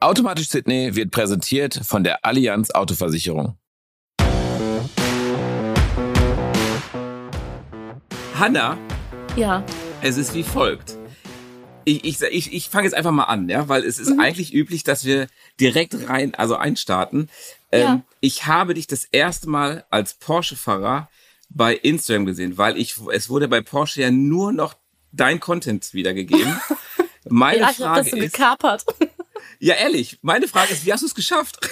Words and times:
Automatisch 0.00 0.48
Sydney 0.48 0.94
wird 0.94 1.10
präsentiert 1.10 1.80
von 1.84 2.04
der 2.04 2.24
Allianz 2.24 2.70
Autoversicherung. 2.70 3.58
Hanna, 8.38 8.78
Ja. 9.36 9.64
es 10.00 10.16
ist 10.16 10.34
wie 10.34 10.44
folgt. 10.44 10.94
Ich, 11.84 12.04
ich, 12.04 12.20
ich, 12.22 12.52
ich 12.52 12.68
fange 12.68 12.84
jetzt 12.84 12.94
einfach 12.94 13.10
mal 13.10 13.24
an, 13.24 13.48
ja, 13.48 13.68
weil 13.68 13.82
es 13.84 13.98
ist 13.98 14.10
Mhm. 14.10 14.20
eigentlich 14.20 14.52
üblich, 14.54 14.84
dass 14.84 15.04
wir 15.04 15.26
direkt 15.58 16.08
rein, 16.08 16.34
also 16.34 16.54
einstarten. 16.56 17.28
Ähm, 17.72 17.80
Ja. 17.82 18.02
Ich 18.20 18.46
habe 18.46 18.74
dich 18.74 18.86
das 18.86 19.04
erste 19.04 19.48
Mal 19.48 19.84
als 19.90 20.14
Porsche-Fahrer 20.14 21.08
bei 21.50 21.74
Instagram 21.74 22.26
gesehen, 22.26 22.58
weil 22.58 22.76
ich, 22.76 22.96
es 23.12 23.28
wurde 23.30 23.48
bei 23.48 23.62
Porsche 23.62 24.02
ja 24.02 24.10
nur 24.10 24.52
noch 24.52 24.74
dein 25.12 25.40
Content 25.40 25.92
wiedergegeben. 25.94 26.60
Meine 27.28 27.60
ja, 27.60 27.70
ich 27.70 27.76
Frage 27.78 28.00
das 28.02 28.10
so 28.10 28.16
ist, 28.16 28.32
gekapert. 28.32 28.84
Ja 29.58 29.74
ehrlich, 29.74 30.18
meine 30.22 30.48
Frage 30.48 30.72
ist, 30.72 30.84
wie 30.86 30.92
hast 30.92 31.02
du 31.02 31.06
es 31.06 31.14
geschafft? 31.14 31.58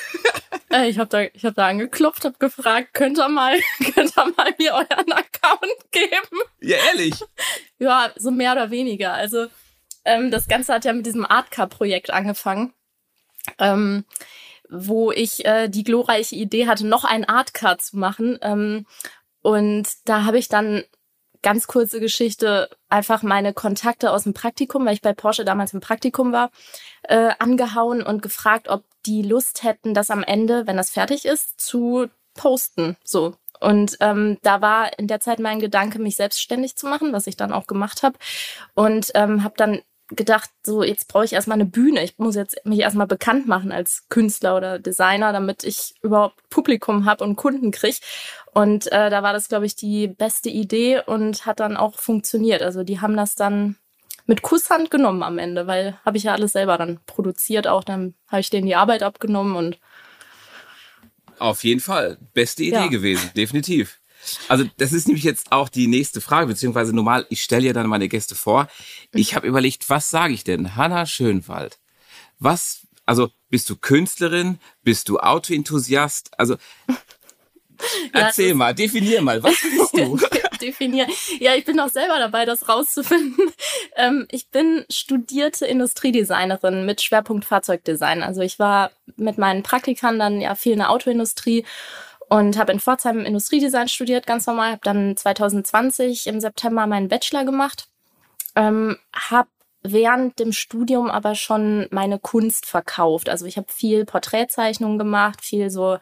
Äh, 0.71 0.89
ich 0.89 0.99
habe 0.99 1.09
da, 1.09 1.23
ich 1.23 1.45
hab 1.45 1.55
da 1.55 1.69
angeklopft, 1.69 2.25
habe 2.25 2.39
gefragt, 2.39 2.93
könnt 2.93 3.19
ihr 3.19 3.29
mal, 3.29 3.59
könnt 3.95 4.17
ihr 4.17 4.33
mal 4.37 4.53
mir 4.59 4.75
euren 4.75 5.13
Account 5.13 5.93
geben? 5.93 6.41
ja 6.61 6.77
ehrlich. 6.89 7.15
Ja, 7.79 8.11
so 8.17 8.31
mehr 8.31 8.53
oder 8.53 8.71
weniger. 8.71 9.13
Also 9.13 9.47
ähm, 10.05 10.31
das 10.31 10.49
Ganze 10.49 10.73
hat 10.73 10.85
ja 10.87 10.93
mit 10.95 11.05
diesem 11.05 11.27
Artcar-Projekt 11.27 12.11
angefangen, 12.11 12.73
ähm, 13.59 14.05
wo 14.71 15.13
ich 15.13 15.45
äh, 15.45 15.69
die 15.69 15.85
glorreiche 15.85 16.35
Idee 16.35 16.67
hatte, 16.67 16.87
noch 16.87 17.05
ein 17.05 17.27
Artcar 17.27 17.79
zu 17.79 17.99
machen. 17.99 18.39
Ähm, 18.41 18.87
und 19.43 19.87
da 20.07 20.25
habe 20.25 20.39
ich 20.39 20.49
dann 20.49 20.85
ganz 21.43 21.67
kurze 21.67 22.01
Geschichte, 22.01 22.69
einfach 22.89 23.23
meine 23.23 23.53
Kontakte 23.53 24.11
aus 24.13 24.25
dem 24.25 24.35
Praktikum, 24.35 24.87
weil 24.87 24.95
ich 24.95 25.03
bei 25.03 25.13
Porsche 25.13 25.45
damals 25.45 25.75
im 25.75 25.81
Praktikum 25.81 26.33
war, 26.33 26.51
äh, 27.03 27.31
angehauen 27.39 28.03
und 28.03 28.23
gefragt, 28.23 28.69
ob 28.69 28.85
die 29.07 29.23
Lust 29.23 29.63
hätten, 29.63 29.95
das 29.95 30.11
am 30.11 30.23
Ende, 30.23 30.67
wenn 30.67 30.77
das 30.77 30.91
fertig 30.91 31.25
ist, 31.25 31.61
zu 31.61 32.09
posten. 32.35 32.97
So. 33.05 33.35
Und 33.61 33.97
ähm, 34.01 34.39
da 34.43 34.61
war 34.61 34.99
in 34.99 35.09
der 35.09 35.21
Zeit 35.21 35.39
mein 35.39 35.61
Gedanke, 35.61 35.99
mich 35.99 36.17
selbstständig 36.17 36.77
zu 36.77 36.87
machen, 36.87 37.13
was 37.13 37.27
ich 37.27 37.37
dann 37.37 37.53
auch 37.53 37.67
gemacht 37.67 38.03
habe. 38.03 38.19
Und 38.75 39.11
ähm, 39.15 39.43
habe 39.43 39.55
dann 39.57 39.81
gedacht, 40.09 40.51
so 40.63 40.85
jetzt 40.85 41.09
brauche 41.09 41.25
ich 41.25 41.33
erstmal 41.33 41.57
eine 41.57 41.65
Bühne. 41.65 42.03
Ich 42.05 42.19
muss 42.19 42.37
jetzt 42.37 42.65
mich 42.65 42.81
erstmal 42.81 43.09
bekannt 43.09 43.49
machen 43.49 43.73
als 43.73 44.09
Künstler 44.09 44.57
oder 44.57 44.79
Designer, 44.79 45.33
damit 45.33 45.65
ich 45.65 45.95
überhaupt 46.01 46.49
Publikum 46.49 47.07
habe 47.07 47.25
und 47.25 47.37
Kunden 47.37 47.73
krieg. 47.73 47.99
Und 48.57 48.91
äh, 48.91 49.11
da 49.11 49.23
war 49.23 49.35
das, 49.35 49.51
glaube 49.51 49.67
ich, 49.67 49.77
die 49.77 50.09
beste 50.09 50.49
Idee 50.49 51.03
und 51.05 51.45
hat 51.45 51.61
dann 51.61 51.77
auch 51.77 51.99
funktioniert. 51.99 52.63
Also 52.63 52.85
die 52.85 53.03
haben 53.03 53.15
das 53.15 53.35
dann 53.35 53.77
mit 54.25 54.41
Kusshand 54.41 54.91
genommen 54.91 55.23
am 55.23 55.37
Ende, 55.37 55.67
weil 55.67 55.99
habe 56.07 56.17
ich 56.17 56.23
ja 56.23 56.33
alles 56.33 56.53
selber 56.53 56.79
dann 56.79 56.99
produziert 57.05 57.69
auch. 57.69 57.85
Dann 57.85 58.15
habe 58.29 58.41
ich 58.41 58.49
denen 58.49 58.67
die 58.67 58.75
Arbeit 58.75 59.03
abgenommen 59.03 59.57
und 59.57 59.79
Auf 61.39 61.65
jeden 61.65 61.81
Fall. 61.81 62.17
Beste 62.33 62.63
Idee 62.63 62.77
Ja. 62.77 62.87
gewesen, 62.87 63.31
definitiv. 63.37 64.01
Also 64.49 64.65
das 64.79 64.95
ist 64.95 65.07
nämlich 65.07 65.25
jetzt 65.25 65.53
auch 65.53 65.69
die 65.69 65.87
nächste 65.87 66.23
Frage, 66.23 66.47
beziehungsweise 66.47 66.97
normal, 66.97 67.27
ich 67.29 67.43
stelle 67.43 67.67
ja 67.67 67.75
dann 67.75 67.89
meine 67.89 68.09
Gäste 68.09 68.35
vor. 68.35 68.69
Ich 69.13 69.35
habe 69.35 69.47
überlegt, 69.47 69.91
was 69.91 70.09
sage 70.09 70.33
ich 70.33 70.45
denn? 70.45 70.77
Hanna 70.77 71.05
Schönwald. 71.05 71.79
Was, 72.39 72.87
also 73.05 73.29
bist 73.51 73.69
du 73.69 73.77
Künstlerin? 73.77 74.59
Bist 74.83 75.11
du 75.11 75.19
Autoenthusiast? 75.19 76.31
Also 76.39 76.57
erzähl 78.13 78.51
es 78.51 78.57
mal, 78.57 78.75
definier 78.75 79.23
mal, 79.23 79.43
was 79.43 79.55
bist 79.63 79.97
du? 79.97 80.19
definieren. 80.57 81.11
Ja, 81.39 81.55
ich 81.55 81.65
bin 81.65 81.79
auch 81.81 81.89
selber 81.89 82.19
dabei, 82.19 82.45
das 82.45 82.69
rauszufinden. 82.69 83.53
Ähm, 83.99 84.27
ich 84.31 84.51
bin 84.51 84.85
studierte 84.91 85.65
Industriedesignerin 85.65 86.85
mit 86.85 87.01
Schwerpunkt 87.01 87.47
Fahrzeugdesign. 87.47 88.23
Also 88.23 88.43
ich 88.43 88.59
war 88.59 88.91
mit 89.17 89.39
meinen 89.39 89.63
Praktikern 89.63 90.19
dann 90.19 90.41
ja 90.43 90.55
viel 90.55 90.73
in 90.73 90.81
der 90.81 90.91
Autoindustrie 90.91 91.65
und 92.29 92.59
habe 92.59 92.73
in 92.73 92.81
Pforzheim 92.81 93.25
Industriedesign 93.25 93.89
studiert, 93.89 94.27
ganz 94.27 94.47
normal. 94.47 94.73
Habe 94.73 94.81
dann 94.85 95.17
2020 95.17 96.27
im 96.27 96.41
September 96.41 96.87
meinen 96.87 97.09
Bachelor 97.09 97.45
gemacht. 97.45 97.89
Ähm, 98.55 98.99
habe 99.15 99.49
während 99.83 100.39
dem 100.39 100.53
Studium 100.53 101.11
aber 101.11 101.35
schon 101.35 101.87
meine 101.91 102.19
Kunst 102.19 102.67
verkauft. 102.67 103.29
Also 103.29 103.47
ich 103.47 103.57
habe 103.57 103.73
viel 103.73 104.05
Porträtzeichnungen 104.05 104.99
gemacht, 104.99 105.45
viel 105.45 105.71
so 105.71 105.99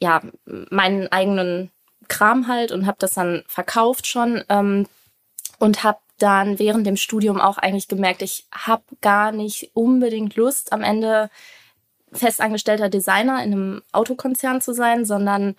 ja 0.00 0.22
meinen 0.44 1.08
eigenen 1.08 1.70
Kram 2.08 2.48
halt 2.48 2.72
und 2.72 2.86
habe 2.86 2.96
das 3.00 3.14
dann 3.14 3.44
verkauft 3.46 4.06
schon 4.06 4.42
ähm, 4.48 4.86
und 5.58 5.84
habe 5.84 5.98
dann 6.18 6.58
während 6.58 6.86
dem 6.86 6.96
Studium 6.96 7.40
auch 7.40 7.58
eigentlich 7.58 7.88
gemerkt, 7.88 8.22
ich 8.22 8.46
habe 8.52 8.82
gar 9.00 9.32
nicht 9.32 9.70
unbedingt 9.74 10.36
Lust 10.36 10.72
am 10.72 10.82
Ende 10.82 11.30
festangestellter 12.12 12.88
Designer 12.88 13.42
in 13.42 13.52
einem 13.52 13.82
Autokonzern 13.92 14.60
zu 14.60 14.72
sein, 14.72 15.04
sondern 15.04 15.54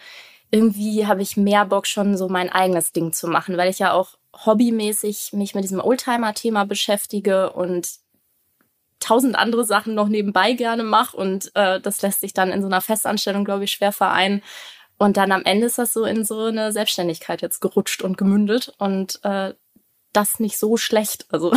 irgendwie 0.51 1.05
habe 1.05 1.21
ich 1.21 1.37
mehr 1.37 1.65
Bock 1.65 1.85
schon 1.85 2.17
so 2.17 2.27
mein 2.27 2.49
eigenes 2.49 2.91
Ding 2.91 3.13
zu 3.13 3.27
machen, 3.27 3.55
weil 3.55 3.69
ich 3.69 3.79
ja 3.79 3.93
auch 3.93 4.17
hobbymäßig 4.45 5.33
mich 5.33 5.55
mit 5.55 5.63
diesem 5.63 5.79
Oldtimer-Thema 5.79 6.65
beschäftige 6.65 7.51
und 7.51 7.87
tausend 8.99 9.35
andere 9.35 9.65
Sachen 9.65 9.95
noch 9.95 10.07
nebenbei 10.07 10.53
gerne 10.53 10.83
mache 10.83 11.15
und 11.15 11.51
äh, 11.55 11.79
das 11.79 12.01
lässt 12.01 12.21
sich 12.21 12.33
dann 12.33 12.51
in 12.51 12.61
so 12.61 12.67
einer 12.67 12.81
Festanstellung, 12.81 13.45
glaube 13.45 13.63
ich, 13.63 13.71
schwer 13.71 13.91
vereinen. 13.91 14.43
Und 14.97 15.15
dann 15.15 15.31
am 15.31 15.43
Ende 15.43 15.67
ist 15.67 15.77
das 15.77 15.93
so 15.93 16.03
in 16.03 16.25
so 16.25 16.45
eine 16.45 16.71
Selbstständigkeit 16.73 17.41
jetzt 17.41 17.61
gerutscht 17.61 18.01
und 18.01 18.17
gemündet 18.17 18.73
und 18.77 19.23
äh, 19.23 19.53
das 20.11 20.39
nicht 20.39 20.57
so 20.57 20.75
schlecht. 20.75 21.25
Also 21.29 21.55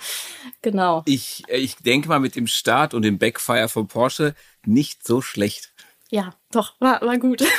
genau. 0.62 1.02
Ich, 1.06 1.44
äh, 1.48 1.56
ich 1.56 1.76
denke 1.76 2.08
mal 2.08 2.20
mit 2.20 2.36
dem 2.36 2.46
Start 2.46 2.92
und 2.92 3.02
dem 3.02 3.18
Backfire 3.18 3.68
von 3.68 3.88
Porsche 3.88 4.34
nicht 4.66 5.06
so 5.06 5.22
schlecht. 5.22 5.72
Ja, 6.10 6.34
doch, 6.50 6.74
war, 6.80 7.00
war 7.00 7.18
gut. 7.18 7.42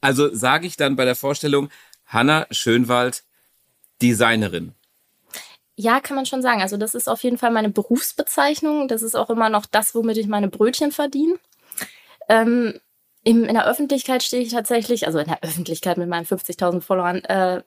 Also 0.00 0.32
sage 0.34 0.66
ich 0.66 0.76
dann 0.76 0.96
bei 0.96 1.04
der 1.04 1.16
Vorstellung, 1.16 1.70
Hanna 2.06 2.46
Schönwald, 2.50 3.24
Designerin. 4.00 4.74
Ja, 5.80 6.00
kann 6.00 6.16
man 6.16 6.26
schon 6.26 6.42
sagen. 6.42 6.60
Also 6.60 6.76
das 6.76 6.96
ist 6.96 7.08
auf 7.08 7.22
jeden 7.22 7.38
Fall 7.38 7.52
meine 7.52 7.68
Berufsbezeichnung. 7.68 8.88
Das 8.88 9.00
ist 9.00 9.14
auch 9.14 9.30
immer 9.30 9.48
noch 9.48 9.64
das, 9.64 9.94
womit 9.94 10.16
ich 10.16 10.26
meine 10.26 10.48
Brötchen 10.48 10.90
verdiene. 10.90 11.38
Ähm, 12.28 12.80
im, 13.22 13.44
in 13.44 13.54
der 13.54 13.64
Öffentlichkeit 13.64 14.24
stehe 14.24 14.42
ich 14.42 14.50
tatsächlich, 14.50 15.06
also 15.06 15.20
in 15.20 15.28
der 15.28 15.40
Öffentlichkeit 15.44 15.96
mit 15.96 16.08
meinen 16.08 16.26
50.000 16.26 16.80
Followern, 16.80 17.18
äh, 17.26 17.62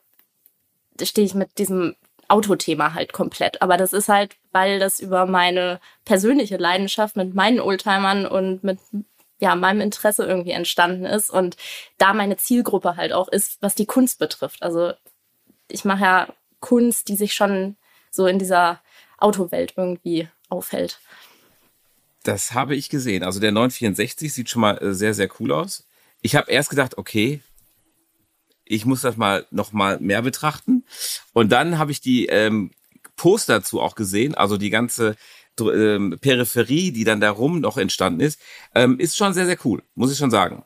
stehe 1.01 1.25
ich 1.25 1.35
mit 1.35 1.57
diesem 1.57 1.95
Autothema 2.27 2.93
halt 2.95 3.13
komplett. 3.13 3.61
Aber 3.61 3.77
das 3.77 3.93
ist 3.93 4.09
halt, 4.09 4.35
weil 4.51 4.77
das 4.77 4.99
über 4.99 5.25
meine 5.25 5.79
persönliche 6.03 6.57
Leidenschaft 6.57 7.15
mit 7.15 7.33
meinen 7.33 7.61
Oldtimern 7.61 8.25
und 8.25 8.61
mit 8.61 8.79
ja, 9.39 9.55
meinem 9.55 9.79
Interesse 9.79 10.25
irgendwie 10.25 10.51
entstanden 10.51 11.05
ist 11.05 11.29
und 11.29 11.55
da 11.97 12.13
meine 12.13 12.35
Zielgruppe 12.35 12.97
halt 12.97 13.13
auch 13.13 13.29
ist, 13.29 13.61
was 13.61 13.73
die 13.73 13.85
Kunst 13.85 14.19
betrifft. 14.19 14.63
Also 14.63 14.91
ich 15.69 15.85
mache 15.85 16.03
ja 16.03 16.27
Kunst, 16.59 17.07
die 17.07 17.15
sich 17.15 17.33
schon 17.33 17.77
so 18.11 18.27
in 18.27 18.37
dieser 18.37 18.81
Autowelt 19.17 19.73
irgendwie 19.75 20.27
aufhält. 20.49 20.99
Das 22.23 22.53
habe 22.53 22.75
ich 22.75 22.89
gesehen. 22.89 23.23
Also 23.23 23.39
der 23.39 23.51
964 23.51 24.31
sieht 24.31 24.49
schon 24.49 24.61
mal 24.61 24.77
äh, 24.77 24.93
sehr, 24.93 25.13
sehr 25.13 25.29
cool 25.39 25.51
aus. 25.51 25.87
Ich 26.21 26.35
habe 26.35 26.51
erst 26.51 26.69
gedacht, 26.69 26.97
okay, 26.97 27.41
ich 28.63 28.85
muss 28.85 29.01
das 29.01 29.17
mal 29.17 29.47
noch 29.49 29.71
mal 29.73 29.99
mehr 29.99 30.21
betrachten. 30.21 30.83
Und 31.33 31.51
dann 31.51 31.79
habe 31.79 31.91
ich 31.91 31.99
die 31.99 32.27
ähm, 32.27 32.71
Poster 33.15 33.55
dazu 33.55 33.81
auch 33.81 33.95
gesehen, 33.95 34.35
also 34.35 34.57
die 34.57 34.69
ganze 34.69 35.15
ähm, 35.59 36.17
Peripherie, 36.21 36.91
die 36.91 37.03
dann 37.03 37.19
darum 37.19 37.59
noch 37.59 37.77
entstanden 37.77 38.21
ist, 38.21 38.39
ähm, 38.73 38.99
ist 38.99 39.17
schon 39.17 39.33
sehr, 39.33 39.45
sehr 39.45 39.57
cool, 39.65 39.83
muss 39.95 40.11
ich 40.11 40.17
schon 40.17 40.31
sagen. 40.31 40.63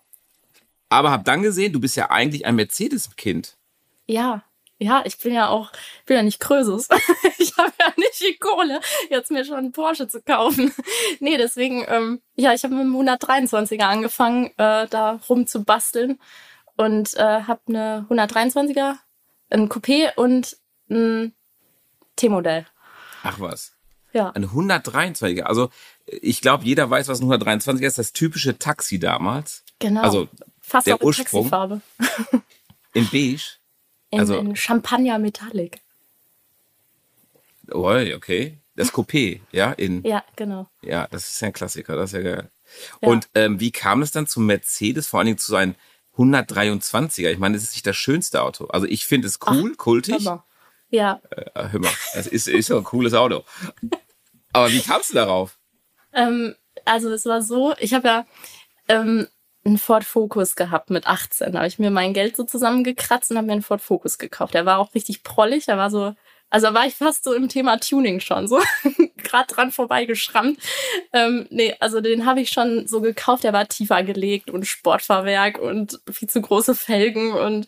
Aber 0.89 1.11
habe 1.11 1.23
dann 1.23 1.41
gesehen, 1.41 1.73
du 1.73 1.79
bist 1.79 1.95
ja 1.95 2.11
eigentlich 2.11 2.45
ein 2.45 2.55
Mercedes-Kind. 2.55 3.57
Ja, 4.05 4.43
ja, 4.77 5.03
ich 5.05 5.17
bin 5.17 5.33
ja 5.33 5.47
auch, 5.49 5.71
bin 6.05 6.17
ja 6.17 6.23
nicht 6.23 6.39
Krösus. 6.39 6.87
ich 7.37 7.57
habe 7.57 7.71
ja 7.79 7.93
nicht 7.97 8.19
die 8.21 8.37
Kohle, 8.37 8.79
jetzt 9.09 9.31
mir 9.31 9.45
schon 9.45 9.57
einen 9.57 9.71
Porsche 9.71 10.07
zu 10.07 10.21
kaufen. 10.21 10.73
nee, 11.19 11.37
deswegen, 11.37 11.85
ähm, 11.87 12.21
ja, 12.35 12.53
ich 12.53 12.63
habe 12.63 12.75
mit 12.75 12.83
dem 12.83 12.95
123er 12.95 13.83
angefangen, 13.83 14.47
äh, 14.57 14.87
da 14.87 15.19
rumzubasteln 15.29 16.19
und 16.75 17.15
äh, 17.15 17.41
habe 17.43 17.61
eine 17.67 18.05
123er, 18.09 18.95
ein 19.49 19.69
Coupé 19.69 20.13
und 20.15 20.57
ein 20.89 21.33
T-Modell. 22.15 22.65
Ach 23.23 23.39
was. 23.39 23.73
Ja. 24.13 24.29
Ein 24.31 24.45
123er. 24.45 25.41
Also 25.41 25.69
ich 26.05 26.41
glaube, 26.41 26.63
jeder 26.63 26.89
weiß, 26.89 27.07
was 27.07 27.21
ein 27.21 27.27
123er 27.27 27.85
ist. 27.85 27.97
Das 27.97 28.13
typische 28.13 28.57
Taxi 28.57 28.99
damals. 28.99 29.63
Genau. 29.79 30.01
Also 30.01 30.29
Fast 30.61 30.87
der 30.87 30.95
auch 30.95 31.01
Ursprung. 31.01 31.49
Taxifarbe. 31.49 31.81
in 32.93 33.09
beige. 33.09 33.57
In, 34.11 34.19
Also- 34.19 34.37
in 34.37 34.55
Champagner 34.55 35.19
Metallic. 35.19 35.79
Oh, 37.71 37.87
okay. 38.15 38.57
Das 38.75 38.91
Coupé, 38.93 39.39
ja, 39.51 39.71
in, 39.71 40.03
ja. 40.03 40.17
Ja, 40.17 40.23
genau. 40.35 40.67
das 41.09 41.29
ist 41.29 41.39
ja 41.41 41.47
ein 41.47 41.53
Klassiker, 41.53 41.95
das 41.95 42.11
ist 42.11 42.17
ja 42.17 42.35
geil. 42.35 42.51
Ja. 43.01 43.07
Und 43.07 43.29
ähm, 43.33 43.59
wie 43.61 43.71
kam 43.71 44.01
es 44.01 44.11
dann 44.11 44.27
zum 44.27 44.45
Mercedes, 44.47 45.07
vor 45.07 45.19
allen 45.19 45.27
Dingen 45.27 45.37
zu 45.37 45.49
seinem 45.51 45.75
123er? 46.17 47.31
Ich 47.31 47.37
meine, 47.37 47.55
das 47.55 47.63
ist 47.63 47.73
nicht 47.73 47.87
das 47.87 47.95
schönste 47.95 48.41
Auto. 48.41 48.65
Also 48.67 48.85
ich 48.85 49.05
finde 49.07 49.27
es 49.29 49.39
cool, 49.49 49.75
kultig. 49.75 50.27
Aber, 50.27 50.45
ja, 50.89 51.21
Äh, 51.31 51.69
hör 51.69 51.79
mal, 51.79 51.91
es 52.15 52.27
ist, 52.27 52.47
ist 52.49 52.67
ja 52.69 52.75
ein 52.77 52.83
cooles 52.83 53.13
Auto. 53.13 53.43
Aber 54.51 54.69
wie 54.71 54.81
kamst 54.81 55.11
du 55.11 55.15
darauf? 55.15 55.57
Ähm, 56.13 56.55
also 56.83 57.09
es 57.11 57.25
war 57.25 57.41
so, 57.41 57.73
ich 57.79 57.93
habe 57.93 58.07
ja 58.07 58.25
ähm, 58.89 59.27
einen 59.65 59.77
Ford 59.77 60.03
Focus 60.03 60.55
gehabt 60.55 60.89
mit 60.89 61.07
18. 61.07 61.53
Da 61.53 61.59
habe 61.59 61.67
ich 61.67 61.79
mir 61.79 61.91
mein 61.91 62.13
Geld 62.13 62.35
so 62.35 62.43
zusammengekratzt 62.43 63.31
und 63.31 63.37
habe 63.37 63.47
mir 63.47 63.53
einen 63.53 63.61
Ford 63.61 63.81
Focus 63.81 64.17
gekauft. 64.17 64.53
Der 64.53 64.65
war 64.65 64.77
auch 64.79 64.93
richtig 64.93 65.23
prollig, 65.23 65.65
der 65.65 65.77
war 65.77 65.89
so 65.89 66.13
also 66.49 66.73
war 66.73 66.85
ich 66.85 66.95
fast 66.95 67.23
so 67.23 67.33
im 67.33 67.49
Thema 67.49 67.77
Tuning 67.79 68.19
schon, 68.19 68.47
so 68.47 68.61
gerade 69.17 69.53
dran 69.53 69.71
vorbeigeschrammt. 69.71 70.59
Ähm, 71.11 71.47
nee, 71.49 71.75
also 71.79 72.01
den 72.01 72.25
habe 72.25 72.41
ich 72.41 72.49
schon 72.49 72.87
so 72.87 73.01
gekauft, 73.01 73.43
der 73.43 73.53
war 73.53 73.67
tiefer 73.67 74.03
gelegt 74.03 74.49
und 74.49 74.65
Sportfahrwerk 74.65 75.57
und 75.57 75.99
viel 76.09 76.29
zu 76.29 76.41
große 76.41 76.75
Felgen 76.75 77.33
und 77.33 77.67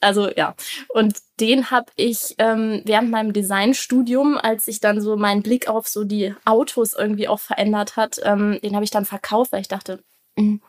also 0.00 0.30
ja. 0.30 0.54
Und 0.88 1.18
den 1.40 1.70
habe 1.70 1.92
ich 1.96 2.34
ähm, 2.38 2.82
während 2.84 3.10
meinem 3.10 3.32
Designstudium, 3.32 4.38
als 4.38 4.64
sich 4.64 4.80
dann 4.80 5.00
so 5.00 5.16
mein 5.16 5.42
Blick 5.42 5.68
auf 5.68 5.86
so 5.86 6.04
die 6.04 6.34
Autos 6.44 6.94
irgendwie 6.94 7.28
auch 7.28 7.40
verändert 7.40 7.96
hat, 7.96 8.18
ähm, 8.24 8.58
den 8.62 8.74
habe 8.74 8.84
ich 8.84 8.90
dann 8.90 9.04
verkauft, 9.04 9.52
weil 9.52 9.60
ich 9.60 9.68
dachte, 9.68 10.02
mh, 10.36 10.42
hm, 10.44 10.62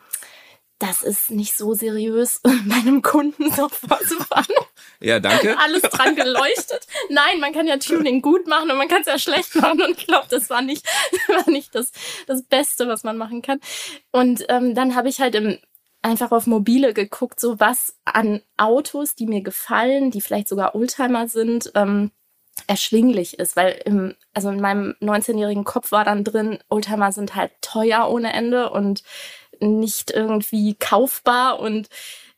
das 0.84 1.02
ist 1.02 1.32
nicht 1.32 1.56
so 1.56 1.74
seriös, 1.74 2.42
meinem 2.66 3.02
Kunden 3.02 3.50
so 3.52 3.70
vorzufahren. 3.70 4.54
Ja, 5.00 5.22
danke. 5.22 5.58
Alles 5.64 5.82
dran 5.84 6.14
geleuchtet. 6.14 6.86
Nein, 7.10 7.40
man 7.40 7.54
kann 7.54 7.68
ja 7.68 7.78
Tuning 7.78 8.22
gut 8.22 8.48
machen 8.48 8.70
und 8.70 8.78
man 8.78 8.90
kann 8.90 9.02
es 9.02 9.08
ja 9.08 9.18
schlecht 9.18 9.56
machen. 9.56 9.82
Und 9.82 9.98
ich 9.98 10.08
glaube, 10.08 10.28
das 10.30 10.50
war 10.50 10.62
nicht, 10.62 10.86
war 11.30 11.50
nicht 11.50 11.74
das, 11.74 11.94
das 12.28 12.44
Beste, 12.44 12.90
was 12.90 13.06
man 13.06 13.18
machen 13.18 13.42
kann. 13.42 13.62
Und 14.12 14.46
ähm, 14.50 14.76
dann 14.76 14.94
habe 14.94 15.08
ich 15.08 15.22
halt 15.22 15.36
im, 15.36 15.58
einfach 16.02 16.32
auf 16.34 16.48
mobile 16.48 16.94
geguckt, 16.94 17.40
so 17.40 17.62
was 17.62 17.96
an 18.04 18.42
Autos, 18.58 19.16
die 19.16 19.26
mir 19.26 19.42
gefallen, 19.42 20.12
die 20.12 20.20
vielleicht 20.20 20.50
sogar 20.50 20.76
Oldtimer 20.76 21.30
sind, 21.30 21.72
ähm, 21.76 22.12
erschwinglich 22.68 23.40
ist, 23.40 23.56
weil 23.56 23.82
im, 23.86 24.16
also 24.34 24.50
in 24.50 24.60
meinem 24.60 24.96
19-jährigen 25.02 25.64
Kopf 25.64 25.94
war 25.94 26.04
dann 26.04 26.26
drin, 26.26 26.60
Oldtimer 26.70 27.14
sind 27.14 27.36
halt 27.36 27.52
teuer 27.62 28.10
ohne 28.10 28.34
Ende 28.34 28.70
und 28.70 29.04
nicht 29.64 30.12
irgendwie 30.12 30.76
kaufbar 30.76 31.60
und 31.60 31.90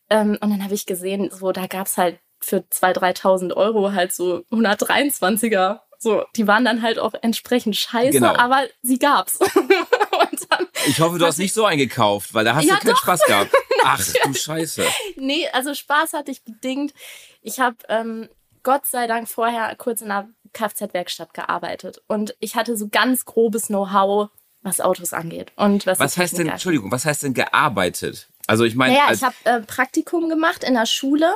ähm, 0.08 0.38
und 0.40 0.50
dann 0.50 0.62
habe 0.62 0.74
ich 0.74 0.86
gesehen, 0.86 1.30
so 1.32 1.52
da 1.52 1.66
gab's 1.66 1.96
halt 1.96 2.18
für 2.40 2.58
2.000, 2.58 3.20
3.000 3.20 3.56
Euro 3.56 3.92
halt 3.92 4.12
so 4.12 4.44
123er. 4.52 5.80
So, 5.98 6.24
die 6.36 6.46
waren 6.46 6.64
dann 6.64 6.82
halt 6.82 6.98
auch 6.98 7.14
entsprechend 7.22 7.76
scheiße, 7.76 8.12
genau. 8.12 8.34
aber 8.36 8.66
sie 8.82 8.98
gab's. 8.98 9.38
ich 10.86 11.00
hoffe, 11.00 11.18
du 11.18 11.26
hast 11.26 11.38
nicht 11.38 11.54
so 11.54 11.64
eingekauft, 11.64 12.34
weil 12.34 12.44
da 12.44 12.54
hast 12.54 12.66
ja, 12.66 12.74
du 12.74 12.80
keinen 12.80 12.90
doch. 12.92 13.02
Spaß 13.02 13.24
gehabt. 13.24 13.50
Ach 13.84 14.04
du 14.24 14.34
Scheiße. 14.34 14.84
Nee, 15.16 15.48
also 15.52 15.74
Spaß 15.74 16.12
hatte 16.12 16.30
ich 16.30 16.44
bedingt. 16.44 16.92
Ich 17.40 17.60
habe 17.60 17.76
ähm, 17.88 18.28
Gott 18.62 18.86
sei 18.86 19.06
Dank 19.06 19.28
vorher 19.28 19.74
kurz 19.76 20.00
in 20.00 20.10
einer 20.10 20.28
Kfz-Werkstatt 20.52 21.34
gearbeitet 21.34 22.02
und 22.08 22.36
ich 22.40 22.56
hatte 22.56 22.76
so 22.76 22.88
ganz 22.88 23.24
grobes 23.24 23.66
Know-how, 23.66 24.28
was 24.66 24.80
Autos 24.80 25.12
angeht. 25.12 25.52
Und 25.56 25.86
was, 25.86 25.98
was 25.98 26.16
heißt 26.16 26.38
denn, 26.38 26.48
Entschuldigung, 26.48 26.90
was 26.90 27.04
heißt 27.04 27.22
denn 27.22 27.34
gearbeitet? 27.34 28.28
Also 28.46 28.64
ich 28.64 28.74
meine. 28.74 28.94
Naja, 28.94 29.12
ich 29.12 29.22
habe 29.22 29.34
äh, 29.44 29.60
Praktikum 29.60 30.28
gemacht 30.28 30.64
in 30.64 30.74
der 30.74 30.86
Schule 30.86 31.34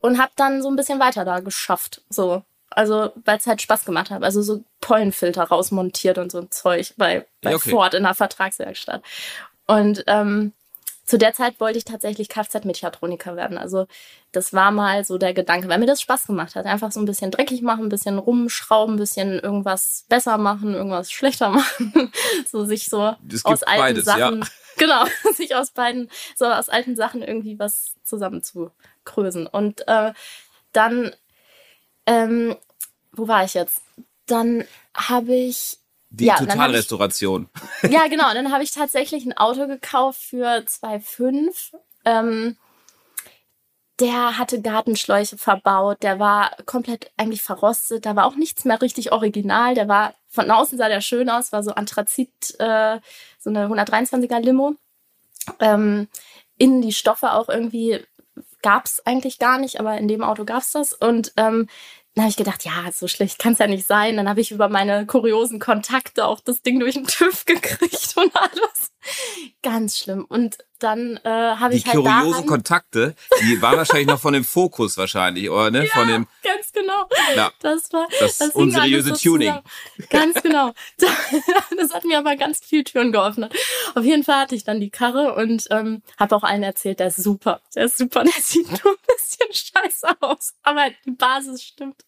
und 0.00 0.20
habe 0.20 0.32
dann 0.36 0.62
so 0.62 0.68
ein 0.68 0.76
bisschen 0.76 0.98
weiter 0.98 1.24
da 1.24 1.40
geschafft. 1.40 2.02
So. 2.08 2.42
Also, 2.70 3.12
weil 3.24 3.36
es 3.36 3.46
halt 3.46 3.60
Spaß 3.60 3.84
gemacht 3.84 4.10
hat. 4.10 4.22
Also 4.22 4.42
so 4.42 4.64
Pollenfilter 4.80 5.44
rausmontiert 5.44 6.18
und 6.18 6.32
so 6.32 6.38
ein 6.38 6.50
Zeug 6.50 6.94
bei, 6.96 7.26
bei 7.42 7.54
okay. 7.54 7.70
Ford 7.70 7.94
in 7.94 8.02
der 8.02 8.14
Vertragswerkstatt. 8.14 9.02
Und 9.66 10.04
ähm, 10.06 10.52
zu 11.12 11.18
der 11.18 11.34
Zeit 11.34 11.60
wollte 11.60 11.76
ich 11.76 11.84
tatsächlich 11.84 12.30
Kfz-Mechatroniker 12.30 13.36
werden. 13.36 13.58
Also 13.58 13.86
das 14.32 14.54
war 14.54 14.70
mal 14.70 15.04
so 15.04 15.18
der 15.18 15.34
Gedanke, 15.34 15.68
weil 15.68 15.78
mir 15.78 15.84
das 15.84 16.00
Spaß 16.00 16.26
gemacht 16.26 16.54
hat. 16.54 16.64
Einfach 16.64 16.90
so 16.90 17.00
ein 17.00 17.04
bisschen 17.04 17.30
dreckig 17.30 17.60
machen, 17.60 17.84
ein 17.84 17.90
bisschen 17.90 18.18
rumschrauben, 18.18 18.94
ein 18.94 18.98
bisschen 18.98 19.38
irgendwas 19.38 20.06
besser 20.08 20.38
machen, 20.38 20.72
irgendwas 20.72 21.12
schlechter 21.12 21.50
machen. 21.50 22.10
so 22.50 22.64
sich 22.64 22.88
so 22.88 23.14
aus 23.44 23.62
alten 23.62 23.82
beides, 23.82 24.06
Sachen, 24.06 24.40
ja. 24.40 24.48
genau, 24.78 25.04
sich 25.34 25.54
aus 25.54 25.72
beiden, 25.72 26.08
so 26.34 26.46
aus 26.46 26.70
alten 26.70 26.96
Sachen 26.96 27.20
irgendwie 27.20 27.58
was 27.58 27.94
zusammenzukrösen. 28.04 29.46
Und 29.46 29.86
äh, 29.88 30.14
dann, 30.72 31.14
ähm, 32.06 32.56
wo 33.12 33.28
war 33.28 33.44
ich 33.44 33.52
jetzt? 33.52 33.82
Dann 34.24 34.64
habe 34.94 35.34
ich 35.34 35.76
die 36.12 36.26
ja, 36.26 36.36
Totalrestauration. 36.36 37.48
ja, 37.88 38.06
genau. 38.10 38.32
Dann 38.34 38.52
habe 38.52 38.62
ich 38.62 38.70
tatsächlich 38.70 39.24
ein 39.24 39.36
Auto 39.36 39.66
gekauft 39.66 40.20
für 40.20 40.46
2,5. 40.46 41.72
Ähm, 42.04 42.56
der 44.00 44.38
hatte 44.38 44.60
Gartenschläuche 44.60 45.38
verbaut, 45.38 46.02
der 46.02 46.18
war 46.18 46.56
komplett 46.66 47.12
eigentlich 47.16 47.42
verrostet, 47.42 48.04
da 48.04 48.16
war 48.16 48.26
auch 48.26 48.34
nichts 48.34 48.64
mehr 48.64 48.80
richtig 48.80 49.12
original, 49.12 49.74
der 49.74 49.86
war, 49.86 50.14
von 50.28 50.50
außen 50.50 50.76
sah 50.76 50.88
der 50.88 51.02
schön 51.02 51.28
aus, 51.28 51.52
war 51.52 51.62
so 51.62 51.72
Anthrazit, 51.72 52.58
äh, 52.58 52.98
so 53.38 53.50
eine 53.50 53.68
123er 53.68 54.40
Limo. 54.40 54.74
Ähm, 55.60 56.08
innen 56.58 56.82
die 56.82 56.92
Stoffe 56.92 57.32
auch 57.32 57.48
irgendwie 57.48 58.00
gab's 58.62 59.00
eigentlich 59.04 59.38
gar 59.38 59.58
nicht, 59.58 59.78
aber 59.78 59.98
in 59.98 60.08
dem 60.08 60.22
Auto 60.22 60.44
gab's 60.44 60.72
das. 60.72 60.92
Und 60.92 61.32
ähm, 61.36 61.68
dann 62.14 62.24
habe 62.24 62.30
ich 62.30 62.36
gedacht, 62.36 62.64
ja, 62.64 62.92
so 62.92 63.08
schlecht 63.08 63.38
kann 63.38 63.54
es 63.54 63.58
ja 63.58 63.66
nicht 63.66 63.86
sein. 63.86 64.16
Dann 64.18 64.28
habe 64.28 64.40
ich 64.40 64.50
über 64.50 64.68
meine 64.68 65.06
kuriosen 65.06 65.58
Kontakte 65.58 66.26
auch 66.26 66.40
das 66.40 66.60
Ding 66.60 66.78
durch 66.78 66.94
den 66.94 67.06
TÜV 67.06 67.44
gekriegt 67.46 68.14
und 68.16 68.30
alles. 68.36 68.92
Ganz 69.62 69.98
schlimm. 69.98 70.26
Und 70.28 70.58
dann 70.78 71.18
äh, 71.24 71.28
habe 71.28 71.74
ich 71.74 71.86
halt 71.86 71.96
Die 71.96 72.02
kuriosen 72.02 72.46
Kontakte, 72.46 73.14
die 73.40 73.62
waren 73.62 73.76
wahrscheinlich 73.76 74.08
noch 74.08 74.20
von 74.20 74.34
dem 74.34 74.44
Fokus 74.44 74.96
wahrscheinlich, 74.98 75.48
oder 75.48 75.70
ne? 75.70 75.84
Ja, 75.86 75.92
von 75.92 76.08
dem. 76.08 76.26
Ja, 77.36 77.52
das 77.60 77.92
war 77.92 78.06
das, 78.20 78.38
das 78.38 78.50
unseriöse 78.50 79.12
Tuning. 79.14 79.58
Ganz 80.10 80.42
genau. 80.42 80.72
Das 81.76 81.92
hat 81.94 82.04
mir 82.04 82.18
aber 82.18 82.36
ganz 82.36 82.60
viel 82.64 82.84
Türen 82.84 83.12
geöffnet. 83.12 83.52
Auf 83.94 84.04
jeden 84.04 84.22
Fall 84.22 84.42
hatte 84.42 84.54
ich 84.54 84.64
dann 84.64 84.80
die 84.80 84.90
Karre 84.90 85.34
und 85.34 85.66
ähm, 85.70 86.02
habe 86.18 86.36
auch 86.36 86.44
allen 86.44 86.62
erzählt, 86.62 87.00
der 87.00 87.08
ist 87.08 87.16
super. 87.16 87.60
Der 87.74 87.84
ist 87.84 87.98
super, 87.98 88.22
der 88.24 88.32
sieht 88.40 88.68
nur 88.68 88.92
ein 88.92 89.06
bisschen 89.06 89.52
scheiße 89.52 90.08
aus, 90.20 90.54
aber 90.62 90.90
die 91.04 91.12
Basis 91.12 91.62
stimmt. 91.62 92.04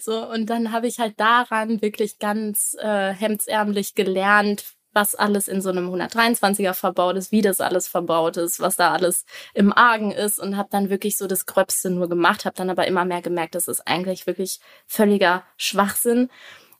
So 0.00 0.26
und 0.28 0.46
dann 0.46 0.72
habe 0.72 0.86
ich 0.86 0.98
halt 0.98 1.20
daran 1.20 1.82
wirklich 1.82 2.18
ganz 2.18 2.74
äh, 2.80 3.12
hemdsärmlich 3.12 3.94
gelernt, 3.94 4.64
was 4.92 5.14
alles 5.14 5.48
in 5.48 5.60
so 5.60 5.70
einem 5.70 5.92
123er 5.92 6.74
verbaut 6.74 7.16
ist, 7.16 7.32
wie 7.32 7.42
das 7.42 7.60
alles 7.60 7.88
verbaut 7.88 8.36
ist, 8.36 8.60
was 8.60 8.76
da 8.76 8.92
alles 8.92 9.24
im 9.54 9.72
Argen 9.72 10.12
ist 10.12 10.38
und 10.38 10.56
habe 10.56 10.68
dann 10.70 10.90
wirklich 10.90 11.16
so 11.16 11.26
das 11.26 11.46
Gröbste 11.46 11.90
nur 11.90 12.08
gemacht, 12.08 12.44
habe 12.44 12.56
dann 12.56 12.70
aber 12.70 12.86
immer 12.86 13.04
mehr 13.04 13.22
gemerkt, 13.22 13.54
das 13.54 13.68
ist 13.68 13.86
eigentlich 13.86 14.26
wirklich 14.26 14.60
völliger 14.86 15.44
Schwachsinn 15.56 16.30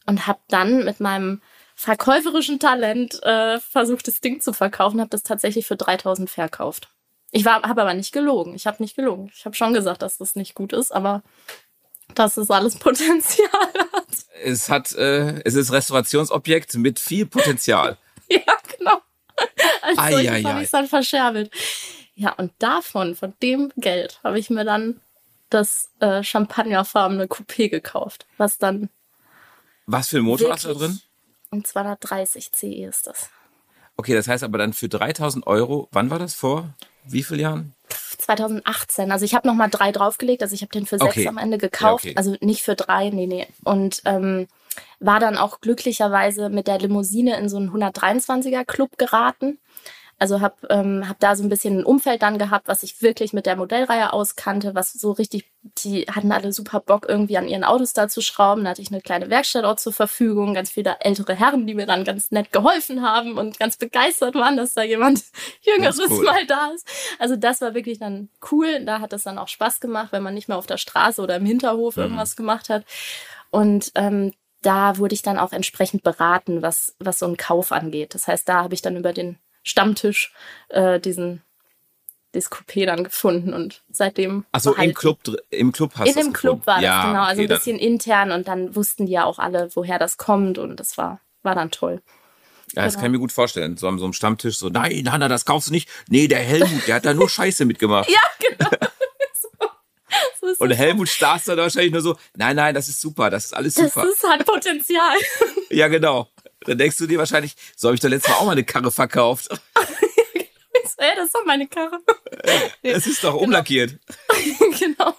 und 0.06 0.26
habe 0.26 0.40
dann 0.48 0.84
mit 0.84 1.00
meinem 1.00 1.40
verkäuferischen 1.74 2.60
Talent 2.60 3.22
äh, 3.22 3.58
versucht, 3.60 4.06
das 4.06 4.20
Ding 4.20 4.40
zu 4.40 4.52
verkaufen, 4.52 5.00
habe 5.00 5.10
das 5.10 5.22
tatsächlich 5.22 5.66
für 5.66 5.76
3000 5.76 6.28
verkauft. 6.28 6.88
Ich 7.30 7.46
habe 7.46 7.64
aber 7.64 7.94
nicht 7.94 8.12
gelogen. 8.12 8.54
Ich 8.54 8.66
habe 8.66 8.82
nicht 8.82 8.94
gelogen. 8.94 9.30
Ich 9.34 9.46
habe 9.46 9.56
schon 9.56 9.72
gesagt, 9.72 10.02
dass 10.02 10.18
das 10.18 10.36
nicht 10.36 10.54
gut 10.54 10.74
ist, 10.74 10.92
aber 10.92 11.22
dass 12.14 12.36
es 12.36 12.50
alles 12.50 12.76
Potenzial 12.78 13.48
hat. 13.92 14.06
Es 14.44 14.68
hat, 14.68 14.92
äh, 14.92 15.40
es 15.44 15.54
ist 15.54 15.72
Restaurationsobjekt 15.72 16.74
mit 16.74 17.00
viel 17.00 17.26
Potenzial. 17.26 17.96
ja, 18.46 18.56
genau. 18.78 19.00
Als 19.82 19.98
ai, 19.98 20.30
ai, 20.30 20.42
habe 20.42 20.58
ich 20.60 20.66
es 20.66 20.70
dann 20.70 20.88
verscherbelt. 20.88 21.50
Ja, 22.14 22.32
und 22.32 22.52
davon, 22.58 23.14
von 23.14 23.32
dem 23.42 23.72
Geld, 23.76 24.20
habe 24.22 24.38
ich 24.38 24.50
mir 24.50 24.64
dann 24.64 25.00
das 25.50 25.90
äh, 26.00 26.22
champagnerfarbene 26.22 27.26
Coupé 27.26 27.68
gekauft, 27.68 28.26
was 28.36 28.58
dann. 28.58 28.88
Was 29.86 30.08
für 30.08 30.18
ein 30.18 30.24
Motor 30.24 30.52
hast 30.52 30.64
du 30.64 30.68
da 30.68 30.74
drin? 30.74 31.00
Und 31.50 31.66
230 31.66 32.52
CE 32.52 32.86
ist 32.86 33.06
das. 33.06 33.28
Okay, 33.96 34.14
das 34.14 34.28
heißt 34.28 34.42
aber 34.42 34.58
dann 34.58 34.72
für 34.72 34.88
3000 34.88 35.46
Euro, 35.46 35.88
wann 35.92 36.10
war 36.10 36.18
das 36.18 36.34
vor? 36.34 36.74
Wie 37.04 37.22
vielen 37.22 37.40
Jahren? 37.40 37.74
2018. 38.18 39.10
Also 39.10 39.24
ich 39.24 39.34
habe 39.34 39.48
noch 39.48 39.54
mal 39.54 39.68
drei 39.68 39.92
draufgelegt. 39.92 40.42
Also 40.42 40.54
ich 40.54 40.62
habe 40.62 40.72
den 40.72 40.86
für 40.86 40.98
sechs 40.98 41.16
okay. 41.16 41.28
am 41.28 41.38
Ende 41.38 41.58
gekauft. 41.58 42.04
Ja, 42.04 42.10
okay. 42.10 42.16
Also 42.16 42.36
nicht 42.40 42.62
für 42.62 42.76
drei, 42.76 43.10
nee, 43.10 43.26
nee. 43.26 43.46
Und 43.64 44.02
ähm, 44.04 44.46
war 45.00 45.20
dann 45.20 45.36
auch 45.36 45.60
glücklicherweise 45.60 46.48
mit 46.48 46.66
der 46.66 46.78
Limousine 46.78 47.36
in 47.38 47.48
so 47.48 47.56
einen 47.56 47.70
123er 47.70 48.64
Club 48.64 48.96
geraten. 48.98 49.58
Also 50.22 50.40
habe 50.40 50.54
ähm, 50.70 51.08
hab 51.08 51.18
da 51.18 51.34
so 51.34 51.42
ein 51.42 51.48
bisschen 51.48 51.80
ein 51.80 51.84
Umfeld 51.84 52.22
dann 52.22 52.38
gehabt, 52.38 52.68
was 52.68 52.84
ich 52.84 53.02
wirklich 53.02 53.32
mit 53.32 53.44
der 53.44 53.56
Modellreihe 53.56 54.12
auskannte, 54.12 54.72
was 54.72 54.92
so 54.92 55.10
richtig, 55.10 55.50
die 55.78 56.02
hatten 56.02 56.30
alle 56.30 56.52
super 56.52 56.78
Bock 56.78 57.06
irgendwie 57.08 57.38
an 57.38 57.48
ihren 57.48 57.64
Autos 57.64 57.92
da 57.92 58.06
zu 58.06 58.20
schrauben. 58.20 58.62
Da 58.62 58.70
hatte 58.70 58.82
ich 58.82 58.92
eine 58.92 59.00
kleine 59.00 59.30
Werkstatt 59.30 59.64
auch 59.64 59.74
zur 59.74 59.92
Verfügung, 59.92 60.54
ganz 60.54 60.70
viele 60.70 60.94
ältere 61.00 61.34
Herren, 61.34 61.66
die 61.66 61.74
mir 61.74 61.86
dann 61.86 62.04
ganz 62.04 62.30
nett 62.30 62.52
geholfen 62.52 63.02
haben 63.02 63.36
und 63.36 63.58
ganz 63.58 63.76
begeistert 63.76 64.36
waren, 64.36 64.56
dass 64.56 64.74
da 64.74 64.84
jemand 64.84 65.24
Jüngeres 65.62 65.98
cool. 66.08 66.24
mal 66.24 66.46
da 66.46 66.68
ist. 66.72 66.86
Also 67.18 67.34
das 67.34 67.60
war 67.60 67.74
wirklich 67.74 67.98
dann 67.98 68.28
cool. 68.52 68.84
Da 68.84 69.00
hat 69.00 69.12
es 69.12 69.24
dann 69.24 69.38
auch 69.38 69.48
Spaß 69.48 69.80
gemacht, 69.80 70.12
wenn 70.12 70.22
man 70.22 70.34
nicht 70.34 70.46
mehr 70.46 70.56
auf 70.56 70.68
der 70.68 70.78
Straße 70.78 71.20
oder 71.20 71.34
im 71.34 71.46
Hinterhof 71.46 71.96
mhm. 71.96 72.02
irgendwas 72.04 72.36
gemacht 72.36 72.68
hat. 72.68 72.84
Und 73.50 73.90
ähm, 73.96 74.34
da 74.60 74.98
wurde 74.98 75.16
ich 75.16 75.22
dann 75.22 75.40
auch 75.40 75.52
entsprechend 75.52 76.04
beraten, 76.04 76.62
was, 76.62 76.94
was 77.00 77.18
so 77.18 77.26
einen 77.26 77.36
Kauf 77.36 77.72
angeht. 77.72 78.14
Das 78.14 78.28
heißt, 78.28 78.48
da 78.48 78.62
habe 78.62 78.74
ich 78.74 78.82
dann 78.82 78.96
über 78.96 79.12
den 79.12 79.36
Stammtisch 79.62 80.32
äh, 80.68 80.98
diesen 81.00 81.42
das 82.32 82.50
Coupé 82.50 82.86
dann 82.86 83.04
gefunden 83.04 83.52
und 83.52 83.82
seitdem. 83.90 84.46
Also 84.52 84.74
im 84.74 84.94
Club, 84.94 85.18
im 85.50 85.70
Club 85.70 85.92
hast 85.96 86.06
du 86.06 86.18
In 86.18 86.26
dem 86.26 86.32
Club 86.32 86.66
war 86.66 86.80
ja, 86.80 86.96
das, 86.96 87.06
genau. 87.06 87.22
Also 87.22 87.42
okay, 87.42 87.52
ein 87.52 87.58
bisschen 87.58 87.78
intern 87.78 88.32
und 88.32 88.48
dann 88.48 88.74
wussten 88.74 89.06
die 89.06 89.12
ja 89.12 89.24
auch 89.24 89.38
alle, 89.38 89.68
woher 89.74 89.98
das 89.98 90.16
kommt 90.16 90.58
und 90.58 90.80
das 90.80 90.96
war, 90.96 91.20
war 91.42 91.54
dann 91.54 91.70
toll. 91.70 92.00
Ja, 92.74 92.84
das 92.84 92.94
genau. 92.94 93.02
kann 93.02 93.10
ich 93.10 93.12
mir 93.12 93.18
gut 93.18 93.32
vorstellen. 93.32 93.76
So 93.76 93.86
an 93.86 93.98
so 93.98 94.04
einem 94.04 94.14
Stammtisch 94.14 94.56
so, 94.56 94.70
nein, 94.70 95.12
Hanna, 95.12 95.28
das 95.28 95.44
kaufst 95.44 95.68
du 95.68 95.72
nicht. 95.72 95.90
Nee, 96.08 96.26
der 96.26 96.38
Helmut, 96.38 96.86
der 96.86 96.96
hat 96.96 97.04
da 97.04 97.12
nur 97.12 97.28
Scheiße 97.28 97.66
mitgemacht. 97.66 98.10
ja, 98.10 98.20
genau. 98.38 98.70
So, 100.40 100.52
so 100.54 100.64
Und 100.64 100.72
Helmut 100.72 101.08
starrst 101.08 101.48
dann 101.48 101.56
wahrscheinlich 101.56 101.92
nur 101.92 102.02
so, 102.02 102.16
nein, 102.36 102.56
nein, 102.56 102.74
das 102.74 102.88
ist 102.88 103.00
super, 103.00 103.30
das 103.30 103.46
ist 103.46 103.54
alles 103.54 103.74
super. 103.74 104.02
Das 104.02 104.10
ist, 104.10 104.24
hat 104.24 104.44
Potenzial. 104.44 105.16
ja, 105.70 105.88
genau. 105.88 106.28
Dann 106.66 106.78
denkst 106.78 106.96
du 106.96 107.06
dir 107.06 107.18
wahrscheinlich, 107.18 107.54
so 107.76 107.88
habe 107.88 107.94
ich 107.94 108.00
doch 108.00 108.08
letztes 108.08 108.30
Mal 108.30 108.36
auch 108.38 108.46
mal 108.46 108.52
eine 108.52 108.64
Karre 108.64 108.90
verkauft. 108.90 109.48
ja, 111.00 111.14
das 111.16 111.26
ist 111.26 111.34
doch 111.34 111.44
meine 111.44 111.66
Karre. 111.66 112.00
Es 112.82 113.06
ist 113.06 113.22
doch 113.22 113.34
umlackiert. 113.34 113.98
genau. 114.78 115.14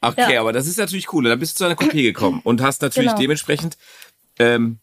Okay, 0.00 0.34
ja. 0.34 0.40
aber 0.40 0.52
das 0.52 0.66
ist 0.66 0.78
natürlich 0.78 1.12
cool. 1.12 1.24
Dann 1.24 1.38
bist 1.38 1.54
du 1.54 1.58
zu 1.58 1.64
einer 1.64 1.76
Kopie 1.76 2.02
gekommen 2.02 2.40
und 2.42 2.60
hast 2.60 2.82
natürlich 2.82 3.10
genau. 3.10 3.20
dementsprechend, 3.20 3.76
ähm, 4.38 4.80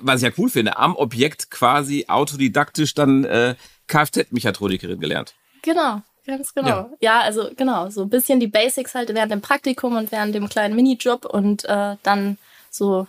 was 0.00 0.22
ich 0.22 0.28
ja 0.28 0.34
cool 0.38 0.48
finde, 0.48 0.76
am 0.76 0.94
Objekt 0.94 1.50
quasi 1.50 2.04
autodidaktisch 2.06 2.94
dann 2.94 3.24
äh, 3.24 3.56
Kfz-Mechatronikerin 3.88 5.00
gelernt. 5.00 5.34
Genau. 5.62 6.02
Ganz 6.24 6.54
genau. 6.54 6.68
Ja. 6.68 6.90
ja. 7.00 7.20
also 7.20 7.50
genau, 7.56 7.90
so 7.90 8.02
ein 8.02 8.10
bisschen 8.10 8.38
die 8.38 8.46
Basics 8.46 8.94
halt 8.94 9.12
während 9.12 9.32
dem 9.32 9.40
Praktikum 9.40 9.96
und 9.96 10.12
während 10.12 10.34
dem 10.34 10.48
kleinen 10.48 10.76
Minijob 10.76 11.24
und 11.24 11.64
äh, 11.64 11.96
dann 12.02 12.38
so, 12.70 13.06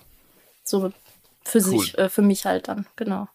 so 0.64 0.92
für 1.46 1.60
cool. 1.60 1.80
sich, 1.80 1.98
äh, 1.98 2.10
für 2.10 2.22
mich 2.22 2.46
halt 2.46 2.68
dann, 2.68 2.86
genau. 2.96 3.28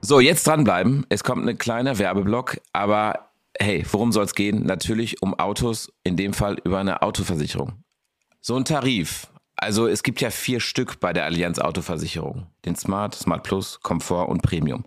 So, 0.00 0.20
jetzt 0.20 0.46
dranbleiben. 0.46 1.06
Es 1.08 1.24
kommt 1.24 1.48
ein 1.48 1.56
kleiner 1.56 1.98
Werbeblock, 1.98 2.60
aber 2.72 3.30
hey, 3.58 3.84
worum 3.90 4.12
soll 4.12 4.24
es 4.24 4.34
gehen? 4.34 4.66
Natürlich 4.66 5.22
um 5.22 5.32
Autos, 5.38 5.92
in 6.02 6.16
dem 6.16 6.34
Fall 6.34 6.58
über 6.64 6.78
eine 6.78 7.02
Autoversicherung. 7.02 7.84
So 8.40 8.56
ein 8.56 8.64
Tarif. 8.64 9.28
Also 9.56 9.86
es 9.86 10.02
gibt 10.02 10.20
ja 10.20 10.30
vier 10.30 10.60
Stück 10.60 11.00
bei 11.00 11.12
der 11.12 11.24
Allianz 11.24 11.58
Autoversicherung. 11.58 12.48
Den 12.64 12.76
Smart, 12.76 13.14
Smart 13.14 13.44
Plus, 13.44 13.80
Komfort 13.80 14.28
und 14.28 14.42
Premium. 14.42 14.84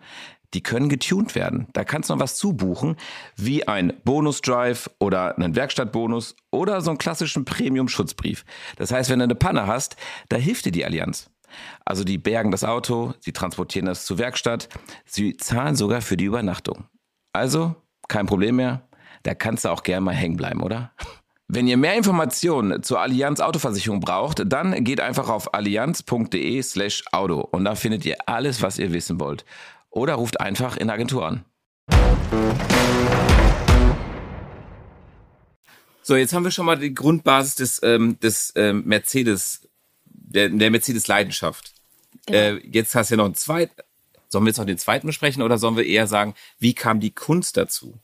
Die 0.54 0.64
können 0.64 0.90
getuned 0.90 1.36
werden. 1.36 1.68
Da 1.74 1.84
kannst 1.84 2.10
du 2.10 2.14
noch 2.14 2.22
was 2.22 2.38
zubuchen, 2.38 2.96
wie 3.36 3.68
ein 3.68 3.94
Bonus-Drive 4.04 4.90
oder 5.00 5.36
einen 5.36 5.56
Werkstattbonus 5.56 6.36
oder 6.52 6.82
so 6.82 6.90
einen 6.90 6.98
klassischen 6.98 7.46
Premium-Schutzbrief. 7.46 8.46
Das 8.78 8.92
heißt, 8.92 9.10
wenn 9.10 9.20
du 9.20 9.24
eine 9.24 9.36
Panne 9.36 9.68
hast, 9.68 9.98
da 10.30 10.38
hilft 10.38 10.66
dir 10.66 10.72
die 10.72 10.86
Allianz. 10.86 11.30
Also 11.86 12.04
die 12.04 12.18
bergen 12.18 12.52
das 12.52 12.64
Auto, 12.64 13.14
sie 13.20 13.32
transportieren 13.32 13.86
das 13.86 14.06
zur 14.06 14.18
Werkstatt, 14.18 14.70
sie 15.06 15.38
zahlen 15.38 15.76
sogar 15.76 16.02
für 16.02 16.18
die 16.18 16.26
Übernachtung. 16.26 16.86
Also 17.34 17.76
kein 18.08 18.26
Problem 18.26 18.58
mehr, 18.58 18.88
da 19.24 19.34
kannst 19.34 19.66
du 19.66 19.70
auch 19.70 19.84
gerne 19.84 20.02
mal 20.02 20.16
hängen 20.16 20.38
bleiben, 20.38 20.62
oder? 20.62 20.92
Wenn 21.50 21.68
ihr 21.68 21.78
mehr 21.78 21.96
Informationen 21.96 22.84
zur 22.84 23.00
Allianz 23.00 23.40
Autoversicherung 23.40 24.02
braucht, 24.02 24.44
dann 24.46 24.84
geht 24.84 25.00
einfach 25.00 25.30
auf 25.30 25.54
allianz.de 25.54 26.62
slash 26.62 27.06
Auto 27.14 27.40
und 27.40 27.64
da 27.64 27.76
findet 27.76 28.06
ihr 28.06 28.18
alles, 28.26 28.62
was 28.62 28.78
ihr 28.78 28.92
wissen 28.92 29.20
wollt. 29.22 29.46
Oder 29.90 30.16
ruft 30.16 30.40
einfach 30.40 30.78
in 30.78 30.88
der 30.88 30.96
Agentur 30.96 31.26
an. 31.26 31.46
So, 36.04 36.16
jetzt 36.16 36.34
haben 36.34 36.44
wir 36.44 36.52
schon 36.52 36.66
mal 36.66 36.78
die 36.78 36.94
Grundbasis 36.94 37.56
des, 37.56 37.84
ähm, 37.84 38.20
des 38.20 38.54
ähm, 38.56 38.84
Mercedes 38.86 39.68
der, 40.06 40.50
der 40.50 40.72
Mercedes-Leidenschaft. 40.72 41.74
Genau. 42.26 42.38
Äh, 42.38 42.68
jetzt 42.68 42.96
hast 42.96 43.10
du 43.10 43.16
ja 43.16 43.18
noch 43.18 43.26
einen 43.26 43.36
zweiten. 43.36 43.74
Sollen 44.30 44.44
wir 44.44 44.50
jetzt 44.50 44.58
noch 44.58 44.66
den 44.66 44.78
zweiten 44.78 45.08
besprechen 45.08 45.42
oder 45.42 45.58
sollen 45.58 45.78
wir 45.78 45.86
eher 45.86 46.06
sagen, 46.08 46.36
wie 46.60 46.74
kam 46.74 47.00
die 47.00 47.12
Kunst 47.12 47.56
dazu? 47.56 48.00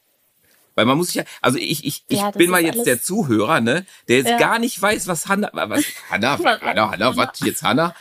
Weil 0.75 0.85
man 0.85 0.97
muss 0.97 1.07
sich 1.07 1.15
ja, 1.15 1.23
also 1.41 1.59
ich, 1.59 1.85
ich, 1.85 2.03
ich 2.07 2.19
ja, 2.19 2.31
bin 2.31 2.49
mal 2.49 2.63
jetzt 2.63 2.85
der 2.87 3.01
Zuhörer, 3.01 3.61
ne, 3.61 3.85
der 4.07 4.17
jetzt 4.17 4.29
ja. 4.29 4.37
gar 4.37 4.57
nicht 4.57 4.81
weiß, 4.81 5.07
was 5.07 5.27
Hanna, 5.27 5.49
was, 5.53 5.83
Hanna, 6.09 6.39
Hanna, 6.61 6.91
Hanna, 6.91 7.15
was 7.15 7.39
jetzt 7.41 7.61
Hanna? 7.61 7.93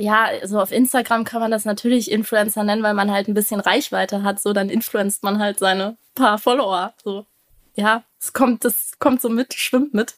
Ja, 0.00 0.26
also 0.26 0.60
auf 0.60 0.70
Instagram 0.70 1.24
kann 1.24 1.40
man 1.40 1.50
das 1.50 1.64
natürlich 1.64 2.08
Influencer 2.10 2.62
nennen, 2.62 2.84
weil 2.84 2.94
man 2.94 3.10
halt 3.10 3.26
ein 3.26 3.34
bisschen 3.34 3.58
Reichweite 3.58 4.22
hat. 4.22 4.40
So, 4.40 4.52
dann 4.52 4.70
influenzt 4.70 5.24
man 5.24 5.40
halt 5.40 5.58
seine 5.58 5.96
paar 6.14 6.38
Follower. 6.38 6.94
So, 7.02 7.26
ja, 7.74 8.04
es 8.20 8.32
kommt, 8.32 8.64
das 8.64 8.92
kommt 9.00 9.20
so 9.20 9.28
mit, 9.28 9.54
schwimmt 9.54 9.94
mit. 9.94 10.14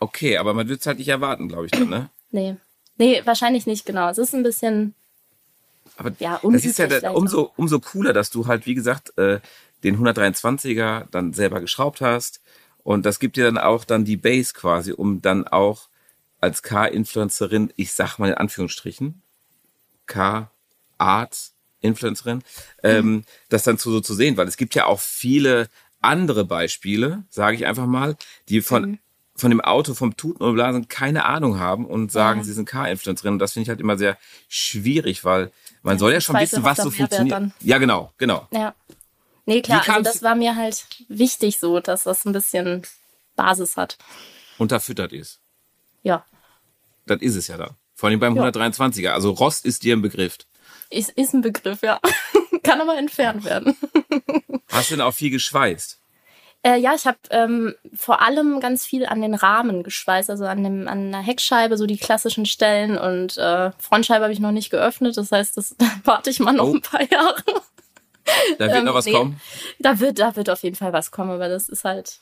Okay, 0.00 0.38
aber 0.38 0.54
man 0.54 0.68
wird 0.68 0.80
es 0.80 0.86
halt 0.86 0.98
nicht 0.98 1.08
erwarten, 1.08 1.48
glaube 1.48 1.66
ich, 1.66 1.72
dann, 1.72 1.88
ne? 1.88 2.10
nee. 2.30 2.56
Nee, 2.96 3.22
wahrscheinlich 3.24 3.66
nicht, 3.66 3.86
genau. 3.86 4.10
Es 4.10 4.18
ist 4.18 4.34
ein 4.34 4.42
bisschen. 4.42 4.94
Aber 5.96 6.12
ja, 6.18 6.40
das 6.42 6.64
ist 6.64 6.78
ja 6.78 6.86
der, 6.86 7.14
umso, 7.14 7.52
umso 7.56 7.80
cooler, 7.80 8.12
dass 8.12 8.30
du 8.30 8.46
halt, 8.46 8.66
wie 8.66 8.74
gesagt, 8.74 9.16
äh, 9.18 9.40
den 9.84 9.98
123er 9.98 11.06
dann 11.10 11.32
selber 11.32 11.60
geschraubt 11.60 12.00
hast 12.00 12.40
und 12.88 13.04
das 13.06 13.18
gibt 13.18 13.36
dir 13.36 13.44
dann 13.44 13.58
auch 13.58 13.84
dann 13.84 14.04
die 14.04 14.16
Base 14.16 14.52
quasi, 14.54 14.92
um 14.92 15.22
dann 15.22 15.46
auch 15.46 15.88
als 16.40 16.62
K-Influencerin, 16.62 17.72
ich 17.76 17.92
sag 17.92 18.18
mal 18.18 18.30
in 18.30 18.34
Anführungsstrichen, 18.34 19.22
K-Art-Influencerin, 20.06 22.42
ähm, 22.82 23.06
mhm. 23.06 23.24
das 23.48 23.62
dann 23.64 23.78
zu, 23.78 23.90
so 23.90 24.00
zu 24.00 24.14
sehen, 24.14 24.36
weil 24.36 24.46
es 24.48 24.56
gibt 24.56 24.74
ja 24.74 24.86
auch 24.86 25.00
viele 25.00 25.68
andere 26.00 26.44
Beispiele, 26.44 27.24
sage 27.28 27.56
ich 27.56 27.66
einfach 27.66 27.86
mal, 27.86 28.16
die 28.48 28.60
von 28.60 28.82
mhm. 28.82 28.98
Von 29.38 29.50
dem 29.50 29.60
Auto, 29.60 29.94
vom 29.94 30.16
Tuten 30.16 30.42
und 30.42 30.54
Blasen 30.54 30.88
keine 30.88 31.24
Ahnung 31.24 31.58
haben 31.58 31.86
und 31.86 32.10
sagen, 32.10 32.40
ja. 32.40 32.44
sie 32.44 32.52
sind 32.52 32.68
K-Influencerin. 32.68 33.34
Und 33.34 33.38
das 33.38 33.52
finde 33.52 33.62
ich 33.64 33.68
halt 33.68 33.80
immer 33.80 33.96
sehr 33.96 34.18
schwierig, 34.48 35.24
weil 35.24 35.52
man 35.82 35.94
ja, 35.94 35.98
soll 35.98 36.12
ja 36.12 36.20
schon 36.20 36.36
wissen, 36.36 36.64
was 36.64 36.78
so 36.78 36.90
funktioniert. 36.90 37.32
Dann. 37.32 37.52
Ja, 37.60 37.78
genau, 37.78 38.12
genau. 38.18 38.46
Ja. 38.50 38.74
Nee, 39.46 39.62
klar, 39.62 39.82
also 39.88 40.02
das 40.02 40.22
war 40.22 40.34
mir 40.34 40.56
halt 40.56 40.86
wichtig 41.08 41.58
so, 41.58 41.80
dass 41.80 42.04
das 42.04 42.26
ein 42.26 42.32
bisschen 42.32 42.82
Basis 43.36 43.76
hat. 43.76 43.96
Unterfüttert 44.58 45.12
ist. 45.12 45.40
Ja. 46.02 46.24
Das 47.06 47.22
ist 47.22 47.36
es 47.36 47.46
ja 47.46 47.56
dann. 47.56 47.70
Vor 47.94 48.08
allem 48.08 48.20
beim 48.20 48.36
ja. 48.36 48.44
123er. 48.44 49.10
Also 49.10 49.30
Rost 49.30 49.64
ist 49.64 49.84
dir 49.84 49.96
ein 49.96 50.02
Begriff. 50.02 50.36
Ist, 50.90 51.10
ist 51.10 51.32
ein 51.32 51.40
Begriff, 51.40 51.82
ja. 51.82 52.00
Kann 52.62 52.80
aber 52.80 52.98
entfernt 52.98 53.44
werden. 53.44 53.76
Hast 54.68 54.90
du 54.90 54.96
denn 54.96 55.02
auch 55.02 55.14
viel 55.14 55.30
geschweißt? 55.30 55.98
Äh, 56.62 56.78
ja, 56.78 56.94
ich 56.94 57.06
habe 57.06 57.18
ähm, 57.30 57.74
vor 57.94 58.20
allem 58.20 58.60
ganz 58.60 58.84
viel 58.84 59.06
an 59.06 59.22
den 59.22 59.34
Rahmen 59.34 59.84
geschweißt, 59.84 60.28
also 60.28 60.44
an, 60.44 60.64
dem, 60.64 60.88
an 60.88 61.12
der 61.12 61.20
Heckscheibe, 61.20 61.76
so 61.76 61.86
die 61.86 61.98
klassischen 61.98 62.46
Stellen. 62.46 62.98
Und 62.98 63.38
äh, 63.38 63.70
Frontscheibe 63.78 64.24
habe 64.24 64.32
ich 64.32 64.40
noch 64.40 64.50
nicht 64.50 64.70
geöffnet. 64.70 65.16
Das 65.16 65.30
heißt, 65.30 65.56
das 65.56 65.76
warte 66.04 66.30
ich 66.30 66.40
mal 66.40 66.52
noch 66.52 66.68
oh. 66.68 66.74
ein 66.74 66.82
paar 66.82 67.08
Jahre. 67.10 67.42
Da 68.58 68.66
wird 68.66 68.78
ähm, 68.78 68.84
noch 68.84 68.94
was 68.94 69.06
nee, 69.06 69.12
kommen? 69.12 69.40
Da 69.78 70.00
wird, 70.00 70.18
da 70.18 70.36
wird 70.36 70.50
auf 70.50 70.62
jeden 70.62 70.76
Fall 70.76 70.92
was 70.92 71.10
kommen, 71.10 71.30
aber 71.30 71.48
das 71.48 71.68
ist 71.68 71.84
halt 71.84 72.18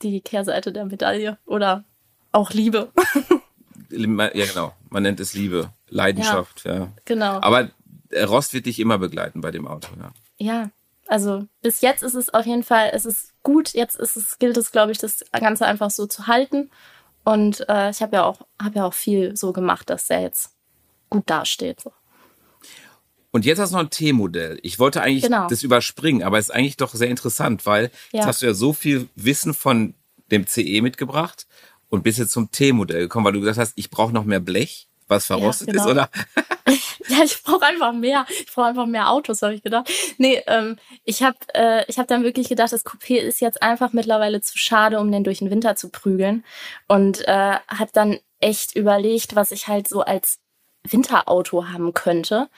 die 0.00 0.20
Kehrseite 0.20 0.72
der 0.72 0.86
Medaille. 0.86 1.38
Oder 1.44 1.84
auch 2.30 2.52
Liebe. 2.52 2.90
ja, 3.90 4.46
genau. 4.46 4.72
Man 4.88 5.02
nennt 5.02 5.20
es 5.20 5.34
Liebe. 5.34 5.70
Leidenschaft, 5.88 6.64
ja. 6.64 6.74
ja. 6.74 6.92
Genau. 7.04 7.40
Aber 7.42 7.68
Rost 8.14 8.54
wird 8.54 8.66
dich 8.66 8.78
immer 8.78 8.98
begleiten 8.98 9.40
bei 9.40 9.50
dem 9.50 9.66
Auto, 9.66 9.88
ja. 9.98 10.12
Ja, 10.38 10.70
also 11.06 11.46
bis 11.60 11.80
jetzt 11.80 12.02
ist 12.02 12.14
es 12.14 12.32
auf 12.32 12.46
jeden 12.46 12.62
Fall, 12.62 12.90
es 12.92 13.04
ist 13.04 13.32
gut. 13.42 13.72
Jetzt 13.74 13.96
ist 13.96 14.16
es, 14.16 14.38
gilt 14.38 14.56
es, 14.56 14.72
glaube 14.72 14.92
ich, 14.92 14.98
das 14.98 15.24
Ganze 15.32 15.66
einfach 15.66 15.90
so 15.90 16.06
zu 16.06 16.26
halten. 16.26 16.70
Und 17.24 17.68
äh, 17.68 17.90
ich 17.90 18.02
habe 18.02 18.16
ja 18.16 18.24
auch, 18.24 18.40
habe 18.60 18.76
ja 18.76 18.84
auch 18.84 18.94
viel 18.94 19.36
so 19.36 19.52
gemacht, 19.52 19.90
dass 19.90 20.08
der 20.08 20.22
jetzt 20.22 20.52
gut 21.08 21.28
dasteht. 21.28 21.80
So. 21.80 21.92
Und 23.30 23.44
jetzt 23.44 23.58
hast 23.58 23.70
du 23.70 23.76
noch 23.76 23.84
ein 23.84 23.90
T-Modell. 23.90 24.58
Ich 24.62 24.78
wollte 24.78 25.02
eigentlich 25.02 25.24
genau. 25.24 25.48
das 25.48 25.62
überspringen, 25.62 26.22
aber 26.22 26.38
es 26.38 26.48
ist 26.48 26.54
eigentlich 26.54 26.76
doch 26.76 26.94
sehr 26.94 27.08
interessant, 27.08 27.64
weil 27.64 27.84
ja. 27.84 28.20
jetzt 28.20 28.26
hast 28.26 28.42
du 28.42 28.46
ja 28.46 28.54
so 28.54 28.72
viel 28.72 29.08
Wissen 29.14 29.54
von 29.54 29.94
dem 30.30 30.46
CE 30.46 30.82
mitgebracht 30.82 31.46
und 31.88 32.02
bist 32.02 32.18
jetzt 32.18 32.32
zum 32.32 32.50
T-Modell 32.50 33.02
gekommen, 33.02 33.24
weil 33.24 33.32
du 33.32 33.40
gesagt 33.40 33.58
hast, 33.58 33.72
ich 33.76 33.90
brauche 33.90 34.12
noch 34.12 34.24
mehr 34.24 34.40
Blech, 34.40 34.88
was 35.08 35.26
verrostet 35.26 35.68
ja, 35.68 35.72
genau. 35.72 35.84
ist, 35.84 35.90
oder? 35.90 36.10
ja, 37.08 37.24
ich 37.24 37.42
brauche 37.42 37.64
einfach 37.66 37.92
mehr. 37.92 38.26
Ich 38.28 38.52
brauche 38.52 38.66
einfach 38.66 38.86
mehr 38.86 39.10
Autos, 39.10 39.42
habe 39.42 39.54
ich 39.54 39.62
gedacht. 39.62 39.90
Nee, 40.18 40.42
ähm, 40.46 40.78
ich 41.04 41.22
habe 41.22 41.36
äh, 41.54 41.84
ich 41.88 41.98
hab 41.98 42.06
dann 42.08 42.24
wirklich 42.24 42.48
gedacht, 42.48 42.72
das 42.72 42.84
Coupé 42.84 43.18
ist 43.18 43.40
jetzt 43.40 43.62
einfach 43.62 43.92
mittlerweile 43.92 44.40
zu 44.40 44.58
schade, 44.58 45.00
um 45.00 45.10
den 45.10 45.24
durch 45.24 45.38
den 45.38 45.50
Winter 45.50 45.76
zu 45.76 45.90
prügeln. 45.90 46.44
Und 46.88 47.26
äh, 47.26 47.56
habe 47.68 47.90
dann 47.92 48.18
echt 48.40 48.76
überlegt, 48.76 49.34
was 49.36 49.52
ich 49.52 49.68
halt 49.68 49.88
so 49.88 50.02
als 50.02 50.40
Winterauto 50.84 51.68
haben 51.68 51.94
könnte. 51.94 52.48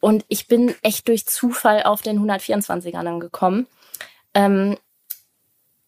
Und 0.00 0.24
ich 0.28 0.48
bin 0.48 0.74
echt 0.82 1.08
durch 1.08 1.26
Zufall 1.26 1.82
auf 1.84 2.02
den 2.02 2.20
124er 2.20 3.02
dann 3.02 3.20
gekommen, 3.20 3.66
ähm, 4.34 4.76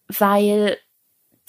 weil 0.07 0.77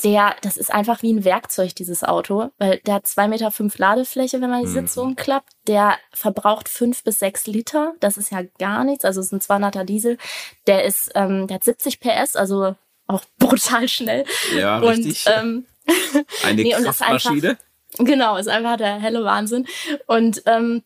der, 0.05 0.37
das 0.43 0.57
ist 0.57 0.73
einfach 0.73 1.03
wie 1.03 1.13
ein 1.13 1.25
Werkzeug, 1.25 1.75
dieses 1.75 2.05
Auto, 2.05 2.51
weil 2.59 2.79
der 2.87 2.95
hat 2.95 3.07
zwei 3.07 3.27
Meter 3.29 3.51
fünf 3.51 3.79
Ladefläche, 3.79 4.41
wenn 4.41 4.51
man 4.51 4.63
die 4.63 4.69
Sitzung 4.69 5.11
mhm. 5.11 5.17
klappt. 5.17 5.53
Der 5.67 5.97
verbraucht 6.13 6.69
fünf 6.69 7.03
bis 7.03 7.19
sechs 7.19 7.47
Liter. 7.47 7.95
Das 8.01 8.17
ist 8.17 8.31
ja 8.31 8.43
gar 8.59 8.85
nichts. 8.85 9.05
Also 9.05 9.21
es 9.21 9.33
ist 9.33 9.51
ein 9.51 9.63
200er 9.63 9.85
Diesel. 9.85 10.19
Der 10.67 10.85
ist, 10.85 11.11
ähm, 11.15 11.47
der 11.47 11.57
hat 11.57 11.65
70 11.65 12.01
PS, 12.01 12.37
also 12.37 12.77
auch 13.07 13.23
brutal 13.39 13.89
schnell. 13.89 14.25
Ja, 14.57 14.79
und, 14.79 14.89
richtig. 14.89 15.25
Ähm, 15.27 15.67
Eine 16.45 16.63
Nee, 16.63 16.73
ist 16.73 16.85
Kraftmaschine. 16.85 17.59
Genau, 17.99 18.37
ist 18.37 18.49
einfach 18.49 18.77
der 18.77 19.01
helle 19.01 19.25
Wahnsinn. 19.25 19.67
Und, 20.07 20.43
ähm, 20.47 20.83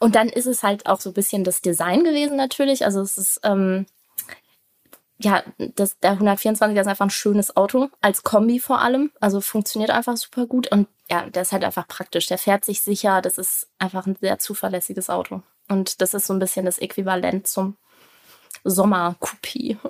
und 0.00 0.14
dann 0.14 0.28
ist 0.28 0.46
es 0.46 0.62
halt 0.62 0.86
auch 0.86 1.00
so 1.00 1.10
ein 1.10 1.14
bisschen 1.14 1.44
das 1.44 1.60
Design 1.60 2.04
gewesen 2.04 2.36
natürlich. 2.36 2.84
Also 2.84 3.00
es 3.00 3.18
ist, 3.18 3.40
ähm, 3.42 3.86
ja, 5.22 5.42
das, 5.58 5.98
der 6.00 6.12
124 6.12 6.76
ist 6.78 6.86
einfach 6.86 7.06
ein 7.06 7.10
schönes 7.10 7.56
Auto, 7.56 7.88
als 8.00 8.22
Kombi 8.22 8.58
vor 8.60 8.80
allem. 8.80 9.10
Also 9.20 9.40
funktioniert 9.40 9.90
einfach 9.90 10.16
super 10.16 10.46
gut. 10.46 10.68
Und 10.72 10.88
ja, 11.10 11.28
der 11.30 11.42
ist 11.42 11.52
halt 11.52 11.64
einfach 11.64 11.86
praktisch. 11.88 12.26
Der 12.26 12.38
fährt 12.38 12.64
sich 12.64 12.80
sicher. 12.80 13.22
Das 13.22 13.38
ist 13.38 13.68
einfach 13.78 14.06
ein 14.06 14.16
sehr 14.20 14.38
zuverlässiges 14.38 15.10
Auto. 15.10 15.42
Und 15.68 16.00
das 16.00 16.14
ist 16.14 16.26
so 16.26 16.32
ein 16.32 16.38
bisschen 16.38 16.64
das 16.66 16.78
Äquivalent 16.78 17.46
zum 17.46 17.76
Sommer-Coupé. 18.64 19.76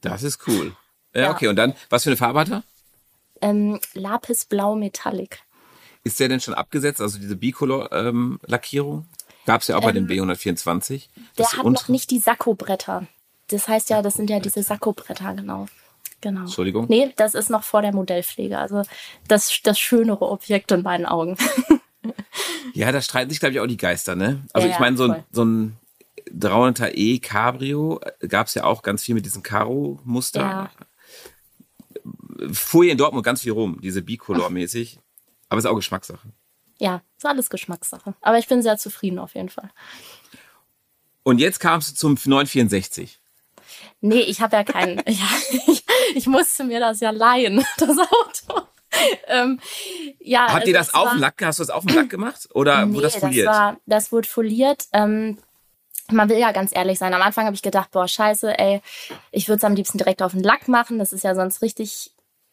Das 0.00 0.24
ist 0.24 0.48
cool. 0.48 0.74
Ja, 1.14 1.20
Ja. 1.22 1.30
okay. 1.30 1.46
Und 1.46 1.54
dann, 1.54 1.74
was 1.88 2.02
für 2.02 2.10
eine 2.10 2.16
Farbe 2.16 2.40
hat 2.40 2.50
er? 2.50 2.64
ähm, 3.40 3.78
Lapis 3.94 4.44
Blau 4.46 4.74
Metallic. 4.74 5.38
Ist 6.02 6.18
der 6.18 6.28
denn 6.28 6.40
schon 6.40 6.54
abgesetzt? 6.54 7.00
Also 7.00 7.20
diese 7.20 7.36
Bicolor-Lackierung? 7.36 9.06
Gab 9.46 9.60
es 9.60 9.68
ja 9.68 9.76
auch 9.76 9.82
bei 9.82 9.92
dem 9.92 10.08
B124. 10.08 10.92
Ähm, 10.94 11.00
Der 11.38 11.44
Das 11.44 11.56
hat 11.56 11.66
noch 11.66 11.86
nicht 11.86 12.10
die 12.10 12.18
Sakko-Bretter. 12.18 13.06
Das 13.52 13.68
heißt 13.68 13.90
ja, 13.90 14.02
das 14.02 14.14
sind 14.14 14.30
ja 14.30 14.40
diese 14.40 14.62
Sakko-Bretter, 14.62 15.34
genau. 15.34 15.66
Genau. 16.20 16.42
Entschuldigung? 16.42 16.86
Nee, 16.88 17.12
das 17.16 17.34
ist 17.34 17.50
noch 17.50 17.64
vor 17.64 17.82
der 17.82 17.92
Modellpflege. 17.92 18.58
Also 18.58 18.82
das, 19.28 19.60
das 19.64 19.78
schönere 19.78 20.28
Objekt 20.30 20.70
in 20.72 20.82
meinen 20.82 21.06
Augen. 21.06 21.36
Ja, 22.74 22.90
da 22.90 23.00
streiten 23.02 23.30
sich, 23.30 23.38
glaube 23.38 23.52
ich, 23.52 23.60
auch 23.60 23.66
die 23.66 23.76
Geister, 23.76 24.14
ne? 24.16 24.44
Also 24.52 24.66
Ja, 24.66 24.74
ich 24.74 24.80
meine, 24.80 24.96
so, 24.96 25.06
voll. 25.06 25.24
so 25.30 25.44
ein 25.44 25.76
300e 26.30 27.20
Cabrio 27.20 28.00
gab 28.28 28.46
es 28.46 28.54
ja 28.54 28.64
auch 28.64 28.82
ganz 28.82 29.02
viel 29.02 29.14
mit 29.14 29.24
diesem 29.24 29.42
Karo-Muster. 29.42 30.40
Ja. 30.40 30.70
Fuhr 32.52 32.84
hier 32.84 32.92
in 32.92 32.98
Dortmund 32.98 33.24
ganz 33.24 33.42
viel 33.42 33.52
rum, 33.52 33.78
diese 33.82 34.00
Bicolor-mäßig. 34.00 34.98
Aber 35.48 35.58
ist 35.58 35.66
auch 35.66 35.76
Geschmackssache. 35.76 36.28
Ja, 36.78 37.02
ist 37.16 37.26
alles 37.26 37.50
Geschmackssache. 37.50 38.14
Aber 38.20 38.38
ich 38.38 38.48
bin 38.48 38.62
sehr 38.62 38.78
zufrieden 38.78 39.18
auf 39.18 39.34
jeden 39.34 39.50
Fall. 39.50 39.70
Und 41.22 41.38
jetzt 41.38 41.60
kamst 41.60 41.90
du 41.90 41.94
zum 41.94 42.14
964. 42.14 43.20
Nee, 44.02 44.20
ich 44.20 44.40
habe 44.40 44.56
ja 44.56 44.64
keinen. 44.64 44.98
ja, 45.06 45.28
ich, 45.68 45.84
ich 46.14 46.26
musste 46.26 46.64
mir 46.64 46.80
das 46.80 47.00
ja 47.00 47.10
leihen, 47.10 47.64
das 47.78 47.96
Auto. 47.98 48.66
ähm, 49.28 49.58
ja, 50.18 50.52
Habt 50.52 50.66
ihr 50.66 50.76
also 50.76 50.78
das 50.78 50.88
es 50.88 50.94
auf 50.94 51.10
dem 51.12 51.20
Lack, 51.20 51.42
hast 51.42 51.58
du 51.60 51.62
das 51.62 51.70
auf 51.70 51.86
dem 51.86 51.96
Lack 51.96 52.10
gemacht? 52.10 52.48
Oder 52.52 52.84
Nee, 52.84 52.94
wurde 52.94 53.04
das 53.04 53.16
foliert? 53.16 53.46
Das, 53.46 53.56
war, 53.56 53.76
das 53.86 54.12
wurde 54.12 54.28
foliert. 54.28 54.86
Ähm, 54.92 55.38
man 56.10 56.28
will 56.28 56.36
ja 56.36 56.52
ganz 56.52 56.74
ehrlich 56.74 56.98
sein. 56.98 57.14
Am 57.14 57.22
Anfang 57.22 57.46
habe 57.46 57.54
ich 57.54 57.62
gedacht, 57.62 57.90
boah, 57.92 58.06
scheiße, 58.06 58.58
ey, 58.58 58.82
ich 59.30 59.48
würde 59.48 59.58
es 59.58 59.64
am 59.64 59.74
liebsten 59.74 59.98
direkt 59.98 60.20
auf 60.20 60.32
den 60.32 60.42
Lack 60.42 60.68
machen. 60.68 60.98
Das 60.98 61.12
ist 61.12 61.24
ja 61.24 61.34
sonst 61.34 61.62
richtig, 61.62 62.10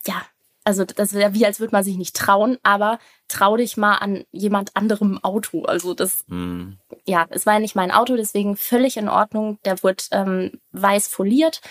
ja, 0.08 0.22
also 0.64 0.86
das 0.86 1.14
wäre 1.14 1.34
wie, 1.34 1.46
als 1.46 1.60
würde 1.60 1.74
man 1.74 1.84
sich 1.84 1.98
nicht 1.98 2.16
trauen, 2.16 2.58
aber 2.64 3.00
trau 3.28 3.58
dich 3.58 3.78
mal 3.78 3.96
an 3.96 4.26
jemand 4.32 4.76
anderem 4.76 5.18
Auto. 5.24 5.64
Also 5.64 5.94
das, 5.94 6.26
Hm. 6.28 6.78
ja, 7.06 7.26
es 7.30 7.46
war 7.46 7.54
ja 7.54 7.60
nicht 7.60 7.76
mein 7.76 7.92
Auto, 7.92 8.16
deswegen 8.16 8.56
völlig 8.56 8.98
in 8.98 9.10
Ordnung. 9.10 9.60
Der 9.66 9.82
wurde 9.84 10.04
ähm, 10.12 10.60
weiß 10.72 11.08
foliert. 11.08 11.62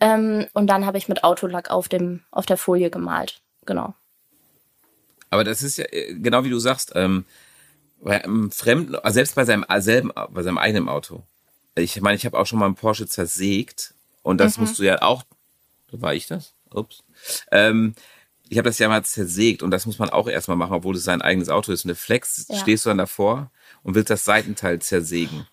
Ähm, 0.00 0.46
und 0.52 0.68
dann 0.68 0.86
habe 0.86 0.98
ich 0.98 1.08
mit 1.08 1.24
Autolack 1.24 1.70
auf, 1.70 1.88
dem, 1.88 2.22
auf 2.30 2.46
der 2.46 2.56
Folie 2.56 2.90
gemalt. 2.90 3.40
Genau. 3.66 3.94
Aber 5.30 5.44
das 5.44 5.62
ist 5.62 5.78
ja 5.78 5.84
äh, 5.90 6.14
genau 6.14 6.44
wie 6.44 6.50
du 6.50 6.58
sagst, 6.58 6.92
ähm, 6.94 7.24
bei 8.00 8.22
einem 8.22 8.50
fremden, 8.50 8.94
also 8.94 9.14
selbst 9.14 9.34
bei 9.34 9.44
seinem 9.44 9.64
äh, 9.68 9.80
selben, 9.80 10.12
bei 10.30 10.42
seinem 10.42 10.58
eigenen 10.58 10.88
Auto. 10.88 11.22
Ich 11.74 12.00
meine, 12.00 12.16
ich 12.16 12.24
habe 12.24 12.38
auch 12.38 12.46
schon 12.46 12.58
mal 12.58 12.66
einen 12.66 12.74
Porsche 12.74 13.06
zersägt 13.06 13.94
und 14.22 14.38
das 14.38 14.58
musst 14.58 14.78
du 14.78 14.82
ja 14.82 15.02
auch, 15.02 15.24
war 15.92 16.14
ich 16.14 16.26
das? 16.26 16.54
Ups. 16.72 17.02
Ähm, 17.50 17.94
ich 18.50 18.58
habe 18.58 18.68
das 18.68 18.78
ja 18.78 18.88
mal 18.88 19.04
zersägt 19.04 19.62
und 19.62 19.70
das 19.70 19.86
muss 19.86 19.98
man 19.98 20.10
auch 20.10 20.28
erstmal 20.28 20.56
machen, 20.56 20.72
obwohl 20.74 20.96
es 20.96 21.04
sein 21.04 21.22
eigenes 21.22 21.48
Auto 21.48 21.72
ist. 21.72 21.84
Eine 21.84 21.94
Flex 21.94 22.46
Ja. 22.48 22.56
stehst 22.56 22.84
du 22.84 22.90
dann 22.90 22.98
davor 22.98 23.50
und 23.82 23.94
willst 23.94 24.10
das 24.10 24.24
Seitenteil 24.24 24.80
zersägen. 24.80 25.46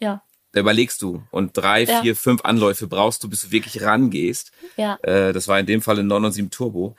Ja, 0.00 0.22
Da 0.54 0.60
überlegst 0.60 1.00
du 1.00 1.22
und 1.30 1.56
drei, 1.56 1.84
Ja. 1.84 2.02
vier, 2.02 2.14
fünf 2.14 2.42
Anläufe 2.44 2.86
brauchst 2.86 3.24
du, 3.24 3.30
bis 3.30 3.42
du 3.42 3.50
wirklich 3.52 3.82
rangehst. 3.82 4.52
ja. 4.76 4.98
Äh, 5.02 5.32
das 5.32 5.48
war 5.48 5.58
in 5.58 5.64
dem 5.66 5.80
Fall 5.80 5.98
ein 5.98 6.06
997 6.06 6.50
Turbo. 6.50 6.94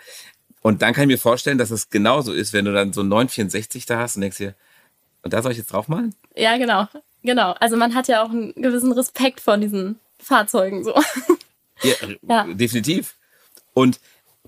Und 0.61 0.81
dann 0.81 0.93
kann 0.93 1.03
ich 1.03 1.07
mir 1.15 1.19
vorstellen, 1.19 1.57
dass 1.57 1.69
es 1.71 1.89
genauso 1.89 2.31
ist, 2.33 2.53
wenn 2.53 2.65
du 2.65 2.73
dann 2.73 2.93
so 2.93 3.01
einen 3.01 3.09
964 3.09 3.85
da 3.85 3.99
hast 3.99 4.15
und 4.15 4.21
denkst 4.21 4.37
dir, 4.37 4.55
und 5.21 5.33
da 5.33 5.41
soll 5.41 5.51
ich 5.51 5.57
jetzt 5.59 5.71
draufmalen? 5.71 6.15
Ja, 6.35 6.57
genau. 6.57 6.87
Genau. 7.21 7.51
Also 7.59 7.77
man 7.77 7.93
hat 7.95 8.07
ja 8.07 8.23
auch 8.23 8.29
einen 8.31 8.53
gewissen 8.55 8.91
Respekt 8.91 9.39
vor 9.39 9.57
diesen 9.57 9.99
Fahrzeugen 10.19 10.83
so. 10.83 10.93
Ja, 11.83 11.93
Ja. 12.27 12.43
definitiv. 12.53 13.15
Und 13.73 13.99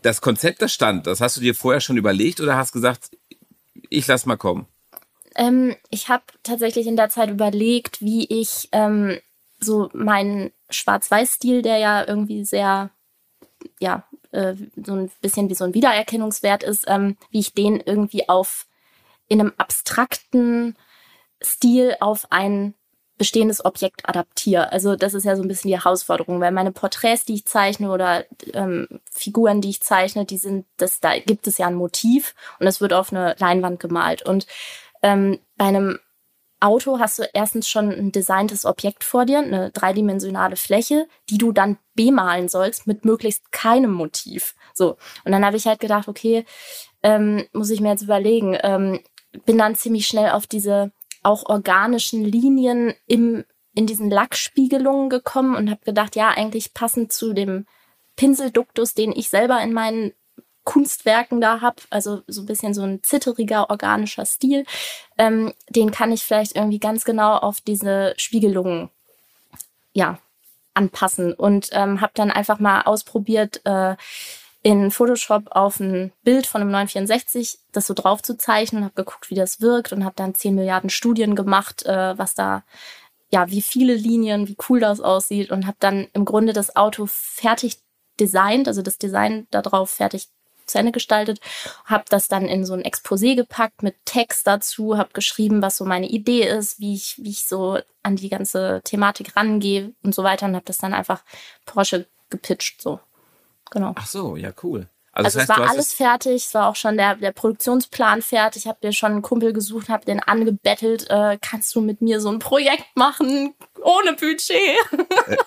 das 0.05 0.21
Konzept, 0.21 0.61
das 0.61 0.71
stand, 0.71 1.07
das 1.07 1.19
hast 1.19 1.37
du 1.37 1.41
dir 1.41 1.55
vorher 1.55 1.81
schon 1.81 1.97
überlegt 1.97 2.39
oder 2.39 2.55
hast 2.55 2.71
gesagt, 2.71 3.09
ich 3.89 4.05
lass 4.05 4.25
mal 4.25 4.37
kommen? 4.37 4.67
Ähm, 5.35 5.75
ich 5.89 6.09
habe 6.09 6.23
tatsächlich 6.43 6.85
in 6.85 6.95
der 6.95 7.09
Zeit 7.09 7.29
überlegt, 7.29 8.01
wie 8.01 8.25
ich 8.25 8.69
ähm, 8.71 9.19
so 9.59 9.89
meinen 9.93 10.51
Schwarz-Weiß-Stil, 10.69 11.63
der 11.63 11.79
ja 11.79 12.07
irgendwie 12.07 12.45
sehr, 12.45 12.91
ja, 13.79 14.03
äh, 14.31 14.53
so 14.85 14.93
ein 14.93 15.11
bisschen 15.21 15.49
wie 15.49 15.55
so 15.55 15.63
ein 15.63 15.73
Wiedererkennungswert 15.73 16.63
ist, 16.63 16.85
ähm, 16.87 17.17
wie 17.31 17.39
ich 17.39 17.53
den 17.53 17.79
irgendwie 17.79 18.29
auf 18.29 18.67
in 19.27 19.39
einem 19.39 19.53
abstrakten 19.57 20.77
Stil 21.43 21.95
auf 21.99 22.31
ein 22.31 22.75
bestehendes 23.17 23.63
Objekt 23.63 24.07
adaptiere. 24.07 24.71
Also 24.71 24.95
das 24.95 25.13
ist 25.13 25.23
ja 25.23 25.35
so 25.35 25.41
ein 25.41 25.47
bisschen 25.47 25.69
die 25.69 25.77
Herausforderung, 25.77 26.41
weil 26.41 26.51
meine 26.51 26.71
Porträts, 26.71 27.23
die 27.23 27.35
ich 27.35 27.45
zeichne 27.45 27.91
oder 27.91 28.25
ähm, 28.53 28.87
Figuren, 29.11 29.61
die 29.61 29.69
ich 29.69 29.81
zeichne, 29.81 30.25
die 30.25 30.37
sind, 30.37 30.65
das, 30.77 30.99
da 30.99 31.17
gibt 31.17 31.47
es 31.47 31.57
ja 31.57 31.67
ein 31.67 31.75
Motiv 31.75 32.35
und 32.59 32.65
das 32.65 32.81
wird 32.81 32.93
auf 32.93 33.13
eine 33.13 33.35
Leinwand 33.39 33.79
gemalt. 33.79 34.23
Und 34.23 34.47
ähm, 35.01 35.39
bei 35.57 35.65
einem 35.65 35.99
Auto 36.59 36.99
hast 36.99 37.19
du 37.19 37.23
erstens 37.33 37.69
schon 37.69 37.91
ein 37.91 38.11
designtes 38.11 38.65
Objekt 38.65 39.03
vor 39.03 39.25
dir, 39.25 39.39
eine 39.39 39.71
dreidimensionale 39.71 40.55
Fläche, 40.55 41.07
die 41.29 41.37
du 41.37 41.51
dann 41.51 41.77
bemalen 41.93 42.49
sollst 42.49 42.87
mit 42.87 43.05
möglichst 43.05 43.51
keinem 43.51 43.91
Motiv. 43.91 44.55
So. 44.73 44.97
Und 45.23 45.31
dann 45.31 45.45
habe 45.45 45.57
ich 45.57 45.67
halt 45.67 45.79
gedacht, 45.79 46.07
okay, 46.07 46.45
ähm, 47.03 47.45
muss 47.53 47.69
ich 47.69 47.81
mir 47.81 47.89
jetzt 47.89 48.01
überlegen, 48.01 48.57
ähm, 48.63 48.99
bin 49.45 49.57
dann 49.57 49.75
ziemlich 49.75 50.07
schnell 50.07 50.31
auf 50.31 50.47
diese 50.47 50.91
auch 51.25 51.45
organischen 51.47 52.23
Linien 52.23 52.93
im, 53.07 53.45
in 53.73 53.87
diesen 53.87 54.09
Lackspiegelungen 54.09 55.09
gekommen 55.09 55.55
und 55.55 55.69
habe 55.69 55.83
gedacht, 55.83 56.15
ja, 56.15 56.29
eigentlich 56.29 56.73
passend 56.73 57.11
zu 57.11 57.33
dem 57.33 57.65
Pinselduktus, 58.15 58.93
den 58.93 59.11
ich 59.11 59.29
selber 59.29 59.61
in 59.61 59.73
meinen 59.73 60.13
Kunstwerken 60.63 61.41
da 61.41 61.61
habe, 61.61 61.81
also 61.89 62.21
so 62.27 62.41
ein 62.41 62.47
bisschen 62.47 62.73
so 62.73 62.81
ein 62.81 63.03
zitteriger, 63.03 63.69
organischer 63.69 64.25
Stil, 64.25 64.65
ähm, 65.17 65.53
den 65.69 65.91
kann 65.91 66.11
ich 66.11 66.23
vielleicht 66.23 66.55
irgendwie 66.55 66.79
ganz 66.79 67.05
genau 67.05 67.37
auf 67.37 67.61
diese 67.61 68.13
Spiegelungen 68.17 68.89
ja, 69.93 70.19
anpassen 70.73 71.33
und 71.33 71.69
ähm, 71.71 72.01
habe 72.01 72.11
dann 72.15 72.31
einfach 72.31 72.59
mal 72.59 72.81
ausprobiert, 72.81 73.61
äh, 73.65 73.95
in 74.65 74.89
Photoshop 74.89 75.51
auf 75.51 75.79
ein 75.79 76.11
Bild 76.23 76.47
von 76.47 76.59
einem 76.59 76.71
964 76.71 77.59
das 77.71 77.85
so 77.85 77.93
drauf 77.93 78.23
zu 78.23 78.35
zeichnen, 78.35 78.83
habe 78.83 78.95
geguckt, 78.95 79.29
wie 79.29 79.35
das 79.35 79.61
wirkt 79.61 79.93
und 79.93 80.03
habe 80.03 80.15
dann 80.15 80.33
10 80.33 80.55
Milliarden 80.55 80.89
Studien 80.89 81.35
gemacht, 81.35 81.85
äh, 81.85 82.17
was 82.17 82.33
da, 82.33 82.63
ja, 83.29 83.51
wie 83.51 83.61
viele 83.61 83.93
Linien, 83.93 84.47
wie 84.47 84.57
cool 84.67 84.79
das 84.79 85.01
aussieht 85.01 85.51
und 85.51 85.67
habe 85.67 85.77
dann 85.79 86.07
im 86.13 86.25
Grunde 86.25 86.51
das 86.51 86.75
Auto 86.75 87.05
fertig 87.07 87.77
designt, 88.19 88.67
also 88.67 88.81
das 88.81 88.97
Design 88.97 89.45
darauf 89.51 89.91
fertig 89.91 90.29
zu 90.65 90.79
Ende 90.79 90.91
gestaltet, 90.91 91.39
habe 91.85 92.05
das 92.09 92.27
dann 92.27 92.47
in 92.47 92.65
so 92.65 92.73
ein 92.73 92.81
Exposé 92.81 93.35
gepackt 93.35 93.83
mit 93.83 93.97
Text 94.05 94.47
dazu, 94.47 94.97
habe 94.97 95.11
geschrieben, 95.13 95.61
was 95.61 95.77
so 95.77 95.85
meine 95.85 96.09
Idee 96.09 96.41
ist, 96.41 96.79
wie 96.79 96.95
ich, 96.95 97.19
wie 97.21 97.29
ich 97.29 97.45
so 97.45 97.77
an 98.01 98.15
die 98.15 98.29
ganze 98.29 98.81
Thematik 98.83 99.35
rangehe 99.35 99.93
und 100.01 100.15
so 100.15 100.23
weiter 100.23 100.47
und 100.47 100.55
habe 100.55 100.65
das 100.65 100.79
dann 100.79 100.95
einfach 100.95 101.23
Porsche 101.67 102.07
gepitcht, 102.31 102.81
so. 102.81 102.99
Genau. 103.71 103.93
Ach 103.95 104.07
so, 104.07 104.35
ja, 104.35 104.51
cool. 104.63 104.87
Also, 105.11 105.27
Also 105.27 105.39
das 105.39 105.43
es 105.43 105.49
heißt, 105.49 105.49
war 105.49 105.55
du 105.55 105.63
hast 105.63 105.71
alles 105.71 105.87
es, 105.87 105.93
fertig, 105.93 106.45
es 106.45 106.53
war 106.53 106.67
auch 106.67 106.75
schon 106.75 106.97
der, 106.97 107.15
der 107.15 107.31
Produktionsplan 107.31 108.21
fertig. 108.21 108.63
Ich 108.63 108.67
habe 108.67 108.79
dir 108.81 108.91
schon 108.91 109.13
einen 109.13 109.21
Kumpel 109.21 109.53
gesucht, 109.53 109.87
habe 109.87 110.05
den 110.05 110.21
angebettelt, 110.21 111.09
äh, 111.09 111.37
kannst 111.41 111.73
du 111.73 111.81
mit 111.81 112.01
mir 112.01 112.19
so 112.19 112.29
ein 112.29 112.39
Projekt 112.39 112.95
machen 112.95 113.55
ohne 113.81 114.13
Budget? 114.13 114.49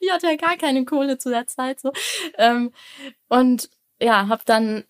ich 0.00 0.12
hatte 0.12 0.28
ja 0.28 0.36
gar 0.36 0.56
keine 0.56 0.84
Kohle 0.84 1.18
zu 1.18 1.30
der 1.30 1.46
Zeit 1.48 1.80
so. 1.80 1.92
Ähm, 2.38 2.72
und 3.28 3.68
ja, 4.00 4.28
habe 4.28 4.42
dann 4.44 4.84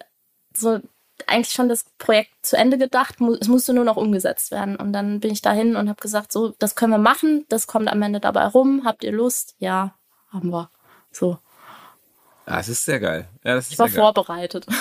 so 0.55 0.81
eigentlich 1.27 1.55
schon 1.55 1.69
das 1.69 1.87
Projekt 1.97 2.31
zu 2.43 2.57
Ende 2.57 2.77
gedacht. 2.77 3.17
Es 3.41 3.49
musste 3.49 3.73
nur 3.73 3.85
noch 3.85 3.97
umgesetzt 3.97 4.51
werden. 4.51 4.77
Und 4.77 4.93
dann 4.93 5.21
bin 5.21 5.31
ich 5.33 5.41
dahin 5.41 5.77
und 5.77 5.89
habe 5.89 6.01
gesagt, 6.01 6.31
so, 6.33 6.55
das 6.59 6.75
können 6.75 6.93
wir 6.93 6.99
machen. 6.99 7.47
Das 7.49 7.67
kommt 7.67 7.89
am 7.89 8.03
Ende 8.03 8.21
dabei 8.21 8.47
rum. 8.47 8.83
Habt 8.85 9.03
ihr 9.03 9.13
Lust? 9.13 9.55
Ja, 9.59 9.95
haben 10.31 10.51
wir. 10.51 10.71
So, 11.11 11.39
ah, 12.47 12.57
das 12.57 12.69
ist 12.69 12.85
sehr 12.85 13.01
geil. 13.01 13.29
Ja, 13.45 13.55
das 13.55 13.67
ist 13.67 13.73
ich 13.75 13.79
war 13.79 13.87
geil. 13.89 13.97
vorbereitet. 13.97 14.67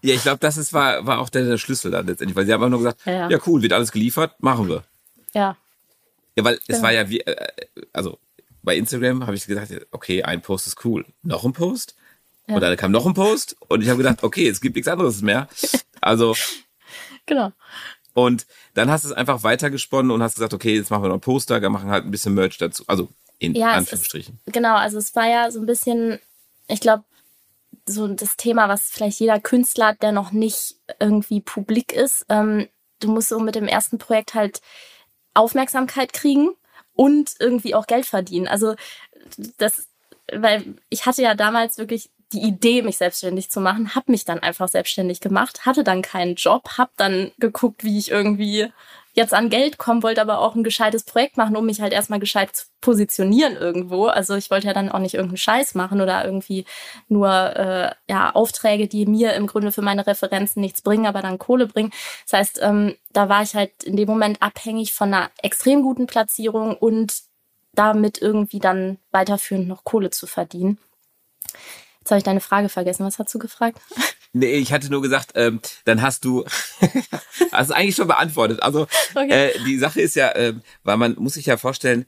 Ja, 0.00 0.14
ich 0.14 0.22
glaube, 0.22 0.38
das 0.38 0.56
ist, 0.56 0.72
war, 0.72 1.04
war 1.06 1.18
auch 1.18 1.28
der, 1.28 1.44
der 1.44 1.58
Schlüssel 1.58 1.90
dann 1.90 2.06
letztendlich, 2.06 2.36
weil 2.36 2.46
sie 2.46 2.52
haben 2.52 2.62
einfach 2.62 2.70
nur 2.70 2.78
gesagt, 2.78 3.00
Ja, 3.04 3.12
ja, 3.12 3.30
ja. 3.30 3.38
cool, 3.46 3.62
wird 3.62 3.72
alles 3.72 3.90
geliefert, 3.90 4.40
machen 4.40 4.68
wir. 4.68 4.84
ja, 5.34 5.56
Ja, 6.36 6.44
weil 6.44 6.54
es 6.54 6.66
Genau. 6.68 6.82
war 6.82 6.92
ja 6.92 7.10
wie, 7.10 7.18
äh, 7.18 7.46
also 7.92 8.16
bei 8.62 8.76
Instagram 8.76 9.26
habe 9.26 9.34
ich 9.34 9.44
gesagt, 9.44 9.72
okay, 9.90 10.22
ein 10.22 10.40
Post 10.40 10.68
ist 10.68 10.84
cool. 10.84 11.04
Noch 11.22 11.44
ein 11.44 11.52
Post? 11.52 11.96
Und 12.46 12.60
dann 12.60 12.76
kam 12.76 12.92
noch 12.92 13.06
ein 13.06 13.14
Post 13.14 13.56
und 13.66 13.82
ich 13.82 13.88
habe 13.88 13.98
gedacht, 13.98 14.22
okay, 14.22 14.48
es 14.48 14.60
gibt 14.60 14.76
nichts 14.76 14.86
anderes 14.88 15.20
mehr. 15.20 15.48
Also. 16.00 16.36
genau. 17.26 17.50
Und 18.14 18.46
dann 18.74 18.88
hast 18.92 19.04
du 19.04 19.08
es 19.08 19.14
einfach 19.14 19.42
weitergesponnen 19.42 20.12
und 20.12 20.22
hast 20.22 20.36
gesagt, 20.36 20.54
okay, 20.54 20.76
jetzt 20.76 20.90
machen 20.92 21.02
wir 21.02 21.08
noch 21.08 21.16
ein 21.16 21.20
Poster, 21.20 21.60
wir 21.60 21.70
machen 21.70 21.90
halt 21.90 22.04
ein 22.04 22.12
bisschen 22.12 22.34
Merch 22.34 22.56
dazu. 22.58 22.84
Also 22.86 23.08
in 23.40 23.56
ja, 23.56 23.72
Anführungsstrichen. 23.72 24.38
Ist, 24.46 24.52
genau, 24.54 24.76
also 24.76 24.96
es 24.98 25.14
war 25.16 25.26
ja 25.28 25.50
so 25.50 25.58
ein 25.58 25.66
bisschen, 25.66 26.20
ich 26.68 26.80
glaube, 26.80 27.04
so 27.86 28.06
das 28.06 28.36
Thema, 28.36 28.68
was 28.68 28.90
vielleicht 28.90 29.20
jeder 29.20 29.40
Künstler 29.40 29.88
hat, 29.88 30.02
der 30.02 30.12
noch 30.12 30.32
nicht 30.32 30.76
irgendwie 31.00 31.40
publik 31.40 31.92
ist. 31.92 32.26
Ähm, 32.28 32.68
du 33.00 33.10
musst 33.10 33.28
so 33.28 33.40
mit 33.40 33.54
dem 33.54 33.66
ersten 33.66 33.98
Projekt 33.98 34.34
halt 34.34 34.60
Aufmerksamkeit 35.34 36.12
kriegen 36.12 36.50
und 36.94 37.34
irgendwie 37.38 37.74
auch 37.74 37.86
Geld 37.86 38.06
verdienen. 38.06 38.48
Also 38.48 38.74
das, 39.56 39.88
weil 40.32 40.74
ich 40.90 41.06
hatte 41.06 41.22
ja 41.22 41.34
damals 41.34 41.78
wirklich 41.78 42.10
die 42.32 42.42
Idee, 42.42 42.82
mich 42.82 42.98
selbstständig 42.98 43.50
zu 43.50 43.60
machen, 43.60 43.94
habe 43.94 44.12
mich 44.12 44.24
dann 44.24 44.40
einfach 44.40 44.68
selbstständig 44.68 45.20
gemacht, 45.20 45.64
hatte 45.64 45.82
dann 45.82 46.02
keinen 46.02 46.34
Job, 46.34 46.76
habe 46.76 46.90
dann 46.96 47.32
geguckt, 47.38 47.84
wie 47.84 47.98
ich 47.98 48.10
irgendwie 48.10 48.70
jetzt 49.18 49.34
an 49.34 49.50
Geld 49.50 49.78
kommen, 49.78 50.02
wollte 50.02 50.20
aber 50.22 50.38
auch 50.38 50.54
ein 50.54 50.62
gescheites 50.62 51.02
Projekt 51.02 51.36
machen, 51.36 51.56
um 51.56 51.66
mich 51.66 51.80
halt 51.80 51.92
erstmal 51.92 52.20
gescheit 52.20 52.54
zu 52.54 52.66
positionieren 52.80 53.56
irgendwo. 53.56 54.06
Also 54.06 54.36
ich 54.36 54.50
wollte 54.50 54.68
ja 54.68 54.72
dann 54.72 54.90
auch 54.90 55.00
nicht 55.00 55.14
irgendeinen 55.14 55.38
Scheiß 55.38 55.74
machen 55.74 56.00
oder 56.00 56.24
irgendwie 56.24 56.64
nur 57.08 57.28
äh, 57.28 57.90
ja 58.08 58.34
Aufträge, 58.34 58.86
die 58.86 59.04
mir 59.06 59.34
im 59.34 59.48
Grunde 59.48 59.72
für 59.72 59.82
meine 59.82 60.06
Referenzen 60.06 60.60
nichts 60.60 60.80
bringen, 60.80 61.06
aber 61.06 61.20
dann 61.20 61.38
Kohle 61.38 61.66
bringen. 61.66 61.90
Das 62.30 62.38
heißt, 62.38 62.60
ähm, 62.62 62.96
da 63.12 63.28
war 63.28 63.42
ich 63.42 63.54
halt 63.54 63.82
in 63.82 63.96
dem 63.96 64.08
Moment 64.08 64.40
abhängig 64.40 64.92
von 64.92 65.12
einer 65.12 65.30
extrem 65.42 65.82
guten 65.82 66.06
Platzierung 66.06 66.76
und 66.76 67.22
damit 67.74 68.22
irgendwie 68.22 68.60
dann 68.60 68.98
weiterführend 69.10 69.68
noch 69.68 69.84
Kohle 69.84 70.10
zu 70.10 70.26
verdienen. 70.26 70.78
Jetzt 72.00 72.10
habe 72.10 72.18
ich 72.18 72.24
deine 72.24 72.40
Frage 72.40 72.68
vergessen. 72.68 73.04
Was 73.04 73.18
hast 73.18 73.34
du 73.34 73.38
gefragt? 73.38 73.80
Nee, 74.32 74.56
ich 74.56 74.72
hatte 74.72 74.90
nur 74.90 75.02
gesagt, 75.02 75.32
ähm, 75.34 75.60
dann 75.84 76.02
hast 76.02 76.24
du, 76.24 76.44
hast 77.52 77.70
eigentlich 77.70 77.96
schon 77.96 78.08
beantwortet. 78.08 78.62
Also 78.62 78.86
okay. 79.14 79.48
äh, 79.48 79.64
die 79.64 79.78
Sache 79.78 80.00
ist 80.00 80.16
ja, 80.16 80.30
äh, 80.32 80.54
weil 80.84 80.96
man 80.96 81.14
muss 81.18 81.34
sich 81.34 81.46
ja 81.46 81.56
vorstellen, 81.56 82.06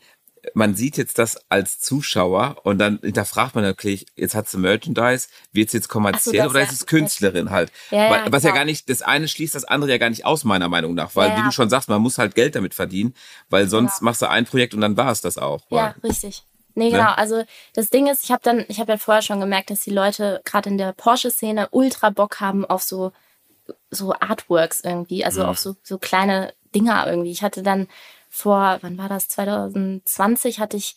man 0.55 0.75
sieht 0.75 0.97
jetzt 0.97 1.19
das 1.19 1.39
als 1.49 1.81
Zuschauer 1.81 2.57
und 2.63 2.79
dann 2.79 2.99
hinterfragt 3.03 3.55
man 3.55 3.65
natürlich, 3.65 4.07
jetzt 4.17 4.35
hat 4.35 4.49
sie 4.49 4.59
Merchandise, 4.59 5.29
wird 5.53 5.69
es 5.69 5.73
jetzt 5.73 5.89
kommerziell 5.89 6.45
so, 6.45 6.51
oder 6.51 6.63
ist 6.63 6.73
es 6.73 6.87
Künstlerin 6.87 7.51
halt? 7.51 7.71
Ja, 7.91 8.25
ja, 8.25 8.33
was 8.33 8.43
ja 8.43 8.53
gar 8.53 8.65
nicht, 8.65 8.89
das 8.89 9.03
eine 9.03 9.29
schließt 9.29 9.55
das 9.55 9.65
andere 9.65 9.91
ja 9.91 9.99
gar 9.99 10.11
nicht 10.11 10.25
aus, 10.25 10.45
meiner 10.45 10.69
Meinung 10.69 10.95
nach, 10.95 11.15
weil 11.17 11.37
wie 11.37 11.43
du 11.43 11.53
schon 11.53 11.71
sagst, 11.71 11.89
man 11.89 12.01
muss 12.01 12.19
halt 12.19 12.35
Geld 12.35 12.55
damit 12.57 12.75
verdienen, 12.75 13.15
weil 13.49 13.69
sonst 13.69 14.03
machst 14.03 14.23
du 14.23 14.29
ein 14.29 14.47
Projekt 14.47 14.75
und 14.75 14.81
dann 14.81 14.97
war 14.97 15.13
es 15.13 15.21
das 15.21 15.39
auch. 15.39 15.63
Ja, 15.71 15.95
richtig. 16.03 16.45
Nee, 16.75 16.91
ne? 16.91 16.99
genau. 16.99 17.13
Also 17.13 17.45
das 17.75 17.91
Ding 17.91 18.07
ist, 18.07 18.25
ich 18.25 18.31
habe 18.31 18.43
dann, 18.43 18.65
ich 18.69 18.81
habe 18.81 18.93
ja 18.93 18.99
vorher 18.99 19.23
schon 19.23 19.41
gemerkt, 19.41 19.71
dass 19.71 19.81
die 19.81 19.91
Leute 19.91 20.41
gerade 20.45 20.71
in 20.71 20.79
der 20.79 20.93
Porsche-Szene 20.93 21.69
ultra 21.71 22.11
Bock 22.11 22.41
haben 22.41 22.65
auf 22.65 22.83
so 22.83 23.13
so 23.91 24.13
Artworks 24.19 24.81
irgendwie, 24.81 25.25
also 25.25 25.43
mhm. 25.43 25.49
auf 25.49 25.59
so 25.59 25.77
so 25.83 25.99
kleine 25.99 26.53
Dinger 26.75 27.07
irgendwie. 27.07 27.31
Ich 27.31 27.43
hatte 27.43 27.63
dann 27.63 27.89
vor, 28.29 28.79
wann 28.83 28.99
war 28.99 29.09
das? 29.09 29.29
2020 29.29 30.61
hatte 30.61 30.77
ich 30.77 30.97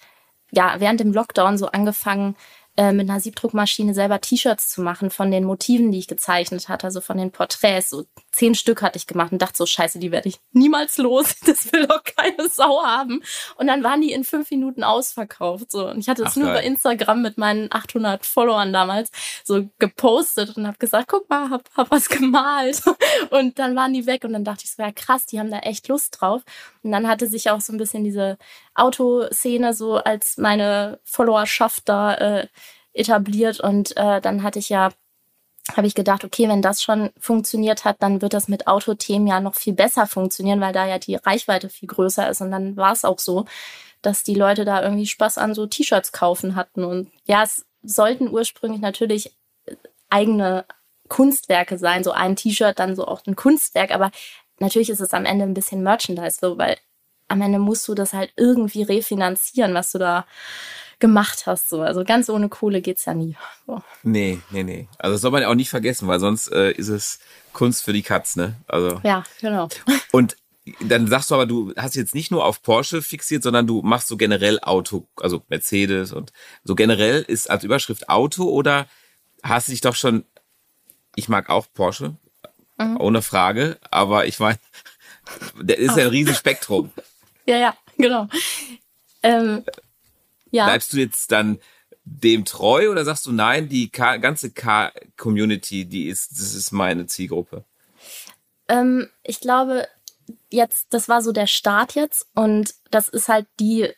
ja 0.51 0.75
während 0.79 0.99
dem 0.99 1.13
Lockdown 1.13 1.57
so 1.57 1.67
angefangen, 1.67 2.35
äh, 2.75 2.91
mit 2.91 3.09
einer 3.09 3.19
Siebdruckmaschine 3.19 3.93
selber 3.93 4.19
T-Shirts 4.19 4.69
zu 4.69 4.81
machen 4.81 5.11
von 5.11 5.29
den 5.29 5.43
Motiven, 5.43 5.91
die 5.91 5.99
ich 5.99 6.07
gezeichnet 6.07 6.69
hatte, 6.69 6.87
also 6.87 7.01
von 7.01 7.17
den 7.17 7.31
Porträts. 7.31 7.91
So 7.91 8.05
zehn 8.31 8.55
Stück 8.55 8.81
hatte 8.81 8.97
ich 8.97 9.05
gemacht 9.05 9.31
und 9.31 9.41
dachte 9.41 9.57
so, 9.57 9.65
scheiße, 9.65 9.99
die 9.99 10.11
werde 10.11 10.29
ich 10.29 10.39
niemals 10.51 10.97
los. 10.97 11.35
Das 11.53 11.71
will 11.71 11.85
doch 11.85 12.03
keine 12.03 12.49
Sau 12.49 12.83
haben. 12.83 13.21
Und 13.57 13.67
dann 13.67 13.83
waren 13.83 14.01
die 14.01 14.11
in 14.11 14.23
fünf 14.23 14.49
Minuten 14.49 14.83
ausverkauft. 14.83 15.71
So. 15.71 15.89
Und 15.89 15.99
ich 15.99 16.09
hatte 16.09 16.23
es 16.23 16.35
nur 16.35 16.47
geil. 16.47 16.55
bei 16.55 16.63
Instagram 16.63 17.21
mit 17.21 17.37
meinen 17.37 17.67
800 17.71 18.25
Followern 18.25 18.73
damals 18.73 19.11
so 19.43 19.69
gepostet 19.77 20.57
und 20.57 20.65
habe 20.65 20.77
gesagt, 20.77 21.09
guck 21.09 21.29
mal, 21.29 21.49
hab, 21.49 21.69
hab 21.75 21.91
was 21.91 22.09
gemalt. 22.09 22.81
Und 23.29 23.59
dann 23.59 23.75
waren 23.75 23.93
die 23.93 24.05
weg 24.05 24.23
und 24.23 24.33
dann 24.33 24.43
dachte 24.43 24.63
ich 24.65 24.71
so, 24.71 24.81
ja 24.81 24.91
krass, 24.91 25.25
die 25.25 25.39
haben 25.39 25.51
da 25.51 25.59
echt 25.59 25.87
Lust 25.87 26.17
drauf. 26.19 26.41
Und 26.83 26.91
dann 26.91 27.07
hatte 27.07 27.27
sich 27.27 27.49
auch 27.49 27.61
so 27.61 27.73
ein 27.73 27.77
bisschen 27.77 28.03
diese 28.03 28.37
Autoszene 28.75 29.73
so 29.73 29.95
als 29.95 30.37
meine 30.37 30.99
Followerschaft 31.03 31.87
da 31.87 32.13
äh, 32.15 32.47
etabliert 32.93 33.59
und 33.59 33.95
äh, 33.97 34.21
dann 34.21 34.43
hatte 34.43 34.59
ich 34.59 34.69
ja 34.69 34.91
habe 35.71 35.87
ich 35.87 35.95
gedacht, 35.95 36.25
okay, 36.25 36.49
wenn 36.49 36.61
das 36.61 36.83
schon 36.83 37.11
funktioniert 37.17 37.85
hat, 37.85 37.97
dann 38.01 38.21
wird 38.21 38.33
das 38.33 38.47
mit 38.47 38.67
Autothemen 38.67 39.27
ja 39.27 39.39
noch 39.39 39.55
viel 39.55 39.73
besser 39.73 40.07
funktionieren, 40.07 40.59
weil 40.59 40.73
da 40.73 40.85
ja 40.85 40.99
die 40.99 41.15
Reichweite 41.15 41.69
viel 41.69 41.87
größer 41.87 42.29
ist. 42.29 42.41
Und 42.41 42.51
dann 42.51 42.75
war 42.75 42.91
es 42.91 43.05
auch 43.05 43.19
so, 43.19 43.45
dass 44.01 44.23
die 44.23 44.35
Leute 44.35 44.65
da 44.65 44.83
irgendwie 44.83 45.07
Spaß 45.07 45.37
an 45.37 45.53
so 45.53 45.65
T-Shirts 45.65 46.11
kaufen 46.11 46.55
hatten. 46.55 46.83
Und 46.83 47.11
ja, 47.25 47.43
es 47.43 47.65
sollten 47.81 48.27
ursprünglich 48.27 48.81
natürlich 48.81 49.37
eigene 50.09 50.65
Kunstwerke 51.07 51.77
sein, 51.77 52.03
so 52.03 52.11
ein 52.11 52.35
T-Shirt, 52.35 52.77
dann 52.77 52.95
so 52.95 53.07
auch 53.07 53.21
ein 53.25 53.35
Kunstwerk. 53.37 53.91
Aber 53.91 54.11
natürlich 54.63 54.89
ist 54.89 55.01
es 55.01 55.13
am 55.13 55.25
Ende 55.25 55.45
ein 55.45 55.53
bisschen 55.53 55.83
Merchandise, 55.83 56.37
so, 56.41 56.57
weil 56.57 56.77
am 57.27 57.41
Ende 57.41 57.59
musst 57.59 57.87
du 57.87 57.93
das 57.93 58.13
halt 58.13 58.31
irgendwie 58.35 58.83
refinanzieren, 58.83 59.73
was 59.73 59.91
du 59.91 59.99
da 59.99 60.25
gemacht 60.99 61.45
hast. 61.45 61.69
So. 61.69 61.81
Also 61.81 62.03
ganz 62.03 62.29
ohne 62.29 62.49
Kohle 62.49 62.81
geht's 62.81 63.05
ja 63.05 63.13
nie. 63.13 63.35
So. 63.67 63.81
Nee, 64.03 64.39
nee, 64.51 64.63
nee. 64.63 64.87
Also 64.97 65.15
das 65.15 65.21
soll 65.21 65.31
man 65.31 65.41
ja 65.41 65.49
auch 65.49 65.55
nicht 65.55 65.69
vergessen, 65.69 66.07
weil 66.07 66.19
sonst 66.19 66.51
äh, 66.51 66.71
ist 66.71 66.87
es 66.87 67.19
Kunst 67.51 67.83
für 67.83 67.93
die 67.93 68.03
Katz, 68.03 68.35
ne? 68.35 68.55
Also. 68.67 69.01
Ja, 69.03 69.23
genau. 69.41 69.69
Und 70.11 70.37
dann 70.79 71.07
sagst 71.07 71.29
du 71.29 71.35
aber, 71.35 71.45
du 71.45 71.73
hast 71.75 71.95
jetzt 71.95 72.15
nicht 72.15 72.31
nur 72.31 72.45
auf 72.45 72.61
Porsche 72.61 73.01
fixiert, 73.01 73.43
sondern 73.43 73.67
du 73.67 73.81
machst 73.81 74.07
so 74.07 74.15
generell 74.15 74.59
Auto, 74.61 75.07
also 75.17 75.43
Mercedes 75.49 76.13
und 76.13 76.31
so 76.63 76.73
generell 76.73 77.21
ist 77.21 77.49
als 77.49 77.65
Überschrift 77.65 78.07
Auto 78.07 78.45
oder 78.45 78.87
hast 79.43 79.67
du 79.67 79.73
dich 79.73 79.81
doch 79.81 79.95
schon, 79.95 80.23
ich 81.15 81.27
mag 81.27 81.49
auch 81.49 81.67
Porsche, 81.73 82.15
mhm. 82.77 82.99
ohne 82.99 83.21
Frage, 83.21 83.77
aber 83.91 84.25
ich 84.25 84.39
meine, 84.39 84.59
der 85.61 85.77
ist 85.77 85.97
ja 85.97 86.03
ein 86.03 86.09
Riesenspektrum. 86.09 86.91
Ja, 87.45 87.57
ja, 87.57 87.77
genau. 87.97 88.29
Ähm, 89.21 89.65
ja. 90.49 90.63
Bleibst 90.63 90.93
du 90.93 90.97
jetzt 90.97 91.29
dann 91.33 91.59
dem 92.05 92.45
treu 92.45 92.89
oder 92.89 93.03
sagst 93.03 93.25
du 93.25 93.33
nein, 93.33 93.67
die 93.67 93.89
K 93.89 94.15
ganze 94.15 94.51
K-Community, 94.51 95.83
die 95.83 96.07
ist, 96.07 96.31
das 96.31 96.53
ist 96.53 96.71
meine 96.71 97.05
Zielgruppe? 97.05 97.65
Ähm, 98.69 99.09
ich 99.23 99.41
glaube, 99.41 99.89
jetzt, 100.49 100.87
das 100.91 101.09
war 101.09 101.21
so 101.21 101.33
der 101.33 101.47
Start 101.47 101.95
jetzt 101.95 102.27
und 102.33 102.75
das 102.91 103.09
ist 103.09 103.27
halt 103.27 103.47
die, 103.59 103.89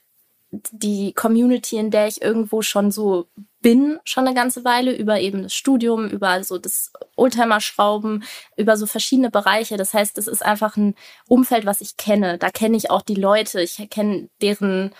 die 0.49 1.13
Community, 1.13 1.77
in 1.77 1.91
der 1.91 2.07
ich 2.07 2.21
irgendwo 2.21 2.61
schon 2.61 2.91
so 2.91 3.27
bin, 3.65 3.99
schon 4.04 4.28
eine 4.28 4.36
ganze 4.36 4.63
Weile, 4.63 4.95
über 4.95 5.19
eben 5.19 5.41
das 5.41 5.56
Studium, 5.56 6.08
über 6.08 6.43
so 6.43 6.60
das 6.60 6.93
Oldtimer-Schrauben, 7.15 8.23
über 8.58 8.78
so 8.78 8.86
verschiedene 8.86 9.32
Bereiche. 9.32 9.75
Das 9.75 9.95
heißt, 9.95 10.19
es 10.19 10.28
ist 10.28 10.45
einfach 10.45 10.78
ein 10.78 10.93
Umfeld, 11.28 11.65
was 11.65 11.82
ich 11.82 11.97
kenne. 11.97 12.38
Da 12.38 12.51
kenne 12.51 12.78
ich 12.78 12.91
auch 12.91 13.01
die 13.01 13.15
Leute, 13.15 13.60
ich 13.62 13.89
kenne 13.89 14.30
deren 14.39 14.93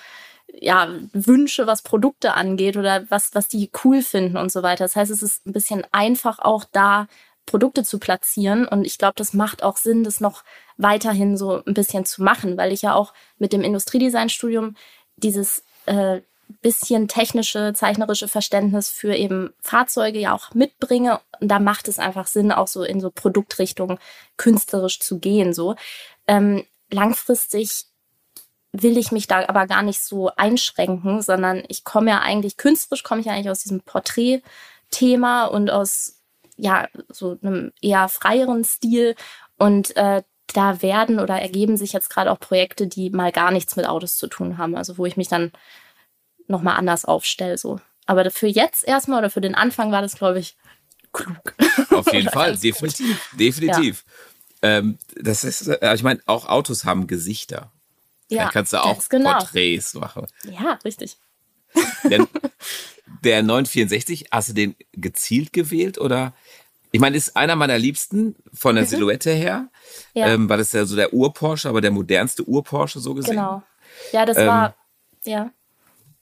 ja, 0.51 0.89
Wünsche, 1.13 1.67
was 1.67 1.84
Produkte 1.84 2.34
angeht 2.34 2.75
oder 2.75 3.06
was, 3.12 3.36
was 3.36 3.47
die 3.47 3.69
cool 3.84 4.01
finden 4.01 4.36
und 4.36 4.51
so 4.51 4.63
weiter. 4.63 4.86
Das 4.86 4.95
heißt, 4.95 5.12
es 5.12 5.21
ist 5.21 5.45
ein 5.45 5.54
bisschen 5.54 5.86
einfach 5.91 6.39
auch 6.39 6.63
da 6.71 7.06
Produkte 7.45 7.84
zu 7.84 7.99
platzieren. 7.99 8.67
Und 8.67 8.84
ich 8.88 8.97
glaube, 8.97 9.13
das 9.15 9.34
macht 9.36 9.62
auch 9.62 9.78
Sinn, 9.78 10.04
das 10.04 10.21
noch 10.21 10.43
weiterhin 10.78 11.38
so 11.38 11.63
ein 11.63 11.75
bisschen 11.75 12.04
zu 12.06 12.23
machen, 12.23 12.58
weil 12.58 12.71
ich 12.71 12.82
ja 12.82 12.95
auch 12.95 13.13
mit 13.38 13.54
dem 13.54 13.62
Industriedesign-Studium 13.62 14.75
dieses 15.17 15.63
äh, 15.86 16.21
bisschen 16.62 17.08
technische, 17.08 17.73
zeichnerische 17.73 18.27
Verständnis 18.27 18.89
für 18.89 19.15
eben 19.15 19.53
Fahrzeuge 19.62 20.19
ja 20.19 20.34
auch 20.34 20.53
mitbringe. 20.53 21.19
Und 21.39 21.49
da 21.49 21.60
macht 21.60 21.88
es 21.88 21.99
einfach 21.99 22.27
Sinn, 22.27 22.51
auch 22.51 22.67
so 22.67 22.84
in 22.84 22.99
so 22.99 23.12
Produktrichtung 23.12 23.99
künstlerisch 24.38 24.99
zu 24.99 25.19
gehen. 25.19 25.53
So 25.53 25.75
ähm, 26.27 26.63
langfristig 26.91 27.86
will 28.71 28.97
ich 28.97 29.12
mich 29.12 29.27
da 29.27 29.47
aber 29.47 29.67
gar 29.67 29.84
nicht 29.84 30.01
so 30.01 30.31
einschränken, 30.36 31.21
sondern 31.21 31.63
ich 31.67 31.84
komme 31.84 32.12
ja 32.12 32.19
eigentlich 32.19 32.58
künstlerisch 32.58 33.03
komme 33.03 33.21
ich 33.21 33.29
eigentlich 33.29 33.49
aus 33.49 33.63
diesem 33.63 33.81
Porträtthema 33.81 35.45
und 35.45 35.69
aus 35.69 36.21
ja 36.58 36.88
so 37.10 37.38
einem 37.41 37.71
eher 37.81 38.10
freieren 38.10 38.63
Stil 38.63 39.15
und 39.58 39.95
äh, 39.95 40.23
da 40.53 40.81
werden 40.81 41.19
oder 41.19 41.41
ergeben 41.41 41.77
sich 41.77 41.93
jetzt 41.93 42.10
gerade 42.10 42.31
auch 42.31 42.39
Projekte, 42.39 42.88
die 42.88 43.10
mal 43.10 43.31
gar 43.31 43.51
nichts 43.51 43.75
mit 43.75 43.88
Autos 43.88 44.17
zu 44.17 44.27
tun 44.27 44.58
haben, 44.58 44.75
also 44.75 44.97
wo 44.97 45.05
ich 45.05 45.17
mich 45.17 45.27
dann 45.27 45.51
noch 46.47 46.62
mal 46.62 46.75
anders 46.75 47.05
aufstelle 47.05 47.58
so. 47.58 47.79
Aber 48.05 48.29
für 48.31 48.47
jetzt 48.47 48.88
erstmal 48.88 49.19
oder 49.19 49.29
für 49.29 49.41
den 49.41 49.55
Anfang 49.55 49.91
war 49.91 50.01
das 50.01 50.15
glaube 50.15 50.39
ich 50.39 50.55
klug. 51.12 51.55
Auf 51.91 52.12
jeden 52.13 52.29
Fall, 52.29 52.55
definitiv, 52.58 53.31
definitiv. 53.34 54.05
Ja. 54.63 54.77
Ähm, 54.77 54.97
das 55.15 55.43
ist, 55.43 55.67
äh, 55.67 55.95
ich 55.95 56.03
meine, 56.03 56.19
auch 56.25 56.47
Autos 56.47 56.86
haben 56.86 57.08
Gesichter. 57.08 57.71
Ja, 58.29 58.43
Dann 58.43 58.51
kannst 58.51 58.73
du 58.73 58.84
auch 58.84 59.08
genau. 59.10 59.34
Porträts 59.34 59.93
machen. 59.93 60.27
Ja, 60.43 60.79
richtig. 60.84 61.17
Der, 62.10 62.25
der 63.23 63.43
964, 63.43 64.27
hast 64.31 64.49
du 64.49 64.53
den 64.53 64.75
gezielt 64.93 65.51
gewählt 65.51 65.97
oder? 65.97 66.34
Ich 66.91 67.01
meine, 67.01 67.17
ist 67.17 67.36
einer 67.36 67.58
meiner 67.58 67.77
liebsten 67.77 68.36
von 68.53 68.75
der 68.75 68.86
mhm. 68.86 68.89
Silhouette 68.89 69.31
her, 69.31 69.67
ja. 70.13 70.27
ähm, 70.27 70.47
weil 70.47 70.60
das 70.60 70.71
ja 70.71 70.86
so 70.86 70.95
der 70.95 71.13
Ur-Porsche, 71.13 71.67
aber 71.67 71.81
der 71.81 71.91
modernste 71.91 72.47
Ur-Porsche 72.47 73.01
so 73.01 73.13
gesehen. 73.13 73.36
Genau. 73.36 73.62
Ja, 74.13 74.25
das 74.25 74.38
ähm, 74.38 74.47
war, 74.47 74.75
ja, 75.25 75.51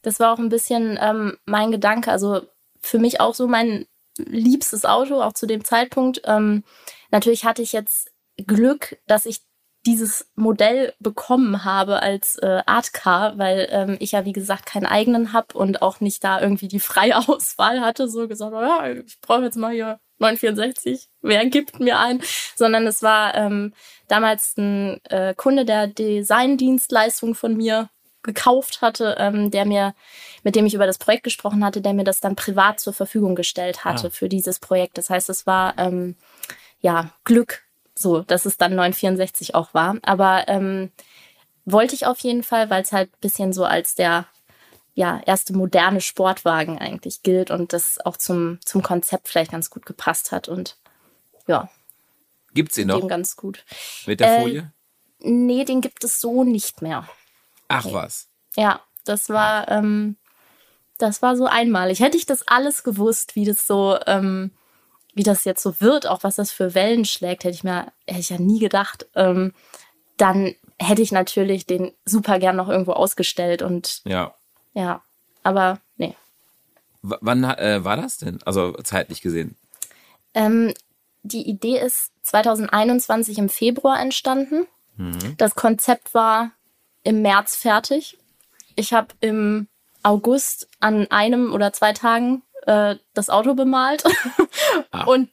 das 0.04 0.20
war 0.20 0.34
auch 0.34 0.40
ein 0.40 0.50
bisschen 0.50 1.00
ähm, 1.02 1.38
mein 1.46 1.72
Gedanke. 1.72 2.12
Also 2.12 2.42
für 2.80 3.00
mich 3.00 3.20
auch 3.20 3.34
so 3.34 3.48
mein 3.48 3.88
liebstes 4.18 4.86
Auto, 4.86 5.22
auch 5.22 5.34
zu 5.34 5.48
dem 5.48 5.64
Zeitpunkt. 5.64 6.22
Ähm, 6.26 6.64
natürlich 7.10 7.46
hatte 7.46 7.64
ich 7.64 7.74
jetzt 7.74 8.12
Glück, 8.38 8.98
dass 9.08 9.26
ich 9.26 9.42
dieses 9.86 10.30
Modell 10.36 10.94
bekommen 11.00 11.66
habe 11.66 12.02
als 12.02 12.38
äh, 12.38 12.62
Art 12.66 12.94
Car, 12.94 13.38
weil 13.38 13.68
ähm, 13.72 13.98
ich 14.00 14.14
ja 14.14 14.24
wie 14.24 14.32
gesagt 14.32 14.66
keinen 14.66 14.86
eigenen 14.86 15.34
hab 15.34 15.56
und 15.56 15.82
auch 15.82 16.00
nicht 16.00 16.24
da 16.24 16.40
irgendwie 16.42 16.68
die 16.68 16.80
freie 16.80 17.18
Auswahl 17.28 17.82
hatte, 17.82 18.08
so 18.08 18.28
gesagt, 18.28 18.54
oh 18.54 18.62
ja, 18.62 18.88
ich 18.92 19.20
brauche 19.22 19.44
jetzt 19.44 19.58
mal 19.58 19.74
hier 19.74 20.00
964, 20.20 21.10
wer 21.22 21.46
gibt 21.48 21.80
mir 21.80 22.00
ein, 22.00 22.22
sondern 22.56 22.88
es 22.88 23.04
war 23.04 23.36
ähm, 23.36 23.74
damals 24.08 24.56
ein 24.58 25.04
äh, 25.06 25.34
Kunde, 25.36 25.66
der 25.66 25.88
Designdienstleistung 25.88 27.36
von 27.36 27.58
mir 27.58 27.90
gekauft 28.24 28.82
hatte, 28.82 29.16
ähm, 29.20 29.52
der 29.52 29.66
mir, 29.66 29.94
mit 30.44 30.56
dem 30.56 30.66
ich 30.66 30.74
über 30.74 30.86
das 30.86 30.98
Projekt 30.98 31.24
gesprochen 31.24 31.64
hatte, 31.64 31.82
der 31.82 31.94
mir 31.94 32.04
das 32.04 32.20
dann 32.20 32.36
privat 32.36 32.80
zur 32.80 32.94
Verfügung 32.94 33.36
gestellt 33.36 33.86
hatte 33.86 34.08
ah. 34.08 34.10
für 34.10 34.30
dieses 34.30 34.60
Projekt. 34.60 34.98
Das 34.98 35.10
heißt, 35.10 35.30
es 35.30 35.46
war 35.46 35.78
ähm, 35.78 36.16
ja 36.80 37.12
Glück, 37.24 37.64
so, 37.96 38.22
dass 38.22 38.46
es 38.46 38.58
dann 38.58 38.76
964 38.76 39.56
auch 39.56 39.74
war. 39.74 39.98
Aber 40.04 40.48
ähm, 40.48 40.92
wollte 41.66 41.96
ich 41.96 42.06
auf 42.06 42.20
jeden 42.20 42.44
Fall, 42.44 42.70
weil 42.70 42.84
es 42.84 42.92
halt 42.92 43.10
bisschen 43.22 43.54
so 43.54 43.66
als 43.66 43.96
der 43.96 44.26
ja, 44.96 45.22
erste 45.26 45.54
moderne 45.54 46.02
Sportwagen 46.02 46.78
eigentlich 46.78 47.24
gilt 47.24 47.50
und 47.50 47.74
das 47.74 48.00
auch 48.06 48.18
zum, 48.18 48.60
zum 48.64 48.84
Konzept 48.84 49.28
vielleicht 49.28 49.52
ganz 49.52 49.70
gut 49.70 49.86
gepasst 49.86 50.32
hat 50.32 50.48
und 50.48 50.78
ja. 51.48 51.70
Gibt's 52.54 52.78
ihn 52.78 52.88
noch? 52.88 53.00
Dem 53.00 53.08
ganz 53.08 53.36
gut. 53.36 53.66
Mit 54.06 54.20
der 54.20 54.38
äh, 54.38 54.42
Folie? 54.42 54.74
Nee, 55.20 55.66
den 55.66 55.82
gibt 55.82 56.04
es 56.04 56.20
so 56.20 56.44
nicht 56.44 56.82
mehr. 56.82 57.08
Ach 57.74 57.92
was. 57.92 58.28
Ja, 58.56 58.82
das 59.06 59.30
war, 59.30 59.70
ähm, 59.70 60.18
das 60.98 61.22
war 61.22 61.36
so 61.36 61.46
einmalig. 61.46 62.00
Hätte 62.00 62.18
ich 62.18 62.26
das 62.26 62.48
alles 62.48 62.84
gewusst, 62.84 63.36
wie 63.36 63.46
das 63.46 63.68
so, 63.68 63.98
ähm, 64.06 64.52
wie 65.14 65.24
das 65.24 65.46
jetzt 65.46 65.62
so 65.62 65.80
wird, 65.80 66.08
auch 66.08 66.24
was 66.24 66.36
das 66.36 66.52
für 66.52 66.74
Wellen 66.74 67.06
schlägt, 67.06 67.44
hätte 67.44 67.56
ich 67.56 67.64
mir, 67.64 67.92
hätte 68.08 68.20
ich 68.20 68.30
ja 68.30 68.40
nie 68.40 68.60
gedacht. 68.60 69.08
Ähm, 69.16 69.54
dann 70.18 70.56
hätte 70.80 71.02
ich 71.02 71.12
natürlich 71.12 71.66
den 71.66 71.92
super 72.06 72.40
gern 72.40 72.56
noch 72.56 72.70
irgendwo 72.70 72.94
ausgestellt 72.94 73.62
und 73.62 74.02
ja, 74.06 74.34
ja, 74.74 75.02
aber 75.44 75.80
nee. 75.98 76.16
W 77.02 77.16
wann 77.22 77.44
äh, 77.44 77.84
war 77.84 77.98
das 77.98 78.18
denn? 78.18 78.42
Also 78.44 78.74
zeitlich 78.84 79.22
gesehen? 79.22 79.56
Ähm, 80.34 80.74
die 81.24 81.48
Idee 81.48 81.80
ist 81.80 82.12
2021 82.24 83.38
im 83.38 83.50
Februar 83.50 84.00
entstanden. 84.00 84.66
Mhm. 84.98 85.36
Das 85.38 85.56
Konzept 85.56 86.14
war 86.14 86.52
im 87.04 87.22
März 87.22 87.56
fertig. 87.56 88.18
Ich 88.76 88.94
habe 88.94 89.10
im 89.20 89.68
August 90.04 90.68
an 90.80 91.08
einem 91.12 91.54
oder 91.54 91.74
zwei 91.74 91.94
Tagen 91.94 92.44
äh, 92.66 92.96
das 93.14 93.30
Auto 93.30 93.54
bemalt. 93.54 94.04
Ah. 94.92 95.04
Und 95.06 95.30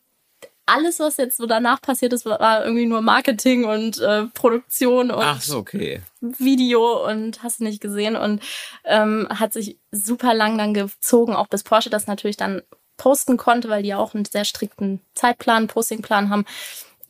alles, 0.66 1.00
was 1.00 1.16
jetzt 1.16 1.36
so 1.36 1.46
danach 1.46 1.80
passiert 1.82 2.12
ist, 2.12 2.24
war 2.24 2.64
irgendwie 2.64 2.86
nur 2.86 3.02
Marketing 3.02 3.64
und 3.64 3.98
äh, 3.98 4.26
Produktion 4.26 5.10
und 5.10 5.42
so, 5.42 5.58
okay. 5.58 6.00
Video 6.20 7.06
und 7.06 7.42
hast 7.42 7.60
du 7.60 7.64
nicht 7.64 7.80
gesehen 7.80 8.16
und 8.16 8.42
ähm, 8.84 9.26
hat 9.30 9.52
sich 9.52 9.78
super 9.90 10.32
lang 10.32 10.56
dann 10.56 10.72
gezogen, 10.72 11.34
auch 11.34 11.48
bis 11.48 11.64
Porsche 11.64 11.90
das 11.90 12.06
natürlich 12.06 12.36
dann 12.36 12.62
posten 12.96 13.36
konnte, 13.36 13.68
weil 13.68 13.82
die 13.82 13.88
ja 13.90 13.98
auch 13.98 14.14
einen 14.14 14.26
sehr 14.26 14.44
strikten 14.44 15.00
Zeitplan, 15.14 15.66
Postingplan 15.66 16.30
haben. 16.30 16.44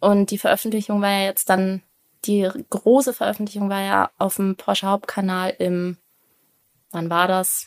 Und 0.01 0.31
die 0.31 0.39
Veröffentlichung 0.39 1.03
war 1.03 1.11
ja 1.11 1.25
jetzt 1.25 1.51
dann, 1.51 1.83
die 2.25 2.49
große 2.71 3.15
Veröffentlichung 3.15 3.71
war 3.71 3.81
ja 3.81 4.11
auf 4.19 4.37
dem 4.37 4.57
Porsche 4.57 4.87
Hauptkanal 4.87 5.55
im, 5.59 5.97
wann 6.91 7.11
war 7.11 7.29
das? 7.29 7.67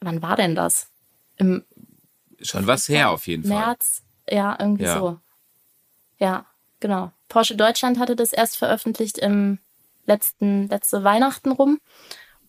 Wann 0.00 0.22
war 0.22 0.36
denn 0.36 0.54
das? 0.54 0.88
Im 1.36 1.64
Schon 2.40 2.66
was 2.66 2.88
her 2.88 3.10
auf 3.10 3.26
jeden 3.26 3.44
Fall. 3.44 3.58
März, 3.58 4.02
ja, 4.28 4.56
irgendwie 4.58 4.84
ja. 4.84 4.98
so. 4.98 5.18
Ja, 6.18 6.46
genau. 6.80 7.12
Porsche 7.28 7.56
Deutschland 7.56 7.98
hatte 7.98 8.16
das 8.16 8.32
erst 8.32 8.56
veröffentlicht 8.56 9.18
im 9.18 9.58
letzten, 10.06 10.68
letzte 10.68 11.04
Weihnachten 11.04 11.52
rum 11.52 11.80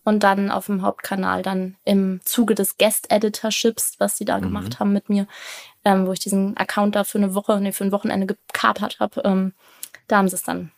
und 0.04 0.22
dann 0.22 0.50
auf 0.50 0.66
dem 0.66 0.82
Hauptkanal 0.82 1.42
dann 1.42 1.76
im 1.84 2.20
Zuge 2.24 2.54
des 2.54 2.78
Guest-Editorships, 2.78 3.96
was 3.98 4.16
sie 4.16 4.24
da 4.24 4.38
mhm. 4.38 4.42
gemacht 4.42 4.78
haben 4.78 4.92
mit 4.92 5.08
mir, 5.08 5.26
ähm, 5.84 6.06
wo 6.06 6.12
ich 6.12 6.20
diesen 6.20 6.56
Account 6.56 6.94
da 6.94 7.04
für 7.04 7.18
eine 7.18 7.34
Woche, 7.34 7.60
nee, 7.60 7.72
für 7.72 7.84
ein 7.84 7.92
Wochenende 7.92 8.26
gekapert 8.26 9.00
habe, 9.00 9.22
ähm, 9.24 9.52
da 10.08 10.18
haben 10.18 10.28
sie 10.28 10.36
es 10.36 10.42
dann 10.42 10.72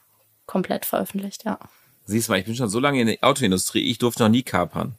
komplett 0.46 0.84
veröffentlicht, 0.86 1.44
ja. 1.44 1.58
Siehst 2.06 2.28
du 2.28 2.32
mal, 2.32 2.38
ich 2.38 2.46
bin 2.46 2.56
schon 2.56 2.70
so 2.70 2.80
lange 2.80 3.00
in 3.00 3.06
der 3.06 3.18
Autoindustrie, 3.22 3.90
ich 3.90 3.98
durfte 3.98 4.22
noch 4.22 4.30
nie 4.30 4.42
kapern. 4.42 4.94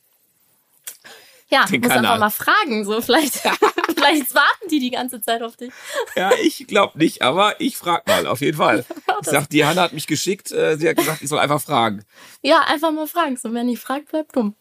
Ja, 1.50 1.66
Den 1.66 1.82
muss 1.82 1.90
Kanal. 1.90 2.06
einfach 2.06 2.20
mal 2.20 2.30
fragen, 2.30 2.86
so 2.86 3.02
vielleicht, 3.02 3.34
vielleicht 3.96 4.36
warten 4.36 4.68
die 4.70 4.80
die 4.80 4.92
ganze 4.92 5.20
Zeit 5.20 5.42
auf 5.42 5.58
dich. 5.58 5.72
Ja, 6.16 6.32
ich 6.44 6.68
glaube 6.68 6.98
nicht, 7.00 7.24
aber 7.24 7.60
ich 7.60 7.76
frag 7.78 8.08
mal, 8.08 8.28
auf 8.28 8.42
jeden 8.42 8.58
Fall. 8.58 8.86
Ich 9.22 9.28
sag, 9.28 9.50
die 9.50 9.66
Hanna 9.66 9.82
hat 9.82 9.92
mich 9.92 10.08
geschickt, 10.08 10.50
äh, 10.54 10.78
sie 10.78 10.88
hat 10.88 10.96
gesagt, 10.96 11.22
ich 11.22 11.28
soll 11.28 11.40
einfach 11.40 11.60
fragen. 11.62 12.06
Ja, 12.42 12.62
einfach 12.62 12.90
mal 12.94 13.06
fragen. 13.06 13.36
So, 13.36 13.54
wer 13.54 13.66
nicht 13.66 13.82
fragt, 13.82 14.08
bleibt 14.12 14.34
dumm. 14.34 14.56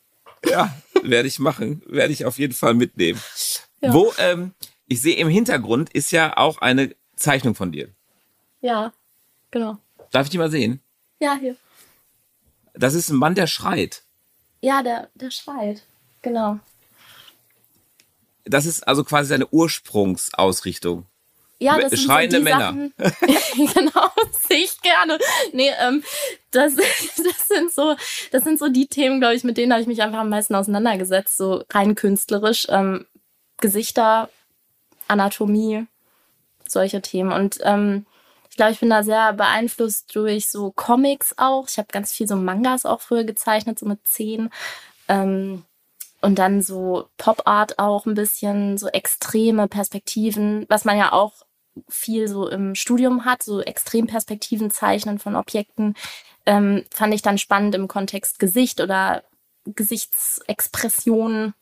Ja, 0.45 0.75
werde 1.01 1.29
ich 1.29 1.39
machen, 1.39 1.81
werde 1.87 2.13
ich 2.13 2.25
auf 2.25 2.41
jeden 2.41 2.55
Fall 2.55 2.75
mitnehmen. 2.75 3.21
Ja. 3.81 3.95
Wo, 3.95 4.13
ähm, 4.19 4.55
ich 4.89 5.01
sehe 5.01 5.15
im 5.15 5.29
Hintergrund 5.29 5.91
ist 5.91 6.11
ja 6.11 6.37
auch 6.37 6.59
eine 6.59 6.93
Zeichnung 7.15 7.55
von 7.55 7.71
dir. 7.71 7.95
Ja, 8.61 8.93
genau. 9.51 9.79
Darf 10.11 10.27
ich 10.27 10.31
die 10.31 10.39
mal 10.39 10.51
sehen? 10.51 10.81
Ja, 11.21 11.37
hier. 11.37 11.57
Das 12.75 12.95
ist 12.95 13.11
ein 13.11 13.17
Mann, 13.17 13.35
der 13.35 13.47
schreit. 13.47 14.03
Ja, 14.61 14.83
der, 14.83 15.09
der 15.15 15.31
schreit. 15.31 15.83
Genau 16.23 16.61
das 18.49 18.67
ist 18.67 18.87
also 18.87 19.05
quasi 19.05 19.29
seine 19.29 19.47
Ursprungsausrichtung. 19.49 21.07
Ja, 21.61 21.77
das 21.77 21.91
sind 21.91 22.03
Schreiende 22.03 22.39
so 22.39 22.43
Männer. 22.43 22.73
genau, 23.57 24.11
sehe 24.49 24.65
ich 24.65 24.81
gerne. 24.81 25.19
Nee, 25.53 25.71
ähm, 25.81 26.05
das, 26.53 26.77
das 26.77 27.49
sind 27.49 27.73
so, 27.73 27.97
das 28.31 28.45
sind 28.45 28.61
so 28.61 28.69
die 28.69 28.87
Themen, 28.87 29.19
glaube 29.19 29.35
ich, 29.35 29.43
mit 29.43 29.57
denen 29.57 29.73
habe 29.73 29.83
ich 29.83 29.89
mich 29.89 30.01
einfach 30.03 30.21
am 30.21 30.29
meisten 30.29 30.55
auseinandergesetzt, 30.55 31.37
so 31.37 31.65
rein 31.71 31.95
künstlerisch. 31.95 32.67
Ähm, 32.71 33.07
Gesichter, 33.61 34.31
Anatomie, 35.09 35.87
solche 36.69 37.03
Themen. 37.03 37.33
Und 37.33 37.59
ähm, 37.63 38.07
glaube, 38.59 38.73
ich 38.73 38.81
bin 38.81 38.91
da 38.91 39.03
sehr 39.03 39.33
beeinflusst 39.33 40.15
durch 40.15 40.51
so 40.51 40.73
Comics 40.73 41.35
auch. 41.39 41.67
Ich 41.69 41.79
habe 41.79 41.89
ganz 41.91 42.13
viel 42.13 42.29
so 42.29 42.37
Mangas 42.37 42.85
auch 42.85 43.01
früher 43.01 43.25
gezeichnet, 43.25 43.79
so 43.79 43.87
mit 43.87 44.07
zehn. 44.07 44.51
Ähm, 45.09 45.65
und 46.21 46.39
dann 46.39 46.61
so 46.61 47.09
Pop-Art 47.17 47.79
auch 47.79 48.05
ein 48.05 48.15
bisschen, 48.15 48.77
so 48.77 48.89
extreme 48.89 49.69
Perspektiven, 49.69 50.67
was 50.69 50.85
man 50.85 50.99
ja 50.99 51.13
auch 51.13 51.35
viel 51.89 52.27
so 52.27 52.49
im 52.49 52.75
Studium 52.75 53.25
hat, 53.25 53.43
so 53.45 53.61
Extremperspektiven 53.61 54.73
zeichnen 54.73 55.21
von 55.21 55.37
Objekten, 55.37 55.95
ähm, 56.45 56.85
fand 56.93 57.15
ich 57.15 57.23
dann 57.23 57.39
spannend 57.39 57.77
im 57.77 57.87
Kontext 57.87 58.41
Gesicht 58.41 58.81
oder 58.81 59.23
Gesichtsexpressionen 59.67 61.55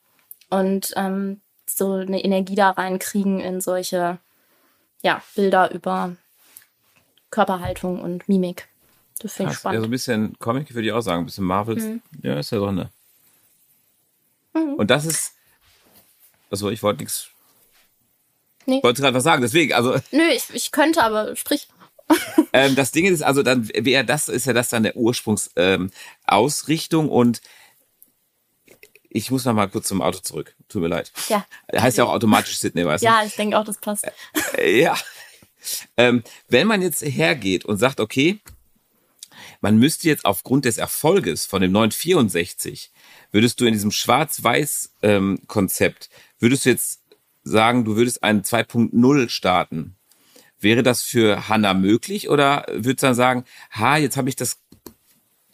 und 0.49 0.95
ähm, 0.97 1.43
so 1.67 1.93
eine 1.93 2.25
Energie 2.25 2.55
da 2.55 2.71
reinkriegen 2.71 3.41
in 3.41 3.61
solche 3.61 4.19
ja, 5.03 5.23
Bilder 5.35 5.71
über 5.73 6.17
Körperhaltung 7.37 8.01
und 8.01 8.29
Mimik. 8.31 8.67
Das 9.19 9.35
finde 9.35 9.53
ich 9.53 9.59
spannend. 9.59 9.75
Ja, 9.75 9.81
so 9.83 9.87
ein 9.87 9.91
bisschen 9.91 10.39
Comic, 10.39 10.75
würde 10.75 10.89
ich 10.89 10.95
auch 10.95 11.03
sagen, 11.03 11.21
ein 11.21 11.27
bisschen 11.27 11.45
Marvels. 11.45 11.85
Mhm. 11.85 12.01
Ja, 12.23 12.39
ist 12.39 12.51
ja 12.51 12.59
drin. 12.59 12.77
Ne? 12.77 12.91
Mhm. 14.55 14.77
Und 14.77 14.91
das 14.91 15.05
ist. 15.05 15.35
Also 16.51 16.71
ich 16.71 16.83
wollte 16.83 17.03
nichts. 17.03 17.29
Nee. 18.65 18.83
Wollte 18.83 19.03
gerade 19.03 19.15
was 19.15 19.25
sagen, 19.25 19.43
deswegen, 19.43 19.75
also. 19.75 19.97
Nö, 20.13 20.23
ich, 20.35 20.45
ich 20.55 20.73
könnte, 20.73 21.03
aber 21.03 21.37
sprich. 21.37 21.69
ähm, 22.55 22.75
das 22.75 22.93
Ding 22.93 23.05
ist 23.05 23.23
also 23.23 23.43
dann, 23.43 23.69
wäre 23.69 24.07
das, 24.07 24.31
ist 24.31 24.47
ja 24.47 24.55
das 24.55 24.71
dann 24.71 24.85
der 24.85 24.97
Ursprungsausrichtung 24.97 27.05
ähm, 27.05 27.11
und 27.11 27.43
ich 29.11 29.31
muss 29.31 29.45
noch 29.45 29.53
mal 29.53 29.69
kurz 29.69 29.89
zum 29.89 30.01
Auto 30.01 30.21
zurück. 30.21 30.55
Tut 30.69 30.81
mir 30.81 30.89
leid. 30.89 31.13
Ja. 31.29 31.45
Heißt 31.75 31.99
ja 31.99 32.05
auch 32.05 32.13
automatisch 32.13 32.57
Sydney, 32.59 32.87
weißt 32.87 33.05
du? 33.05 33.09
Ja, 33.09 33.23
ich 33.25 33.37
denke 33.37 33.59
auch, 33.59 33.65
das 33.65 33.77
passt. 33.77 34.07
Äh, 34.57 34.81
ja. 34.81 34.97
Ähm, 35.97 36.23
wenn 36.49 36.67
man 36.67 36.83
jetzt 36.83 37.03
hergeht 37.03 37.65
und 37.65 37.79
sagt, 37.79 38.01
okay, 38.01 38.41
man 39.61 39.79
müsste 39.79 40.09
jetzt 40.09 40.25
aufgrund 40.25 40.65
des 40.65 40.79
Erfolges 40.79 41.47
von 41.47 41.63
dem 41.63 41.71
964 41.73 42.91
würdest 43.33 43.61
du 43.61 43.67
in 43.67 43.73
diesem 43.73 43.91
Schwarz-Weiß-Konzept, 43.91 46.11
ähm, 46.11 46.19
würdest 46.39 46.65
du 46.65 46.71
jetzt 46.71 47.03
sagen, 47.43 47.85
du 47.85 47.97
würdest 47.97 48.23
einen 48.23 48.43
2.0 48.43 49.29
starten? 49.29 49.97
Wäre 50.59 50.83
das 50.83 51.03
für 51.03 51.49
Hanna 51.49 51.75
möglich 51.75 52.31
oder 52.31 52.65
würdest 52.69 53.03
du 53.03 53.09
dann 53.09 53.15
sagen, 53.15 53.45
ha, 53.73 53.99
jetzt 53.99 54.17
habe 54.17 54.31
ich 54.31 54.37
das 54.37 54.63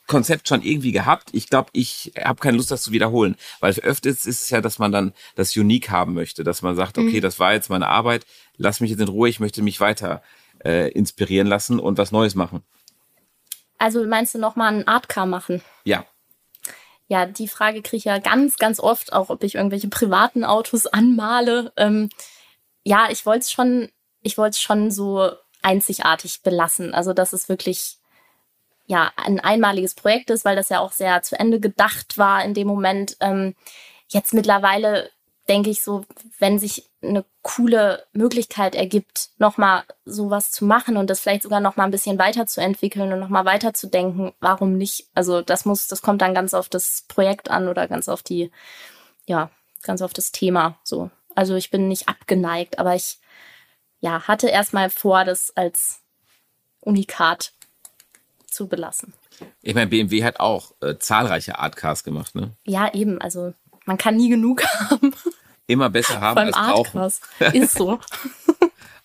Konzept 0.06 0.48
schon 0.48 0.62
irgendwie 0.62 0.92
gehabt. 0.92 1.30
Ich 1.32 1.48
glaube, 1.48 1.70
ich 1.72 2.12
habe 2.22 2.40
keine 2.40 2.56
Lust, 2.56 2.70
das 2.70 2.82
zu 2.82 2.92
wiederholen. 2.92 3.36
Weil 3.60 3.72
öfters 3.80 4.26
ist 4.26 4.42
es 4.42 4.50
ja, 4.50 4.60
dass 4.60 4.78
man 4.78 4.92
dann 4.92 5.12
das 5.36 5.56
Unique 5.56 5.90
haben 5.90 6.14
möchte, 6.14 6.44
dass 6.44 6.62
man 6.62 6.76
sagt, 6.76 6.98
okay, 6.98 7.18
mhm. 7.18 7.22
das 7.22 7.38
war 7.38 7.52
jetzt 7.52 7.70
meine 7.70 7.88
Arbeit, 7.88 8.26
lass 8.56 8.80
mich 8.80 8.90
jetzt 8.90 9.00
in 9.00 9.08
Ruhe, 9.08 9.28
ich 9.28 9.40
möchte 9.40 9.62
mich 9.62 9.80
weiter 9.80 10.22
äh, 10.64 10.90
inspirieren 10.90 11.46
lassen 11.46 11.78
und 11.78 11.98
was 11.98 12.12
Neues 12.12 12.34
machen. 12.34 12.62
Also 13.78 14.04
meinst 14.06 14.34
du 14.34 14.38
nochmal 14.38 14.74
ein 14.74 14.86
Artcar 14.86 15.26
machen? 15.26 15.62
Ja. 15.84 16.04
ja, 17.08 17.26
die 17.26 17.48
Frage 17.48 17.82
kriege 17.82 17.96
ich 17.96 18.04
ja 18.04 18.18
ganz, 18.18 18.56
ganz 18.56 18.78
oft, 18.78 19.12
auch 19.12 19.28
ob 19.28 19.42
ich 19.42 19.56
irgendwelche 19.56 19.88
privaten 19.88 20.44
Autos 20.44 20.86
anmale. 20.86 21.72
Ähm, 21.76 22.08
ja, 22.84 23.08
ich 23.10 23.26
wollte 23.26 23.40
es 23.40 23.52
schon, 23.52 23.90
ich 24.20 24.38
wollte 24.38 24.52
es 24.52 24.60
schon 24.60 24.90
so 24.90 25.30
einzigartig 25.62 26.42
belassen. 26.42 26.94
Also, 26.94 27.12
dass 27.12 27.32
es 27.32 27.48
wirklich 27.48 27.98
ja 28.86 29.12
ein 29.16 29.40
einmaliges 29.40 29.94
Projekt 29.94 30.30
ist, 30.30 30.44
weil 30.44 30.56
das 30.56 30.68
ja 30.68 30.80
auch 30.80 30.92
sehr 30.92 31.22
zu 31.22 31.38
Ende 31.38 31.60
gedacht 31.60 32.18
war 32.18 32.44
in 32.44 32.54
dem 32.54 32.66
Moment. 32.66 33.16
Ähm, 33.20 33.54
jetzt 34.08 34.34
mittlerweile 34.34 35.10
denke 35.48 35.70
ich 35.70 35.82
so, 35.82 36.04
wenn 36.38 36.58
sich 36.58 36.88
eine 37.02 37.24
coole 37.42 38.06
Möglichkeit 38.12 38.74
ergibt, 38.74 39.30
nochmal 39.38 39.82
sowas 40.04 40.52
zu 40.52 40.64
machen 40.64 40.96
und 40.96 41.10
das 41.10 41.20
vielleicht 41.20 41.42
sogar 41.42 41.60
nochmal 41.60 41.86
ein 41.86 41.90
bisschen 41.90 42.18
weiterzuentwickeln 42.18 43.12
und 43.12 43.18
nochmal 43.18 43.44
weiterzudenken, 43.44 44.32
warum 44.40 44.76
nicht? 44.76 45.08
Also 45.14 45.42
das 45.42 45.64
muss, 45.64 45.88
das 45.88 46.02
kommt 46.02 46.22
dann 46.22 46.34
ganz 46.34 46.54
auf 46.54 46.68
das 46.68 47.04
Projekt 47.08 47.50
an 47.50 47.68
oder 47.68 47.88
ganz 47.88 48.08
auf 48.08 48.22
die, 48.22 48.52
ja, 49.26 49.50
ganz 49.82 50.00
auf 50.00 50.12
das 50.12 50.30
Thema 50.30 50.78
so. 50.84 51.10
Also 51.34 51.56
ich 51.56 51.70
bin 51.70 51.88
nicht 51.88 52.08
abgeneigt, 52.08 52.78
aber 52.78 52.94
ich 52.94 53.18
ja, 54.00 54.26
hatte 54.28 54.48
erstmal 54.48 54.90
vor, 54.90 55.24
das 55.24 55.56
als 55.56 56.02
Unikat 56.80 57.52
zu 58.52 58.68
belassen. 58.68 59.14
Ich 59.62 59.74
meine, 59.74 59.88
BMW 59.88 60.24
hat 60.24 60.40
auch 60.40 60.72
äh, 60.80 60.96
zahlreiche 60.98 61.58
Artcars 61.58 62.04
gemacht, 62.04 62.34
ne? 62.34 62.52
Ja, 62.64 62.92
eben. 62.92 63.20
Also 63.20 63.54
man 63.86 63.98
kann 63.98 64.16
nie 64.16 64.28
genug 64.28 64.64
haben. 64.90 65.14
Immer 65.66 65.90
besser 65.90 66.20
haben 66.20 66.34
Beim 66.34 66.46
als 66.48 66.56
brauchen. 66.56 66.98
Artcars. 66.98 67.20
Ist 67.52 67.74
so. 67.74 67.98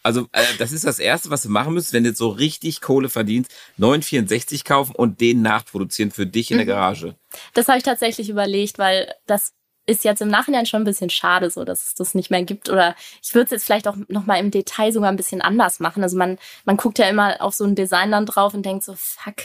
Also 0.04 0.30
äh, 0.32 0.42
das 0.58 0.72
ist 0.72 0.86
das 0.86 1.00
Erste, 1.00 1.32
was 1.32 1.42
du 1.44 1.50
machen 1.50 1.74
müsst, 1.74 1.92
wenn 1.92 2.04
du 2.04 2.10
jetzt 2.12 2.20
so 2.20 2.30
richtig 2.30 2.80
Kohle 2.80 3.10
verdienst, 3.10 3.52
964 3.76 4.64
kaufen 4.64 4.96
und 4.96 5.20
den 5.20 5.42
nachproduzieren 5.42 6.12
für 6.12 6.26
dich 6.26 6.50
in 6.50 6.56
der 6.58 6.66
Garage. 6.66 7.16
Das 7.54 7.68
habe 7.68 7.80
ich 7.80 7.84
tatsächlich 7.84 8.30
überlegt, 8.30 8.80
weil 8.80 9.14
das 9.26 9.52
ist 9.88 10.04
jetzt 10.04 10.22
im 10.22 10.28
Nachhinein 10.28 10.66
schon 10.66 10.82
ein 10.82 10.86
bisschen 10.86 11.10
schade, 11.10 11.50
so 11.50 11.64
dass 11.64 11.88
es 11.88 11.96
das 11.96 12.14
nicht 12.14 12.30
mehr 12.30 12.44
gibt. 12.44 12.70
Oder 12.70 12.96
ich 13.24 13.34
würde 13.34 13.46
es 13.46 13.52
jetzt 13.52 13.66
vielleicht 13.66 13.88
auch 13.88 13.96
noch 14.10 14.26
mal 14.26 14.36
im 14.36 14.52
Detail 14.52 14.92
sogar 14.92 15.10
ein 15.10 15.16
bisschen 15.16 15.42
anders 15.42 15.80
machen. 15.80 16.04
Also 16.04 16.18
man, 16.18 16.38
man 16.66 16.78
guckt 16.78 17.00
ja 17.00 17.08
immer 17.08 17.42
auf 17.42 17.56
so 17.56 17.64
ein 17.64 17.74
Design 17.74 18.12
dann 18.12 18.26
drauf 18.26 18.54
und 18.54 18.66
denkt 18.66 18.84
so, 18.84 18.94
fuck, 18.96 19.38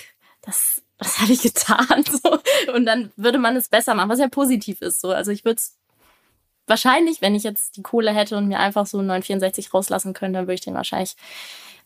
das, 0.43 0.83
was 0.99 1.21
habe 1.21 1.33
ich 1.33 1.43
getan? 1.43 2.05
So. 2.23 2.39
Und 2.75 2.85
dann 2.85 3.13
würde 3.17 3.39
man 3.39 3.57
es 3.57 3.69
besser 3.69 3.95
machen, 3.95 4.11
was 4.11 4.19
ja 4.19 4.29
positiv 4.29 4.83
ist. 4.83 5.01
So. 5.01 5.13
Also 5.13 5.31
ich 5.31 5.45
würde 5.45 5.57
es 5.57 5.77
wahrscheinlich, 6.67 7.23
wenn 7.23 7.37
ich 7.37 7.45
jetzt 7.45 7.77
die 7.77 7.83
Kohle 7.83 8.13
hätte 8.13 8.37
und 8.37 8.49
mir 8.49 8.59
einfach 8.59 8.87
so 8.87 8.99
einen 8.99 9.07
964 9.07 9.73
rauslassen 9.73 10.13
könnte, 10.13 10.39
dann 10.39 10.47
würde 10.47 10.55
ich 10.55 10.61
den 10.61 10.75
wahrscheinlich 10.75 11.17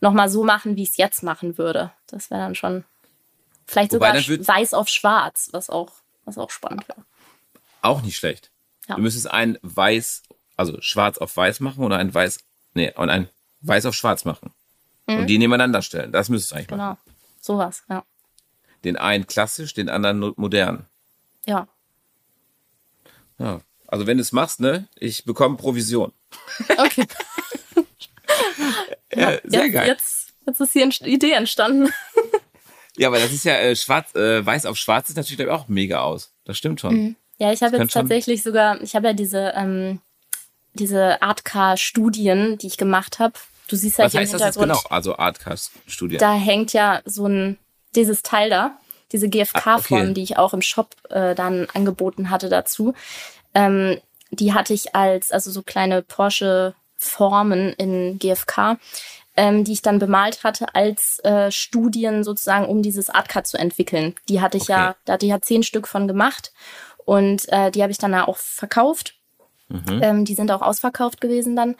noch 0.01 0.13
mal 0.13 0.29
so 0.29 0.43
machen, 0.43 0.75
wie 0.75 0.83
ich 0.83 0.89
es 0.89 0.97
jetzt 0.97 1.21
machen 1.21 1.57
würde. 1.59 1.91
Das 2.07 2.31
wäre 2.31 2.41
dann 2.41 2.55
schon 2.55 2.85
vielleicht 3.67 3.93
Wobei, 3.93 4.19
sogar 4.19 4.37
dann 4.37 4.47
weiß 4.47 4.73
auf 4.73 4.87
schwarz, 4.87 5.49
was 5.51 5.69
auch, 5.69 5.91
was 6.25 6.37
auch 6.37 6.49
spannend 6.49 6.87
wäre. 6.87 7.03
Auch 7.81 8.01
nicht 8.01 8.17
schlecht. 8.17 8.51
Ja. 8.87 8.95
Du 8.95 9.01
müsstest 9.01 9.29
ein 9.29 9.57
weiß, 9.61 10.23
also 10.55 10.81
schwarz 10.81 11.17
auf 11.17 11.35
weiß 11.35 11.59
machen 11.59 11.83
oder 11.83 11.97
ein 11.97 12.13
weiß, 12.13 12.39
nee, 12.73 12.93
und 12.95 13.09
ein 13.09 13.29
weiß 13.61 13.85
auf 13.85 13.95
schwarz 13.95 14.25
machen. 14.25 14.51
Und 15.07 15.27
die 15.27 15.37
nebeneinander 15.37 15.81
stellen. 15.81 16.11
Das 16.11 16.27
müsstest 16.27 16.51
du 16.51 16.55
eigentlich 16.55 16.69
machen. 16.69 16.97
Genau. 17.05 17.15
Sowas, 17.39 17.83
ja. 17.89 18.03
Den 18.83 18.97
einen 18.97 19.25
klassisch, 19.25 19.73
den 19.73 19.89
anderen 19.89 20.33
modern. 20.35 20.85
Ja. 21.45 21.67
Ja. 23.39 23.61
Also 23.87 24.05
wenn 24.05 24.17
du 24.17 24.21
es 24.21 24.33
machst, 24.33 24.59
ne, 24.59 24.89
ich 24.95 25.23
bekomme 25.23 25.55
Provision. 25.57 26.11
Okay. 26.77 27.05
Ja, 29.15 29.39
sehr 29.45 29.63
jetzt, 29.63 29.73
geil. 29.73 29.87
Jetzt, 29.87 30.33
jetzt 30.45 30.59
ist 30.59 30.73
hier 30.73 30.83
eine 30.83 31.09
Idee 31.09 31.31
entstanden. 31.31 31.91
Ja, 32.97 33.07
aber 33.07 33.19
das 33.19 33.31
ist 33.31 33.45
ja 33.45 33.55
äh, 33.55 33.75
schwarz, 33.75 34.13
äh, 34.15 34.45
weiß 34.45 34.65
auf 34.65 34.77
schwarz 34.77 35.07
sieht 35.07 35.17
natürlich 35.17 35.39
ich, 35.39 35.49
auch 35.49 35.67
mega 35.67 36.01
aus. 36.01 36.33
Das 36.45 36.57
stimmt 36.57 36.81
schon. 36.81 37.15
Ja, 37.37 37.51
ich 37.51 37.61
habe 37.61 37.77
jetzt 37.77 37.91
schon- 37.91 38.01
tatsächlich 38.03 38.43
sogar, 38.43 38.81
ich 38.81 38.95
habe 38.95 39.07
ja 39.07 39.13
diese, 39.13 39.53
ähm, 39.55 39.99
diese 40.73 41.21
Artcar-Studien, 41.21 42.57
die 42.57 42.67
ich 42.67 42.77
gemacht 42.77 43.19
habe. 43.19 43.33
Du 43.67 43.75
siehst 43.75 43.97
ja 43.97 44.05
Was 44.05 44.11
hier 44.13 44.21
im 44.21 44.23
heißt 44.25 44.33
das 44.35 44.41
jetzt 44.41 44.53
Hintergrund, 44.55 44.81
genau? 44.83 44.95
Also 44.95 45.17
Artcast-Studie. 45.17 46.17
da 46.17 46.33
hängt 46.33 46.73
ja 46.73 47.01
so 47.05 47.27
ein, 47.27 47.57
dieses 47.95 48.21
Teil 48.23 48.49
da, 48.49 48.77
diese 49.11 49.27
GFK-Form, 49.29 49.99
Ah, 49.99 50.03
okay. 50.05 50.13
die 50.13 50.23
ich 50.23 50.37
auch 50.37 50.53
im 50.53 50.61
Shop 50.61 50.95
äh, 51.09 51.35
dann 51.35 51.67
angeboten 51.73 52.29
hatte 52.29 52.49
dazu. 52.49 52.93
Ähm, 53.53 53.97
die 54.31 54.53
hatte 54.53 54.73
ich 54.73 54.95
als, 54.95 55.31
also 55.31 55.51
so 55.51 55.61
kleine 55.63 56.01
Porsche-Formen 56.01 57.73
in 57.73 58.19
GFK, 58.19 58.77
ähm, 59.35 59.63
die 59.63 59.73
ich 59.73 59.81
dann 59.81 59.99
bemalt 59.99 60.43
hatte 60.43 60.73
als 60.75 61.19
äh, 61.23 61.51
Studien 61.51 62.23
sozusagen, 62.23 62.65
um 62.65 62.81
dieses 62.81 63.09
Artcar 63.09 63.43
zu 63.43 63.57
entwickeln. 63.57 64.15
Die 64.29 64.41
hatte 64.41 64.57
ich 64.57 64.67
ja, 64.67 64.89
Okay. 64.89 64.97
da 65.05 65.13
hatte 65.13 65.25
ich 65.25 65.29
ja 65.31 65.41
zehn 65.41 65.63
Stück 65.63 65.87
von 65.87 66.07
gemacht 66.07 66.51
und 67.07 67.47
äh, 67.53 67.71
die 67.71 67.81
habe 67.81 67.91
ich 67.93 67.97
dann 67.97 68.13
auch 68.13 68.35
verkauft. 68.35 69.15
Mhm. 69.69 69.99
Ähm, 70.03 70.25
die 70.25 70.35
sind 70.35 70.51
auch 70.51 70.61
ausverkauft 70.61 71.21
gewesen 71.21 71.55
dann. 71.55 71.75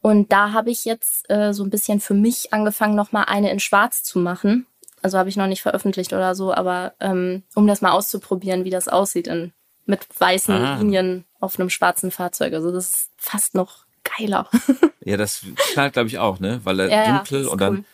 Und 0.00 0.32
da 0.32 0.52
habe 0.52 0.70
ich 0.70 0.84
jetzt 0.84 1.30
äh, 1.30 1.52
so 1.54 1.62
ein 1.62 1.70
bisschen 1.70 2.00
für 2.00 2.14
mich 2.14 2.52
angefangen, 2.52 2.96
nochmal 2.96 3.26
eine 3.28 3.50
in 3.52 3.60
Schwarz 3.60 4.02
zu 4.02 4.18
machen. 4.18 4.66
Also 5.00 5.18
habe 5.18 5.28
ich 5.28 5.36
noch 5.36 5.46
nicht 5.46 5.62
veröffentlicht 5.62 6.12
oder 6.12 6.34
so, 6.34 6.52
aber 6.52 6.94
ähm, 6.98 7.44
um 7.54 7.68
das 7.68 7.80
mal 7.80 7.92
auszuprobieren, 7.92 8.64
wie 8.64 8.70
das 8.70 8.88
aussieht 8.88 9.28
in, 9.28 9.52
mit 9.86 10.00
weißen 10.18 10.54
Ah. 10.54 10.78
Linien 10.78 11.24
auf 11.38 11.58
einem 11.60 11.70
schwarzen 11.70 12.10
Fahrzeug. 12.10 12.52
Also 12.52 12.72
das 12.72 12.90
ist 12.90 13.10
fast 13.16 13.54
noch 13.54 13.86
geiler. 14.18 14.48
Ja, 15.04 15.16
das 15.16 15.42
knallt, 15.72 15.94
glaube 15.94 16.06
ich, 16.08 16.18
auch, 16.20 16.38
ne? 16.38 16.60
Weil 16.62 16.78
er 16.78 16.88
Ja, 16.88 17.04
ja, 17.04 17.16
dunkel 17.18 17.40
ist 17.40 17.48
und 17.48 17.60
dann. 17.60 17.84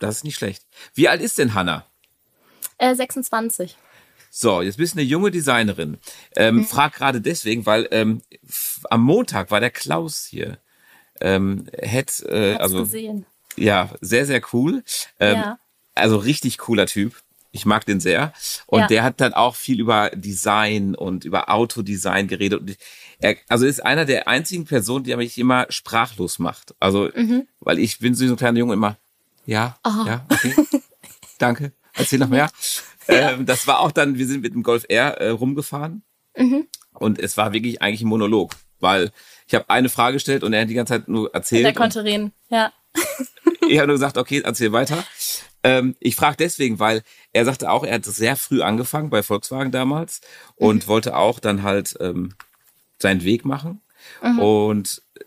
Das 0.00 0.16
ist 0.16 0.24
nicht 0.24 0.34
schlecht. 0.36 0.64
Wie 0.94 1.08
alt 1.08 1.20
ist 1.20 1.38
denn 1.38 1.54
Hanna? 1.54 1.84
äh, 2.78 2.94
26. 2.96 3.76
So, 4.36 4.62
jetzt 4.62 4.78
bist 4.78 4.94
du 4.94 4.98
eine 4.98 5.06
junge 5.06 5.30
Designerin. 5.30 5.98
Ähm, 6.34 6.56
Mhm. 6.56 6.64
Frag 6.64 6.94
gerade 6.94 7.20
deswegen, 7.20 7.66
weil 7.66 7.86
ähm, 7.92 8.20
am 8.90 9.02
Montag 9.02 9.52
war 9.52 9.60
der 9.60 9.70
Klaus 9.70 10.26
hier. 10.28 10.58
Ähm, 11.20 11.66
Head, 11.80 12.20
äh, 12.28 12.54
also 12.56 12.78
gesehen. 12.80 13.26
ja, 13.56 13.90
sehr, 14.00 14.26
sehr 14.26 14.42
cool. 14.52 14.82
Ähm, 15.20 15.36
Ja. 15.36 15.58
Also 15.94 16.16
richtig 16.16 16.58
cooler 16.58 16.86
Typ. 16.86 17.14
Ich 17.52 17.64
mag 17.64 17.86
den 17.86 18.00
sehr. 18.00 18.32
Und 18.66 18.80
Ja. 18.80 18.86
der 18.88 19.02
hat 19.04 19.20
dann 19.20 19.34
auch 19.34 19.54
viel 19.54 19.78
über 19.78 20.10
Design 20.10 20.96
und 20.96 21.24
über 21.24 21.48
Autodesign 21.50 22.26
geredet. 22.26 22.60
Und 22.60 22.76
er, 23.20 23.36
also 23.48 23.64
ist 23.66 23.84
einer 23.84 24.04
der 24.04 24.26
einzigen 24.26 24.64
Personen, 24.64 25.04
die 25.04 25.14
mich 25.14 25.38
immer 25.38 25.66
sprachlos 25.68 26.40
macht. 26.40 26.74
Also, 26.80 27.08
Mhm. 27.14 27.46
weil 27.60 27.78
ich 27.78 28.00
bin 28.00 28.16
so 28.16 28.24
ein 28.24 28.34
kleiner 28.34 28.58
Junge 28.58 28.72
immer, 28.74 28.96
ja, 29.46 29.78
Aha. 29.84 30.04
ja, 30.08 30.26
okay, 30.28 30.56
danke, 31.38 31.70
erzähl 31.92 32.18
noch 32.18 32.28
mehr. 32.28 32.50
Ähm, 33.08 33.46
das 33.46 33.66
war 33.66 33.80
auch 33.80 33.92
dann, 33.92 34.18
wir 34.18 34.26
sind 34.26 34.42
mit 34.42 34.54
dem 34.54 34.62
Golf 34.62 34.84
R 34.88 35.18
äh, 35.20 35.28
rumgefahren. 35.30 36.02
Mhm. 36.36 36.66
Und 36.92 37.18
es 37.18 37.36
war 37.36 37.52
wirklich 37.52 37.82
eigentlich 37.82 38.02
ein 38.02 38.08
Monolog, 38.08 38.54
weil 38.80 39.10
ich 39.46 39.54
habe 39.54 39.68
eine 39.68 39.88
Frage 39.88 40.14
gestellt 40.14 40.44
und 40.44 40.52
er 40.52 40.62
hat 40.62 40.70
die 40.70 40.74
ganze 40.74 40.94
Zeit 40.94 41.08
nur 41.08 41.32
erzählt. 41.34 41.66
Und- 41.66 41.74
konnte 41.74 42.04
reden. 42.04 42.32
Ja. 42.48 42.72
ich 43.68 43.78
habe 43.78 43.88
nur 43.88 43.96
gesagt, 43.96 44.18
okay, 44.18 44.42
erzähl 44.44 44.72
weiter. 44.72 45.04
Ähm, 45.62 45.96
ich 45.98 46.14
frage 46.14 46.36
deswegen, 46.38 46.78
weil 46.78 47.02
er 47.32 47.44
sagte 47.44 47.70
auch, 47.70 47.84
er 47.84 47.94
hat 47.94 48.04
sehr 48.04 48.36
früh 48.36 48.62
angefangen 48.62 49.10
bei 49.10 49.22
Volkswagen 49.22 49.72
damals 49.72 50.20
und 50.56 50.86
wollte 50.88 51.16
auch 51.16 51.40
dann 51.40 51.62
halt 51.62 51.96
ähm, 52.00 52.34
seinen 52.98 53.24
Weg 53.24 53.44
machen. 53.44 53.80
Und 54.38 55.02
äh, 55.14 55.20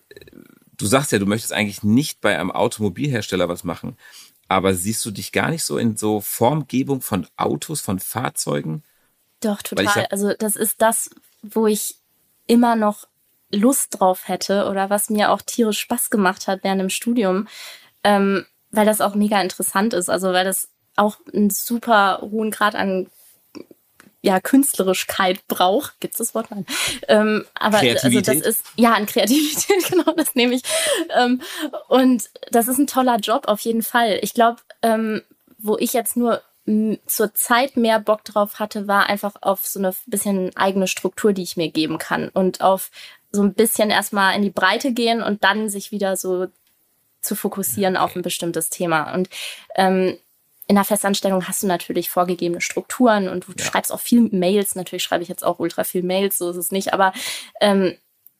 du 0.77 0.85
sagst 0.85 1.11
ja, 1.11 1.19
du 1.19 1.25
möchtest 1.25 1.53
eigentlich 1.53 1.83
nicht 1.83 2.21
bei 2.21 2.37
einem 2.37 2.51
Automobilhersteller 2.51 3.49
was 3.49 3.63
machen. 3.63 3.97
Aber 4.47 4.73
siehst 4.73 5.03
du 5.05 5.11
dich 5.11 5.31
gar 5.31 5.49
nicht 5.49 5.63
so 5.63 5.77
in 5.77 5.97
so 5.97 6.21
Formgebung 6.21 7.01
von 7.01 7.27
Autos, 7.35 7.81
von 7.81 7.99
Fahrzeugen? 7.99 8.83
Doch, 9.41 9.61
total. 9.61 9.85
hab- 9.87 10.11
also 10.11 10.33
das 10.33 10.55
ist 10.55 10.81
das, 10.81 11.09
wo 11.41 11.67
ich 11.67 11.95
immer 12.47 12.75
noch 12.75 13.07
Lust 13.51 13.99
drauf 13.99 14.27
hätte 14.27 14.67
oder 14.69 14.89
was 14.89 15.09
mir 15.09 15.31
auch 15.31 15.41
tierisch 15.41 15.79
Spaß 15.79 16.09
gemacht 16.09 16.47
hat 16.47 16.63
während 16.63 16.81
dem 16.81 16.89
Studium, 16.89 17.47
ähm, 18.03 18.45
weil 18.71 18.85
das 18.85 19.01
auch 19.01 19.15
mega 19.15 19.41
interessant 19.41 19.93
ist. 19.93 20.09
Also 20.09 20.33
weil 20.33 20.45
das 20.45 20.69
auch 20.95 21.17
einen 21.33 21.49
super 21.49 22.19
hohen 22.21 22.51
Grad 22.51 22.75
an 22.75 23.07
ja, 24.21 24.39
Künstlerischkeit 24.39 25.47
braucht. 25.47 25.99
Gibt's 25.99 26.17
das 26.17 26.35
Wort? 26.35 26.51
Nein. 26.51 26.65
Ähm, 27.07 27.45
aber 27.53 27.77
also 27.79 28.21
das 28.21 28.37
ist, 28.37 28.65
ja, 28.75 28.93
an 28.93 29.05
Kreativität, 29.05 29.85
genau, 29.89 30.11
das 30.13 30.35
nehme 30.35 30.55
ich. 30.55 30.63
Ähm, 31.15 31.41
und 31.87 32.29
das 32.51 32.67
ist 32.67 32.77
ein 32.77 32.87
toller 32.87 33.17
Job 33.17 33.47
auf 33.47 33.61
jeden 33.61 33.83
Fall. 33.83 34.19
Ich 34.21 34.33
glaube, 34.33 34.61
ähm, 34.81 35.21
wo 35.57 35.77
ich 35.77 35.93
jetzt 35.93 36.17
nur 36.17 36.41
zur 37.05 37.33
Zeit 37.33 37.77
mehr 37.77 37.97
Bock 37.97 38.25
drauf 38.25 38.59
hatte, 38.59 38.89
war 38.89 39.07
einfach 39.07 39.35
auf 39.39 39.65
so 39.65 39.79
eine 39.79 39.93
bisschen 40.05 40.53
eigene 40.57 40.87
Struktur, 40.87 41.31
die 41.31 41.43
ich 41.43 41.55
mir 41.55 41.71
geben 41.71 41.97
kann 41.97 42.27
und 42.27 42.59
auf 42.59 42.91
so 43.31 43.41
ein 43.41 43.53
bisschen 43.53 43.89
erstmal 43.89 44.35
in 44.35 44.41
die 44.41 44.49
Breite 44.49 44.91
gehen 44.91 45.23
und 45.23 45.45
dann 45.45 45.69
sich 45.69 45.91
wieder 45.91 46.17
so 46.17 46.47
zu 47.21 47.35
fokussieren 47.35 47.95
auf 47.95 48.17
ein 48.17 48.21
bestimmtes 48.21 48.69
Thema. 48.69 49.13
Und 49.13 49.29
ähm, 49.75 50.17
in 50.67 50.75
der 50.75 50.83
Festanstellung 50.83 51.47
hast 51.47 51.63
du 51.63 51.67
natürlich 51.67 52.09
vorgegebene 52.09 52.61
Strukturen 52.61 53.29
und 53.29 53.47
du 53.47 53.63
schreibst 53.63 53.91
auch 53.91 54.01
viel 54.01 54.21
Mails. 54.31 54.75
Natürlich 54.75 55.03
schreibe 55.03 55.23
ich 55.23 55.29
jetzt 55.29 55.43
auch 55.43 55.59
ultra 55.59 55.85
viel 55.85 56.03
Mails, 56.03 56.37
so 56.37 56.49
ist 56.49 56.57
es 56.57 56.71
nicht. 56.71 56.93
Aber 56.93 57.13
ähm, 57.61 57.95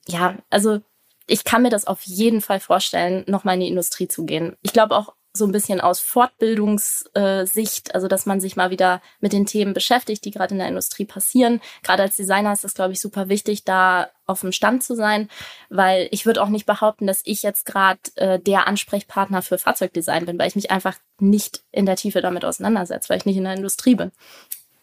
ja, 0.08 0.36
also 0.50 0.82
ich 1.26 1.44
kann 1.44 1.62
mir 1.62 1.70
das 1.70 1.88
auf 1.88 2.02
jeden 2.04 2.42
Fall 2.42 2.60
vorstellen, 2.60 3.24
nochmal 3.28 3.56
in 3.56 3.62
die 3.62 3.68
Industrie 3.68 4.08
zu 4.08 4.26
gehen. 4.26 4.58
Ich 4.62 4.74
glaube 4.74 4.96
auch 4.96 5.14
so 5.38 5.46
ein 5.46 5.52
bisschen 5.52 5.80
aus 5.80 6.00
Fortbildungssicht, 6.00 7.96
also 7.96 8.08
dass 8.08 8.26
man 8.26 8.42
sich 8.42 8.56
mal 8.56 8.70
wieder 8.70 9.02
mit 9.20 9.34
den 9.34 9.46
Themen 9.46 9.74
beschäftigt, 9.74 10.26
die 10.26 10.32
gerade 10.32 10.54
in 10.54 10.60
der 10.60 10.68
Industrie 10.68 11.06
passieren. 11.06 11.62
Gerade 11.84 12.04
als 12.04 12.16
Designer 12.16 12.54
ist 12.54 12.64
das, 12.64 12.74
glaube 12.74 12.94
ich, 12.94 13.02
super 13.02 13.30
wichtig, 13.30 13.64
da 13.64 14.10
auf 14.26 14.42
dem 14.42 14.52
Stand 14.52 14.84
zu 14.84 14.96
sein, 14.96 15.30
weil 15.70 16.10
ich 16.12 16.26
würde 16.26 16.42
auch 16.42 16.50
nicht 16.50 16.66
behaupten, 16.66 17.08
dass 17.08 17.22
ich 17.24 17.44
jetzt 17.44 17.66
gerade 17.66 18.00
äh, 18.16 18.40
der 18.40 18.68
Ansprechpartner 18.68 19.42
für 19.42 19.58
Fahrzeugdesign 19.58 20.26
bin, 20.26 20.38
weil 20.38 20.50
ich 20.50 20.56
mich 20.56 20.70
einfach 20.72 20.96
nicht 21.20 21.64
in 21.72 21.86
der 21.86 21.96
Tiefe 21.96 22.22
damit 22.22 22.44
auseinandersetze, 22.44 23.10
weil 23.10 23.18
ich 23.18 23.26
nicht 23.26 23.38
in 23.38 23.46
der 23.46 23.54
Industrie 23.54 23.96
bin. 23.96 24.12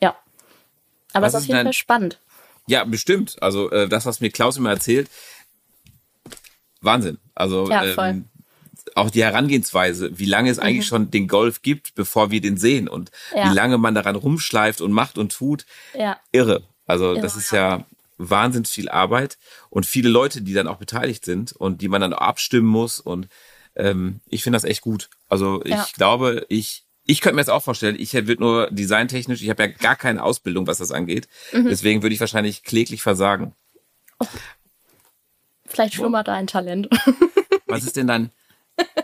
Ja. 0.01 0.17
Aber 1.13 1.27
es 1.27 1.35
ist 1.35 1.41
auf 1.43 1.47
jeden 1.47 1.63
Fall 1.63 1.73
spannend. 1.73 2.19
Ja, 2.67 2.85
bestimmt. 2.85 3.37
Also 3.43 3.71
äh, 3.71 3.89
das, 3.89 4.07
was 4.07 4.21
mir 4.21 4.31
Klaus 4.31 4.57
immer 4.57 4.71
erzählt, 4.71 5.11
Wahnsinn. 6.81 7.19
Also 7.35 7.69
ja, 7.69 7.85
ähm, 7.85 8.29
auch 8.95 9.11
die 9.11 9.23
Herangehensweise, 9.23 10.19
wie 10.19 10.27
lange 10.27 10.51
es 10.51 10.59
mhm. 10.59 10.63
eigentlich 10.63 10.87
schon 10.87 11.11
den 11.11 11.29
Golf 11.29 11.63
gibt, 11.63 11.95
bevor 11.95 12.31
wir 12.31 12.41
den 12.41 12.57
sehen 12.57 12.89
und 12.89 13.11
ja. 13.35 13.51
wie 13.51 13.55
lange 13.55 13.79
man 13.79 13.95
daran 13.95 14.17
rumschleift 14.17 14.81
und 14.81 14.93
macht 14.93 15.19
und 15.19 15.33
tut. 15.33 15.67
Ja. 15.95 16.19
Irre. 16.33 16.63
Also 16.87 17.13
Irre, 17.13 17.21
das 17.21 17.37
ist 17.37 17.51
ja 17.51 17.85
wahnsinnig 18.19 18.69
viel 18.69 18.89
Arbeit 18.89 19.39
und 19.71 19.87
viele 19.87 20.09
Leute, 20.09 20.43
die 20.43 20.55
dann 20.55 20.69
auch 20.69 20.77
beteiligt 20.77 21.25
sind 21.25 21.53
und 21.53 21.81
die 21.83 21.89
man 21.89 22.01
dann 22.01 22.15
auch 22.15 22.21
abstimmen 22.21 22.69
muss 22.69 23.01
und 23.01 23.29
ähm, 23.77 24.21
ich 24.29 24.43
finde 24.43 24.57
das 24.57 24.65
echt 24.65 24.83
gut. 24.83 25.11
Also 25.29 25.63
ich 25.65 25.73
ja. 25.73 25.87
glaube, 25.97 26.47
ich 26.49 26.85
ich 27.07 27.21
könnte 27.21 27.35
mir 27.35 27.43
jetzt 27.43 27.51
auch 27.51 27.63
vorstellen, 27.63 27.97
ich 27.99 28.15
würde 28.15 28.41
nur 28.41 28.71
designtechnisch, 28.71 29.43
ich 29.43 29.51
habe 29.51 29.65
ja 29.65 29.69
gar 29.69 29.97
keine 29.97 30.23
Ausbildung, 30.23 30.67
was 30.67 30.79
das 30.79 30.91
angeht. 30.91 31.29
Mhm. 31.53 31.69
Deswegen 31.69 32.03
würde 32.03 32.15
ich 32.15 32.21
wahrscheinlich 32.21 32.63
kläglich 32.63 33.03
versagen. 33.03 33.55
Oh. 34.21 34.27
Vielleicht 35.67 35.95
schlummert 35.95 36.29
da 36.29 36.35
ein 36.35 36.47
Talent. 36.47 36.89
Was 37.67 37.85
ist 37.85 37.97
denn 37.97 38.07
dein, 38.07 38.31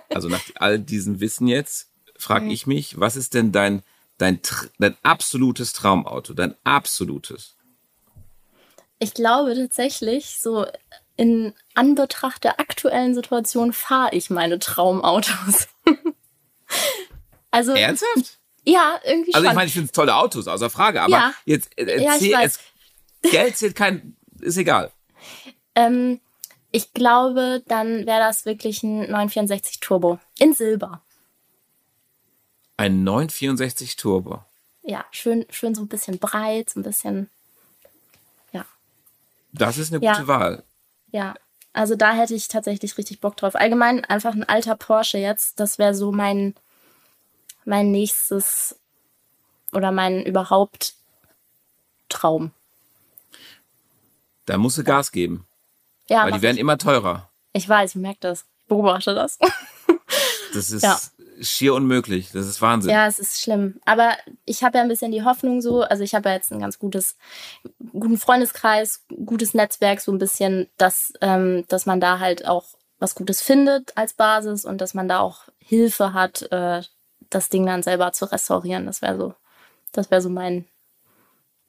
also 0.08 0.28
nach 0.28 0.42
all 0.56 0.78
diesem 0.78 1.20
Wissen 1.20 1.46
jetzt, 1.46 1.88
frage 2.16 2.46
mhm. 2.46 2.50
ich 2.50 2.66
mich, 2.66 2.98
was 2.98 3.16
ist 3.16 3.34
denn 3.34 3.52
dein, 3.52 3.82
dein, 4.18 4.40
dein 4.78 4.96
absolutes 5.02 5.72
Traumauto, 5.72 6.34
dein 6.34 6.54
absolutes? 6.64 7.56
Ich 8.98 9.14
glaube 9.14 9.54
tatsächlich, 9.54 10.38
so 10.40 10.66
in 11.16 11.54
Anbetracht 11.74 12.44
der 12.44 12.60
aktuellen 12.60 13.14
Situation 13.14 13.72
fahre 13.72 14.14
ich 14.14 14.30
meine 14.30 14.58
Traumautos. 14.58 15.68
also 17.50 17.72
ernsthaft? 17.72 18.38
Ja, 18.64 19.00
irgendwie 19.04 19.34
Also 19.34 19.48
ich 19.48 19.54
meine, 19.54 19.66
ich 19.66 19.72
finde 19.72 19.86
es 19.86 19.92
tolle 19.92 20.14
Autos, 20.14 20.48
außer 20.48 20.70
Frage, 20.70 21.02
aber 21.02 21.12
ja. 21.12 21.34
jetzt 21.46 21.78
äh, 21.78 22.02
ja, 22.02 22.16
es, 22.42 22.58
Geld 23.22 23.56
zählt 23.56 23.74
kein, 23.74 24.16
ist 24.40 24.56
egal. 24.56 24.92
Ähm, 25.74 26.20
ich 26.72 26.92
glaube, 26.92 27.62
dann 27.66 28.06
wäre 28.06 28.20
das 28.20 28.44
wirklich 28.44 28.82
ein 28.82 29.10
964 29.10 29.80
Turbo 29.80 30.18
in 30.38 30.54
Silber. 30.54 31.02
Ein 32.76 33.04
964 33.04 33.96
Turbo. 33.96 34.44
Ja, 34.82 35.04
schön, 35.10 35.44
schön 35.50 35.74
so 35.74 35.82
ein 35.82 35.88
bisschen 35.88 36.18
breit, 36.18 36.70
so 36.70 36.80
ein 36.80 36.82
bisschen, 36.82 37.28
ja. 38.52 38.64
Das 39.52 39.78
ist 39.78 39.92
eine 39.92 40.00
gute 40.00 40.22
ja. 40.22 40.26
Wahl. 40.26 40.64
Ja, 41.12 41.34
also 41.72 41.94
da 41.96 42.14
hätte 42.14 42.34
ich 42.34 42.48
tatsächlich 42.48 42.96
richtig 42.96 43.20
Bock 43.20 43.36
drauf. 43.36 43.54
Allgemein 43.54 44.04
einfach 44.04 44.32
ein 44.32 44.48
alter 44.48 44.76
Porsche 44.76 45.18
jetzt, 45.18 45.60
das 45.60 45.78
wäre 45.78 45.94
so 45.94 46.12
mein, 46.12 46.54
mein 47.64 47.90
nächstes 47.90 48.76
oder 49.72 49.92
mein 49.92 50.24
überhaupt 50.24 50.94
Traum. 52.08 52.52
Da 54.46 54.58
musst 54.58 54.78
du 54.78 54.84
Gas 54.84 55.12
geben. 55.12 55.46
Ja, 56.10 56.24
Weil 56.24 56.32
die 56.32 56.42
werden 56.42 56.56
ich. 56.56 56.60
immer 56.60 56.76
teurer. 56.76 57.30
Ich 57.52 57.68
weiß, 57.68 57.94
ich 57.94 58.00
merke 58.00 58.18
das. 58.20 58.46
Ich 58.62 58.66
beobachte 58.66 59.14
das. 59.14 59.38
das 60.54 60.70
ist 60.72 60.82
ja. 60.82 60.98
schier 61.40 61.74
unmöglich. 61.74 62.32
Das 62.32 62.46
ist 62.46 62.60
Wahnsinn. 62.60 62.90
Ja, 62.90 63.06
es 63.06 63.20
ist 63.20 63.40
schlimm. 63.40 63.80
Aber 63.84 64.16
ich 64.44 64.64
habe 64.64 64.78
ja 64.78 64.82
ein 64.82 64.88
bisschen 64.88 65.12
die 65.12 65.22
Hoffnung 65.22 65.62
so, 65.62 65.82
also 65.82 66.02
ich 66.02 66.14
habe 66.16 66.28
ja 66.28 66.34
jetzt 66.34 66.50
ein 66.50 66.58
ganz 66.58 66.80
gutes, 66.80 67.16
guten 67.92 68.18
Freundeskreis, 68.18 69.04
gutes 69.24 69.54
Netzwerk, 69.54 70.00
so 70.00 70.10
ein 70.10 70.18
bisschen, 70.18 70.68
dass, 70.78 71.12
ähm, 71.20 71.64
dass 71.68 71.86
man 71.86 72.00
da 72.00 72.18
halt 72.18 72.46
auch 72.46 72.64
was 72.98 73.14
Gutes 73.14 73.40
findet 73.40 73.96
als 73.96 74.12
Basis 74.12 74.64
und 74.64 74.80
dass 74.80 74.94
man 74.94 75.08
da 75.08 75.20
auch 75.20 75.44
Hilfe 75.58 76.12
hat, 76.12 76.42
äh, 76.50 76.82
das 77.30 77.48
Ding 77.50 77.64
dann 77.66 77.84
selber 77.84 78.12
zu 78.12 78.24
restaurieren. 78.30 78.86
Das 78.86 79.00
wäre 79.00 79.16
so, 79.16 79.34
das 79.92 80.10
wäre 80.10 80.20
so 80.20 80.28
mein 80.28 80.66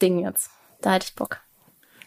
Ding 0.02 0.20
jetzt. 0.20 0.50
Da 0.82 0.94
hätte 0.94 1.06
ich 1.08 1.16
Bock 1.16 1.42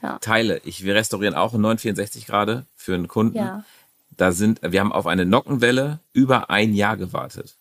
ja. 0.05 0.19
Teile. 0.19 0.61
Ich, 0.65 0.85
wir 0.85 0.95
restaurieren 0.95 1.35
auch 1.35 1.55
in 1.55 1.63
964 1.63 2.27
gerade 2.27 2.67
für 2.77 2.95
einen 2.95 3.09
Kunden. 3.09 3.39
Ja. 3.39 3.65
Da 4.11 4.33
sind, 4.33 4.61
wir 4.63 4.79
haben 4.81 4.93
auf 4.93 5.07
eine 5.07 5.25
Nockenwelle 5.25 5.99
über 6.13 6.51
ein 6.51 6.75
Jahr 6.75 6.97
gewartet. 6.97 7.57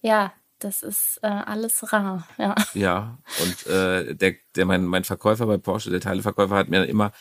Ja, 0.00 0.32
das 0.58 0.82
ist 0.82 1.20
äh, 1.22 1.26
alles 1.26 1.92
rar, 1.92 2.26
ja. 2.38 2.54
Ja, 2.74 3.18
und 3.40 3.66
äh, 3.72 4.14
der, 4.14 4.34
der 4.56 4.64
mein, 4.64 4.84
mein 4.84 5.04
Verkäufer 5.04 5.46
bei 5.46 5.58
Porsche, 5.58 5.90
der 5.90 6.00
Teileverkäufer, 6.00 6.54
hat 6.54 6.68
mir 6.68 6.84
immer 6.84 7.12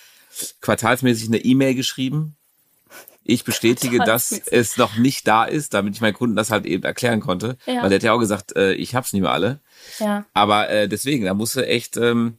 quartalsmäßig 0.62 1.28
eine 1.28 1.40
E-Mail 1.40 1.76
geschrieben. 1.76 2.38
Ich 3.24 3.44
bestätige, 3.44 4.00
dass 4.06 4.32
es 4.32 4.78
noch 4.78 4.96
nicht 4.96 5.28
da 5.28 5.44
ist, 5.44 5.74
damit 5.74 5.96
ich 5.96 6.02
meinen 6.02 6.14
Kunden 6.14 6.36
das 6.36 6.50
halt 6.50 6.66
eben 6.66 6.84
erklären 6.84 7.20
konnte. 7.20 7.58
Ja. 7.66 7.84
Weil 7.84 7.90
der 7.90 7.98
hat 7.98 8.04
ja 8.04 8.14
auch 8.14 8.20
gesagt, 8.20 8.56
äh, 8.56 8.74
ich 8.74 8.96
hab's 8.96 9.12
nicht 9.12 9.22
mehr 9.22 9.32
alle. 9.32 9.60
Ja. 10.00 10.26
Aber 10.34 10.70
äh, 10.70 10.88
deswegen, 10.88 11.26
da 11.26 11.34
musst 11.34 11.56
du 11.56 11.66
echt 11.66 11.98
ähm, 11.98 12.38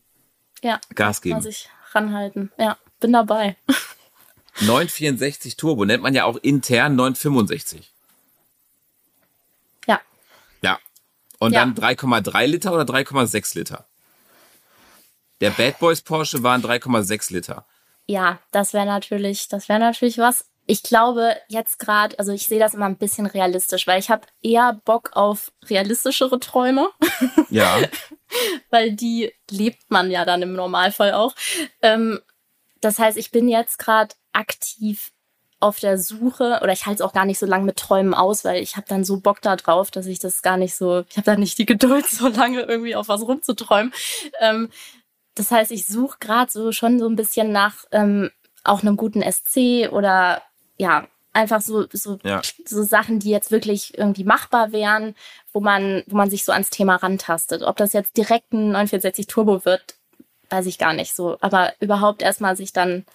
ja, 0.63 0.81
Gas 0.95 1.21
geben. 1.21 1.37
Muss 1.37 1.47
ich 1.47 1.69
ranhalten. 1.95 2.51
Ja, 2.59 2.77
bin 3.01 3.13
dabei. 3.13 3.57
964 4.61 5.57
Turbo 5.57 5.85
nennt 5.85 6.03
man 6.03 6.15
ja 6.15 6.25
auch 6.25 6.37
intern 6.37 6.95
965. 6.97 7.91
Ja. 9.87 10.01
Ja. 10.63 10.79
Und 11.39 11.53
ja. 11.53 11.61
dann 11.61 11.75
3,3 11.75 12.47
Liter 12.47 12.73
oder 12.73 12.83
3,6 12.83 13.59
Liter? 13.59 13.87
Der 15.41 15.51
Bad 15.51 15.79
Boys 15.79 16.03
Porsche 16.03 16.43
waren 16.43 16.63
3,6 16.63 17.33
Liter. 17.33 17.67
Ja, 18.07 18.39
das 18.53 18.75
wäre 18.75 18.87
natürlich, 18.87 19.49
das 19.49 19.69
wäre 19.69 19.81
natürlich 19.81 20.19
was. 20.19 20.45
Ich 20.67 20.83
glaube 20.85 21.37
jetzt 21.49 21.79
gerade, 21.81 22.17
also 22.19 22.31
ich 22.33 22.47
sehe 22.47 22.61
das 22.61 22.75
immer 22.75 22.87
ein 22.87 22.97
bisschen 22.97 23.27
realistisch, 23.27 23.87
weil 23.87 23.99
ich 23.99 24.11
habe 24.11 24.27
eher 24.43 24.81
Bock 24.85 25.11
auf 25.15 25.51
realistischere 25.65 26.39
Träume. 26.39 26.89
Ja. 27.51 27.79
weil 28.71 28.93
die 28.93 29.33
lebt 29.51 29.91
man 29.91 30.11
ja 30.11 30.25
dann 30.25 30.43
im 30.43 30.55
Normalfall 30.55 31.13
auch. 31.13 31.35
Ähm, 31.83 32.21
das 32.81 32.99
heißt, 32.99 33.17
ich 33.17 33.31
bin 33.31 33.49
jetzt 33.49 33.79
gerade 33.79 34.15
aktiv 34.33 35.13
auf 35.61 35.79
der 35.79 35.97
Suche 35.97 36.59
oder 36.61 36.73
ich 36.73 36.87
halte 36.87 37.03
es 37.03 37.09
auch 37.09 37.13
gar 37.13 37.25
nicht 37.25 37.39
so 37.39 37.47
lange 37.47 37.65
mit 37.65 37.77
Träumen 37.77 38.15
aus, 38.15 38.45
weil 38.45 38.63
ich 38.63 38.77
habe 38.77 38.87
dann 38.89 39.05
so 39.05 39.21
Bock 39.21 39.41
da 39.41 39.55
drauf, 39.57 39.91
dass 39.91 40.07
ich 40.07 40.19
das 40.19 40.43
gar 40.43 40.57
nicht 40.57 40.75
so, 40.75 41.05
ich 41.09 41.17
habe 41.17 41.25
da 41.25 41.37
nicht 41.37 41.57
die 41.59 41.67
Geduld, 41.67 42.07
so 42.07 42.29
lange 42.29 42.63
irgendwie 42.63 42.97
auf 42.97 43.09
was 43.09 43.23
rumzuträumen. 43.23 43.93
Ähm, 44.41 44.71
das 45.35 45.51
heißt, 45.51 45.71
ich 45.71 45.87
suche 45.87 46.19
gerade 46.19 46.51
so 46.51 46.73
schon 46.73 46.99
so 46.99 47.09
ein 47.09 47.17
bisschen 47.17 47.53
nach 47.53 47.85
ähm, 47.93 48.31
auch 48.65 48.83
einem 48.83 48.97
guten 48.97 49.23
SC 49.23 49.91
oder 49.91 50.43
ja, 50.77 51.07
einfach 51.33 51.61
so, 51.61 51.87
so, 51.93 52.19
ja. 52.23 52.43
so 52.67 52.83
Sachen, 52.83 53.19
die 53.19 53.31
jetzt 53.31 53.51
wirklich 53.51 53.97
irgendwie 53.97 54.25
machbar 54.25 54.73
wären, 54.73 55.15
wo 55.53 55.61
man, 55.61 56.03
wo 56.07 56.17
man 56.17 56.31
sich 56.31 56.45
so 56.45 56.53
ans 56.53 56.71
Thema 56.71 56.97
rantastet. 56.97 57.63
Ob 57.63 57.77
das 57.77 57.93
jetzt 57.93 58.17
direkt 58.17 58.53
ein 58.53 58.73
964 58.73 59.27
Turbo 59.27 59.65
wird, 59.65 59.97
weiß 60.51 60.67
ich 60.67 60.79
gar 60.79 60.93
nicht 60.93 61.15
so. 61.15 61.39
Aber 61.41 61.73
überhaupt 61.81 62.23
erstmal 62.23 62.57
sich 62.57 62.73
dann 62.73 63.07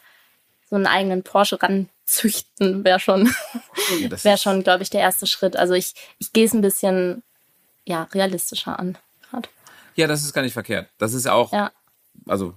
so 0.69 0.75
einen 0.75 0.87
eigenen 0.87 1.23
Porsche 1.23 1.61
ranzüchten, 1.61 2.83
wäre 2.83 2.99
schon, 2.99 3.33
wäre 4.23 4.37
schon, 4.37 4.63
glaube 4.63 4.83
ich, 4.83 4.89
der 4.89 5.01
erste 5.01 5.27
Schritt. 5.27 5.55
Also 5.55 5.73
ich, 5.73 5.93
ich 6.17 6.33
gehe 6.33 6.45
es 6.45 6.53
ein 6.53 6.61
bisschen, 6.61 7.23
ja, 7.85 8.03
realistischer 8.13 8.77
an. 8.77 8.97
Grad. 9.29 9.49
Ja, 9.95 10.07
das 10.07 10.23
ist 10.23 10.33
gar 10.33 10.41
nicht 10.41 10.53
verkehrt. 10.53 10.89
Das 10.97 11.13
ist 11.13 11.27
auch, 11.27 11.53
ja. 11.53 11.71
also 12.27 12.53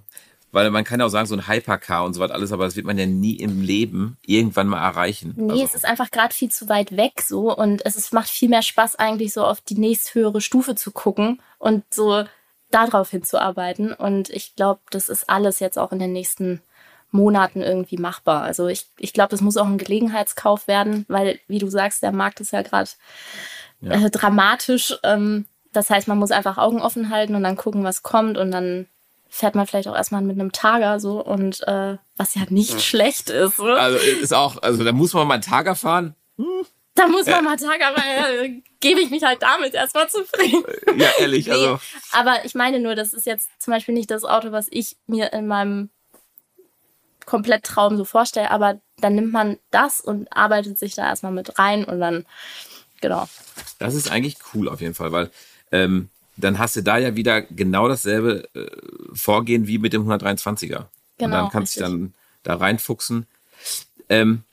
weil 0.51 0.69
man 0.69 0.83
kann 0.83 0.99
ja 0.99 1.05
auch 1.05 1.09
sagen, 1.09 1.27
so 1.27 1.35
ein 1.35 1.47
Hypercar 1.47 2.03
und 2.03 2.13
so 2.13 2.19
was 2.19 2.31
alles, 2.31 2.51
aber 2.51 2.65
das 2.65 2.75
wird 2.75 2.85
man 2.85 2.97
ja 2.97 3.05
nie 3.05 3.35
im 3.35 3.61
Leben 3.61 4.17
irgendwann 4.25 4.67
mal 4.67 4.83
erreichen. 4.83 5.33
Nee, 5.35 5.51
also. 5.51 5.63
es 5.63 5.75
ist 5.75 5.85
einfach 5.85 6.11
gerade 6.11 6.33
viel 6.33 6.49
zu 6.49 6.67
weit 6.69 6.95
weg 6.97 7.21
so 7.21 7.55
und 7.55 7.85
es 7.85 7.95
ist, 7.95 8.13
macht 8.13 8.29
viel 8.29 8.49
mehr 8.49 8.61
Spaß 8.61 8.95
eigentlich 8.97 9.33
so 9.33 9.45
auf 9.45 9.61
die 9.61 9.75
nächsthöhere 9.75 10.41
Stufe 10.41 10.75
zu 10.75 10.91
gucken 10.91 11.41
und 11.57 11.83
so 11.93 12.25
darauf 12.71 13.09
hinzuarbeiten. 13.09 13.93
Und 13.93 14.29
ich 14.29 14.55
glaube, 14.55 14.81
das 14.89 15.09
ist 15.09 15.29
alles 15.29 15.59
jetzt 15.59 15.77
auch 15.77 15.91
in 15.91 15.99
den 15.99 16.13
nächsten 16.13 16.61
Monaten 17.11 17.61
irgendwie 17.61 17.97
machbar. 17.97 18.43
Also 18.43 18.67
ich, 18.67 18.87
ich 18.97 19.13
glaube, 19.13 19.29
das 19.29 19.41
muss 19.41 19.57
auch 19.57 19.65
ein 19.65 19.77
Gelegenheitskauf 19.77 20.67
werden, 20.67 21.05
weil, 21.07 21.39
wie 21.47 21.59
du 21.59 21.69
sagst, 21.69 22.01
der 22.03 22.13
Markt 22.13 22.39
ist 22.39 22.51
ja 22.51 22.61
gerade 22.61 22.89
ja. 23.81 23.91
äh, 23.91 24.09
dramatisch. 24.09 24.97
Ähm, 25.03 25.45
das 25.73 25.89
heißt, 25.89 26.07
man 26.07 26.17
muss 26.17 26.31
einfach 26.31 26.57
Augen 26.57 26.81
offen 26.81 27.09
halten 27.09 27.35
und 27.35 27.43
dann 27.43 27.57
gucken, 27.57 27.83
was 27.83 28.03
kommt 28.03 28.37
und 28.37 28.51
dann 28.51 28.87
fährt 29.33 29.55
man 29.55 29.65
vielleicht 29.65 29.87
auch 29.87 29.95
erstmal 29.95 30.21
mit 30.21 30.37
einem 30.37 30.51
Tager 30.51 30.99
so 30.99 31.23
und 31.23 31.65
äh, 31.65 31.97
was 32.17 32.35
ja 32.35 32.41
nicht 32.49 32.73
ja. 32.73 32.79
schlecht 32.79 33.29
ist. 33.29 33.59
Ne? 33.59 33.73
Also 33.73 33.97
ist 33.97 34.33
auch, 34.33 34.61
also 34.61 34.83
da 34.83 34.91
muss 34.91 35.13
man 35.13 35.25
mal 35.25 35.35
einen 35.35 35.43
Tager 35.43 35.75
fahren. 35.75 36.15
Hm. 36.37 36.65
Da 36.95 37.07
muss 37.07 37.25
man 37.25 37.35
ja. 37.35 37.41
mal 37.41 37.55
Tager, 37.55 37.87
aber 37.87 38.43
äh, 38.43 38.61
gebe 38.81 38.99
ich 38.99 39.09
mich 39.09 39.23
halt 39.23 39.41
damit 39.41 39.73
erstmal 39.73 40.09
zufrieden. 40.09 40.65
Ja, 40.97 41.07
ehrlich, 41.17 41.45
nee, 41.47 41.53
also. 41.53 41.79
Aber 42.11 42.43
ich 42.43 42.55
meine 42.55 42.81
nur, 42.81 42.95
das 42.95 43.13
ist 43.13 43.25
jetzt 43.25 43.49
zum 43.57 43.71
Beispiel 43.71 43.95
nicht 43.95 44.11
das 44.11 44.25
Auto, 44.25 44.51
was 44.51 44.67
ich 44.69 44.97
mir 45.07 45.31
in 45.31 45.47
meinem 45.47 45.89
komplett 47.25 47.63
Traum 47.63 47.95
so 47.95 48.03
vorstelle, 48.03 48.51
aber 48.51 48.81
dann 48.97 49.15
nimmt 49.15 49.31
man 49.31 49.57
das 49.71 50.01
und 50.01 50.27
arbeitet 50.35 50.77
sich 50.77 50.93
da 50.93 51.07
erstmal 51.07 51.31
mit 51.31 51.57
rein 51.57 51.85
und 51.85 52.01
dann 52.01 52.25
genau. 52.99 53.29
Das 53.79 53.95
ist 53.95 54.11
eigentlich 54.11 54.35
cool 54.53 54.67
auf 54.67 54.81
jeden 54.81 54.93
Fall, 54.93 55.13
weil 55.13 55.31
ähm, 55.71 56.09
dann 56.37 56.59
hast 56.59 56.75
du 56.75 56.81
da 56.83 56.97
ja 56.97 57.15
wieder 57.15 57.41
genau 57.41 57.87
dasselbe 57.87 58.47
äh, 58.55 58.69
Vorgehen 59.13 59.67
wie 59.67 59.77
mit 59.77 59.93
dem 59.93 60.07
123er. 60.07 60.67
Genau. 60.67 60.85
Und 61.25 61.31
dann 61.31 61.49
kannst 61.49 61.75
du 61.75 61.81
dann 61.81 62.13
da 62.43 62.55
reinfuchsen. 62.55 63.27
Ähm, 64.09 64.43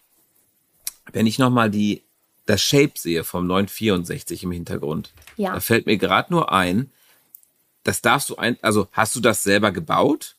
wenn 1.12 1.26
ich 1.26 1.38
nochmal 1.38 1.70
die 1.70 2.02
das 2.46 2.62
Shape 2.62 2.92
sehe 2.96 3.24
vom 3.24 3.46
964 3.46 4.42
im 4.44 4.52
Hintergrund, 4.52 5.12
Ja. 5.36 5.52
da 5.52 5.60
fällt 5.60 5.86
mir 5.86 5.98
gerade 5.98 6.32
nur 6.32 6.50
ein, 6.52 6.90
das 7.84 8.00
darfst 8.02 8.30
du 8.30 8.36
ein, 8.36 8.58
also 8.62 8.88
hast 8.92 9.14
du 9.16 9.20
das 9.20 9.42
selber 9.42 9.70
gebaut? 9.70 10.34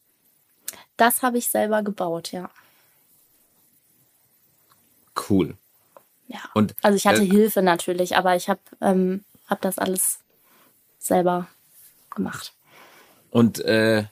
Das 0.98 1.22
habe 1.22 1.38
ich 1.38 1.50
selber 1.50 1.82
gebaut, 1.84 2.32
ja. 2.32 2.50
Cool. 5.30 5.56
ja. 6.28 6.40
Und 6.54 6.76
Also 6.82 6.96
ich 6.96 7.06
hatte 7.08 7.24
äh, 7.24 7.28
Hilfe 7.30 7.62
natürlich, 7.62 8.16
aber 8.16 8.36
ich 8.36 8.50
habe 8.50 8.60
ähm, 8.82 9.24
hab 9.48 9.62
das 9.62 9.78
alles 9.78 10.20
selber 11.00 11.48
gemacht. 12.14 12.54
Und 13.32 13.60
äh, 13.60 14.06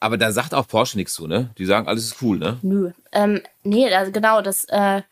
aber 0.00 0.18
da 0.18 0.30
sagt 0.30 0.54
auch 0.54 0.68
Porsche 0.68 0.98
nichts 0.98 1.14
zu, 1.14 1.26
ne? 1.26 1.50
Die 1.58 1.66
sagen, 1.66 1.88
alles 1.88 2.04
ist 2.04 2.22
cool, 2.22 2.38
ne? 2.38 2.58
Nö. 2.62 2.92
Ähm, 3.12 3.40
nee, 3.62 3.92
also 3.92 4.12
genau, 4.12 4.42
das, 4.42 4.64
äh, 4.68 5.02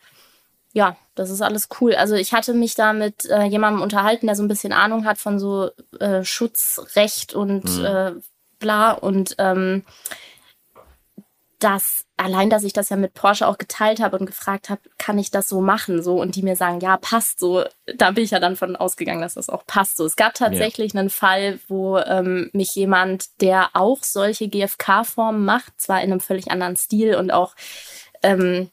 ja, 0.73 0.95
das 1.15 1.29
ist 1.29 1.41
alles 1.41 1.69
cool. 1.79 1.95
Also 1.95 2.15
ich 2.15 2.33
hatte 2.33 2.53
mich 2.53 2.75
da 2.75 2.93
mit 2.93 3.25
äh, 3.25 3.43
jemandem 3.43 3.81
unterhalten, 3.81 4.27
der 4.27 4.35
so 4.35 4.43
ein 4.43 4.47
bisschen 4.47 4.73
Ahnung 4.73 5.05
hat 5.05 5.17
von 5.17 5.39
so 5.39 5.71
äh, 5.99 6.23
Schutzrecht 6.23 7.33
und 7.33 7.79
äh, 7.83 8.11
bla. 8.59 8.91
Und 8.91 9.35
ähm, 9.37 9.83
das, 11.65 12.05
allein, 12.15 12.51
dass 12.51 12.63
ich 12.63 12.73
das 12.73 12.89
ja 12.89 12.95
mit 12.95 13.15
Porsche 13.15 13.47
auch 13.47 13.57
geteilt 13.57 13.99
habe 13.99 14.19
und 14.19 14.27
gefragt 14.27 14.69
habe, 14.69 14.81
kann 14.99 15.17
ich 15.17 15.31
das 15.31 15.49
so 15.49 15.61
machen? 15.61 16.03
So, 16.03 16.21
und 16.21 16.35
die 16.35 16.43
mir 16.43 16.55
sagen, 16.55 16.79
ja, 16.79 16.95
passt 16.97 17.39
so. 17.39 17.63
Da 17.97 18.11
bin 18.11 18.23
ich 18.23 18.29
ja 18.29 18.39
dann 18.39 18.55
von 18.55 18.75
ausgegangen, 18.75 19.21
dass 19.21 19.33
das 19.33 19.49
auch 19.49 19.65
passt 19.65 19.97
so. 19.97 20.05
Es 20.05 20.15
gab 20.15 20.35
tatsächlich 20.35 20.95
einen 20.95 21.09
Fall, 21.09 21.59
wo 21.67 21.97
ähm, 21.97 22.51
mich 22.53 22.75
jemand, 22.75 23.41
der 23.41 23.69
auch 23.73 24.03
solche 24.03 24.47
GFK-Formen 24.47 25.43
macht, 25.43 25.81
zwar 25.81 26.03
in 26.03 26.11
einem 26.11 26.19
völlig 26.19 26.51
anderen 26.51 26.75
Stil 26.75 27.15
und 27.15 27.31
auch 27.31 27.55
ähm, 28.21 28.69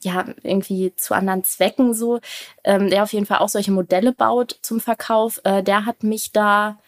ja, 0.00 0.24
irgendwie 0.42 0.94
zu 0.96 1.14
anderen 1.14 1.44
Zwecken 1.44 1.92
so, 1.92 2.18
ähm, 2.64 2.88
der 2.88 3.02
auf 3.02 3.12
jeden 3.12 3.26
Fall 3.26 3.38
auch 3.38 3.50
solche 3.50 3.72
Modelle 3.72 4.12
baut 4.12 4.58
zum 4.62 4.80
Verkauf, 4.80 5.38
äh, 5.44 5.62
der 5.62 5.84
hat 5.84 6.02
mich 6.02 6.32
da 6.32 6.78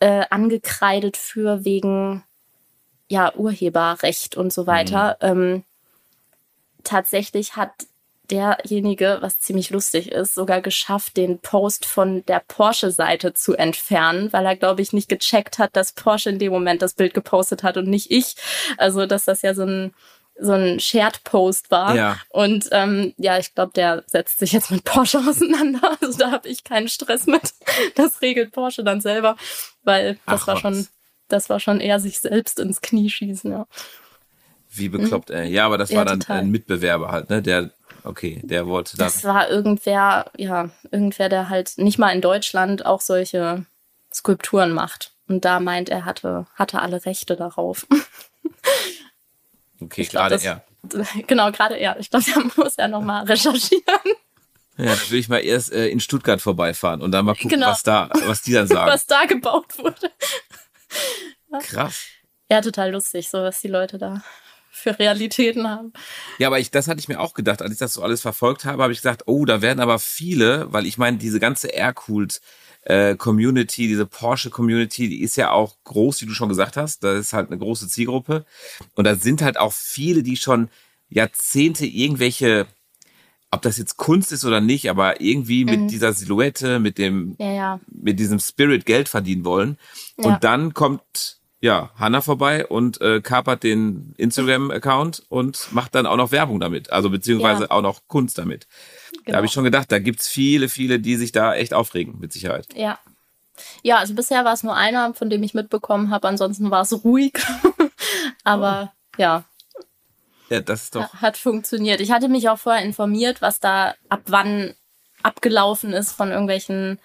äh, 0.00 0.24
angekreidet 0.30 1.18
für 1.18 1.66
wegen 1.66 2.24
ja, 3.08 3.34
Urheberrecht 3.34 4.36
und 4.36 4.52
so 4.52 4.66
weiter. 4.66 5.16
Ähm, 5.20 5.64
tatsächlich 6.84 7.56
hat 7.56 7.72
derjenige, 8.30 9.18
was 9.20 9.40
ziemlich 9.40 9.70
lustig 9.70 10.12
ist, 10.12 10.34
sogar 10.34 10.60
geschafft, 10.60 11.16
den 11.16 11.38
Post 11.38 11.86
von 11.86 12.24
der 12.26 12.42
Porsche-Seite 12.46 13.32
zu 13.32 13.54
entfernen, 13.54 14.32
weil 14.32 14.44
er, 14.44 14.56
glaube 14.56 14.82
ich, 14.82 14.92
nicht 14.92 15.08
gecheckt 15.08 15.58
hat, 15.58 15.74
dass 15.74 15.92
Porsche 15.92 16.30
in 16.30 16.38
dem 16.38 16.52
Moment 16.52 16.82
das 16.82 16.94
Bild 16.94 17.14
gepostet 17.14 17.62
hat 17.62 17.76
und 17.76 17.88
nicht 17.88 18.10
ich. 18.10 18.36
Also, 18.76 19.06
dass 19.06 19.24
das 19.24 19.42
ja 19.42 19.54
so 19.54 19.64
ein 19.64 19.94
so 20.40 20.52
ein 20.52 20.78
Shared-Post 20.78 21.72
war. 21.72 21.96
Ja. 21.96 22.16
Und 22.28 22.68
ähm, 22.70 23.12
ja, 23.16 23.38
ich 23.38 23.56
glaube, 23.56 23.72
der 23.74 24.04
setzt 24.06 24.38
sich 24.38 24.52
jetzt 24.52 24.70
mit 24.70 24.84
Porsche 24.84 25.18
auseinander. 25.28 25.96
Also 26.00 26.16
da 26.18 26.30
habe 26.30 26.48
ich 26.48 26.62
keinen 26.62 26.88
Stress 26.88 27.26
mit. 27.26 27.54
Das 27.96 28.22
regelt 28.22 28.52
Porsche 28.52 28.84
dann 28.84 29.00
selber, 29.00 29.36
weil 29.82 30.18
das 30.26 30.42
Ach, 30.42 30.46
war 30.46 30.56
schon, 30.58 30.86
das 31.28 31.48
war 31.50 31.60
schon 31.60 31.80
eher 31.80 32.00
sich 32.00 32.20
selbst 32.20 32.58
ins 32.58 32.80
Knie 32.80 33.08
schießen. 33.10 33.50
Ja. 33.52 33.66
Wie 34.70 34.88
bekloppt, 34.88 35.30
ey. 35.30 35.48
Ja, 35.50 35.66
aber 35.66 35.78
das 35.78 35.90
Mhm. 35.90 35.94
Ja, 35.94 35.98
war 35.98 36.04
dann 36.06 36.20
total. 36.20 36.38
ein 36.38 36.50
Mitbewerber 36.50 37.10
halt, 37.10 37.30
ne? 37.30 37.40
Der, 37.42 37.70
okay, 38.04 38.40
der 38.44 38.66
wollte 38.66 38.96
da. 38.96 39.04
Das 39.04 39.24
war 39.24 39.48
irgendwer, 39.48 40.30
ja, 40.36 40.70
irgendwer, 40.90 41.28
der 41.28 41.48
halt 41.48 41.72
nicht 41.78 41.98
mal 41.98 42.10
in 42.10 42.20
Deutschland 42.20 42.84
auch 42.84 43.00
solche 43.00 43.64
Skulpturen 44.12 44.72
macht. 44.72 45.12
Und 45.28 45.44
da 45.44 45.60
meint 45.60 45.88
er, 45.90 46.04
hatte, 46.04 46.46
hatte 46.54 46.80
alle 46.80 47.04
Rechte 47.04 47.36
darauf. 47.36 47.86
Okay, 49.80 50.04
glaub, 50.04 50.28
gerade 50.28 50.42
er. 50.44 50.64
genau, 51.26 51.52
gerade 51.52 51.76
er. 51.76 51.98
Ich 52.00 52.10
glaube, 52.10 52.24
da 52.34 52.40
muss 52.62 52.74
er 52.76 52.88
nochmal 52.88 53.24
recherchieren. 53.24 53.84
Ja, 54.80 54.94
dann 54.94 55.10
will 55.10 55.18
ich 55.18 55.28
mal 55.28 55.38
erst 55.38 55.72
äh, 55.72 55.88
in 55.88 55.98
Stuttgart 55.98 56.40
vorbeifahren 56.40 57.02
und 57.02 57.10
dann 57.10 57.24
mal 57.24 57.34
gucken, 57.34 57.48
Genau. 57.50 57.66
was 57.66 57.82
da, 57.82 58.08
was 58.26 58.42
die 58.42 58.52
dann 58.52 58.68
sagen. 58.68 58.88
was 58.88 59.06
da 59.08 59.24
gebaut 59.24 59.76
wurde. 59.76 60.12
Krass. 61.62 62.06
Ja, 62.50 62.60
total 62.60 62.92
lustig, 62.92 63.28
so 63.28 63.38
was 63.38 63.60
die 63.60 63.68
Leute 63.68 63.98
da 63.98 64.22
für 64.70 64.98
Realitäten 64.98 65.68
haben. 65.68 65.92
Ja, 66.38 66.46
aber 66.48 66.58
ich, 66.60 66.70
das 66.70 66.88
hatte 66.88 67.00
ich 67.00 67.08
mir 67.08 67.20
auch 67.20 67.34
gedacht, 67.34 67.62
als 67.62 67.72
ich 67.72 67.78
das 67.78 67.94
so 67.94 68.02
alles 68.02 68.22
verfolgt 68.22 68.64
habe, 68.64 68.82
habe 68.82 68.92
ich 68.92 69.00
gesagt, 69.00 69.24
oh, 69.26 69.44
da 69.44 69.60
werden 69.60 69.80
aber 69.80 69.98
viele, 69.98 70.72
weil 70.72 70.86
ich 70.86 70.98
meine, 70.98 71.18
diese 71.18 71.40
ganze 71.40 71.68
Aircooled 71.68 72.40
äh, 72.82 73.16
Community, 73.16 73.88
diese 73.88 74.06
Porsche 74.06 74.50
Community, 74.50 75.08
die 75.08 75.20
ist 75.20 75.36
ja 75.36 75.50
auch 75.50 75.76
groß, 75.84 76.22
wie 76.22 76.26
du 76.26 76.32
schon 76.32 76.48
gesagt 76.48 76.76
hast. 76.76 77.04
Da 77.04 77.16
ist 77.16 77.32
halt 77.32 77.48
eine 77.50 77.58
große 77.58 77.88
Zielgruppe. 77.88 78.44
Und 78.94 79.04
da 79.04 79.14
sind 79.16 79.42
halt 79.42 79.58
auch 79.58 79.72
viele, 79.72 80.22
die 80.22 80.36
schon 80.36 80.70
Jahrzehnte 81.08 81.86
irgendwelche, 81.86 82.66
ob 83.50 83.62
das 83.62 83.78
jetzt 83.78 83.96
Kunst 83.96 84.30
ist 84.32 84.44
oder 84.44 84.60
nicht, 84.60 84.90
aber 84.90 85.20
irgendwie 85.20 85.64
mit 85.64 85.90
dieser 85.90 86.12
Silhouette, 86.12 86.78
mit 86.80 86.98
dem, 86.98 87.34
Ja, 87.38 87.52
ja. 87.52 87.80
mit 87.86 88.18
diesem 88.18 88.38
Spirit 88.40 88.84
Geld 88.86 89.08
verdienen 89.08 89.44
wollen. 89.44 89.78
Ja. 90.18 90.24
Und 90.26 90.44
dann 90.44 90.74
kommt 90.74 91.38
ja 91.60 91.90
Hanna 91.96 92.20
vorbei 92.20 92.66
und 92.66 93.00
äh, 93.00 93.20
kapert 93.20 93.62
den 93.64 94.14
Instagram-Account 94.18 95.24
und 95.28 95.72
macht 95.72 95.94
dann 95.94 96.06
auch 96.06 96.16
noch 96.16 96.30
Werbung 96.30 96.60
damit, 96.60 96.92
also 96.92 97.10
beziehungsweise 97.10 97.70
auch 97.70 97.82
noch 97.82 98.02
Kunst 98.06 98.38
damit. 98.38 98.66
Da 99.12 99.20
Genau. 99.24 99.36
habe 99.38 99.46
ich 99.46 99.52
schon 99.52 99.64
gedacht, 99.64 99.90
da 99.90 99.98
gibt's 99.98 100.28
viele, 100.28 100.68
viele, 100.68 101.00
die 101.00 101.16
sich 101.16 101.32
da 101.32 101.54
echt 101.54 101.74
aufregen, 101.74 102.18
mit 102.20 102.32
Sicherheit. 102.32 102.66
Ja. 102.76 102.98
Ja, 103.82 103.96
also 103.96 104.14
bisher 104.14 104.44
war 104.44 104.52
es 104.52 104.62
nur 104.62 104.76
einer, 104.76 105.14
von 105.14 105.30
dem 105.30 105.42
ich 105.42 105.52
mitbekommen 105.52 106.10
habe. 106.10 106.28
Ansonsten 106.28 106.70
war 106.70 106.82
es 106.82 107.04
ruhig. 107.04 107.32
Aber 108.44 108.92
ja, 109.16 109.44
Ja, 110.48 110.60
das 110.60 110.84
ist 110.84 110.94
doch. 110.94 111.12
hat 111.14 111.36
funktioniert. 111.36 112.00
Ich 112.00 112.10
hatte 112.10 112.28
mich 112.28 112.48
auch 112.48 112.58
vorher 112.58 112.84
informiert, 112.84 113.42
was 113.42 113.60
da 113.60 113.94
ab 114.08 114.22
wann 114.26 114.74
abgelaufen 115.22 115.92
ist 115.92 116.12
von 116.12 116.30
irgendwelchen 116.30 116.98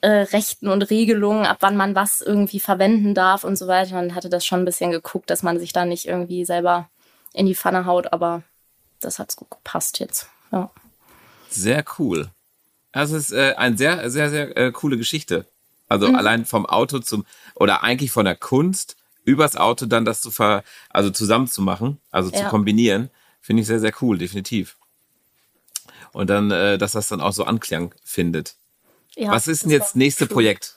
äh, 0.00 0.08
Rechten 0.08 0.68
und 0.68 0.82
Regelungen, 0.90 1.46
ab 1.46 1.58
wann 1.60 1.76
man 1.76 1.94
was 1.94 2.20
irgendwie 2.20 2.60
verwenden 2.60 3.14
darf 3.14 3.44
und 3.44 3.56
so 3.56 3.68
weiter. 3.68 3.98
Und 3.98 4.14
hatte 4.14 4.28
das 4.28 4.44
schon 4.44 4.60
ein 4.60 4.64
bisschen 4.64 4.90
geguckt, 4.90 5.30
dass 5.30 5.42
man 5.42 5.58
sich 5.58 5.72
da 5.72 5.84
nicht 5.84 6.06
irgendwie 6.06 6.44
selber 6.44 6.88
in 7.32 7.46
die 7.46 7.54
Pfanne 7.54 7.86
haut. 7.86 8.12
Aber 8.12 8.42
das 9.00 9.18
hat's 9.18 9.36
gut 9.36 9.50
gepasst 9.50 10.00
jetzt. 10.00 10.28
Ja. 10.52 10.70
Sehr 11.50 11.84
cool. 11.98 12.30
Also 12.92 13.16
es 13.16 13.30
ist 13.30 13.36
äh, 13.36 13.54
eine 13.56 13.76
sehr, 13.76 14.10
sehr, 14.10 14.30
sehr 14.30 14.56
äh, 14.56 14.72
coole 14.72 14.96
Geschichte. 14.96 15.46
Also 15.88 16.08
Mhm. 16.08 16.16
allein 16.16 16.44
vom 16.44 16.66
Auto 16.66 16.98
zum, 17.00 17.24
oder 17.54 17.82
eigentlich 17.82 18.10
von 18.10 18.24
der 18.24 18.36
Kunst 18.36 18.96
übers 19.24 19.56
Auto 19.56 19.86
dann 19.86 20.04
das 20.04 20.20
zu 20.20 20.30
ver, 20.30 20.62
also 20.90 21.10
zusammenzumachen, 21.10 22.00
also 22.10 22.30
zu 22.30 22.40
Ja. 22.42 22.48
kombinieren, 22.48 23.10
finde 23.40 23.62
ich 23.62 23.66
sehr, 23.66 23.80
sehr 23.80 23.92
cool, 24.00 24.18
definitiv. 24.18 24.76
Und 26.12 26.30
dann, 26.30 26.50
äh, 26.50 26.78
dass 26.78 26.92
das 26.92 27.08
dann 27.08 27.20
auch 27.20 27.32
so 27.32 27.44
Anklang 27.44 27.94
findet. 28.04 28.54
ja 29.16 29.30
Was 29.30 29.48
ist 29.48 29.64
denn 29.64 29.70
jetzt 29.70 29.96
nächste 29.96 30.26
schön. 30.26 30.32
Projekt? 30.34 30.76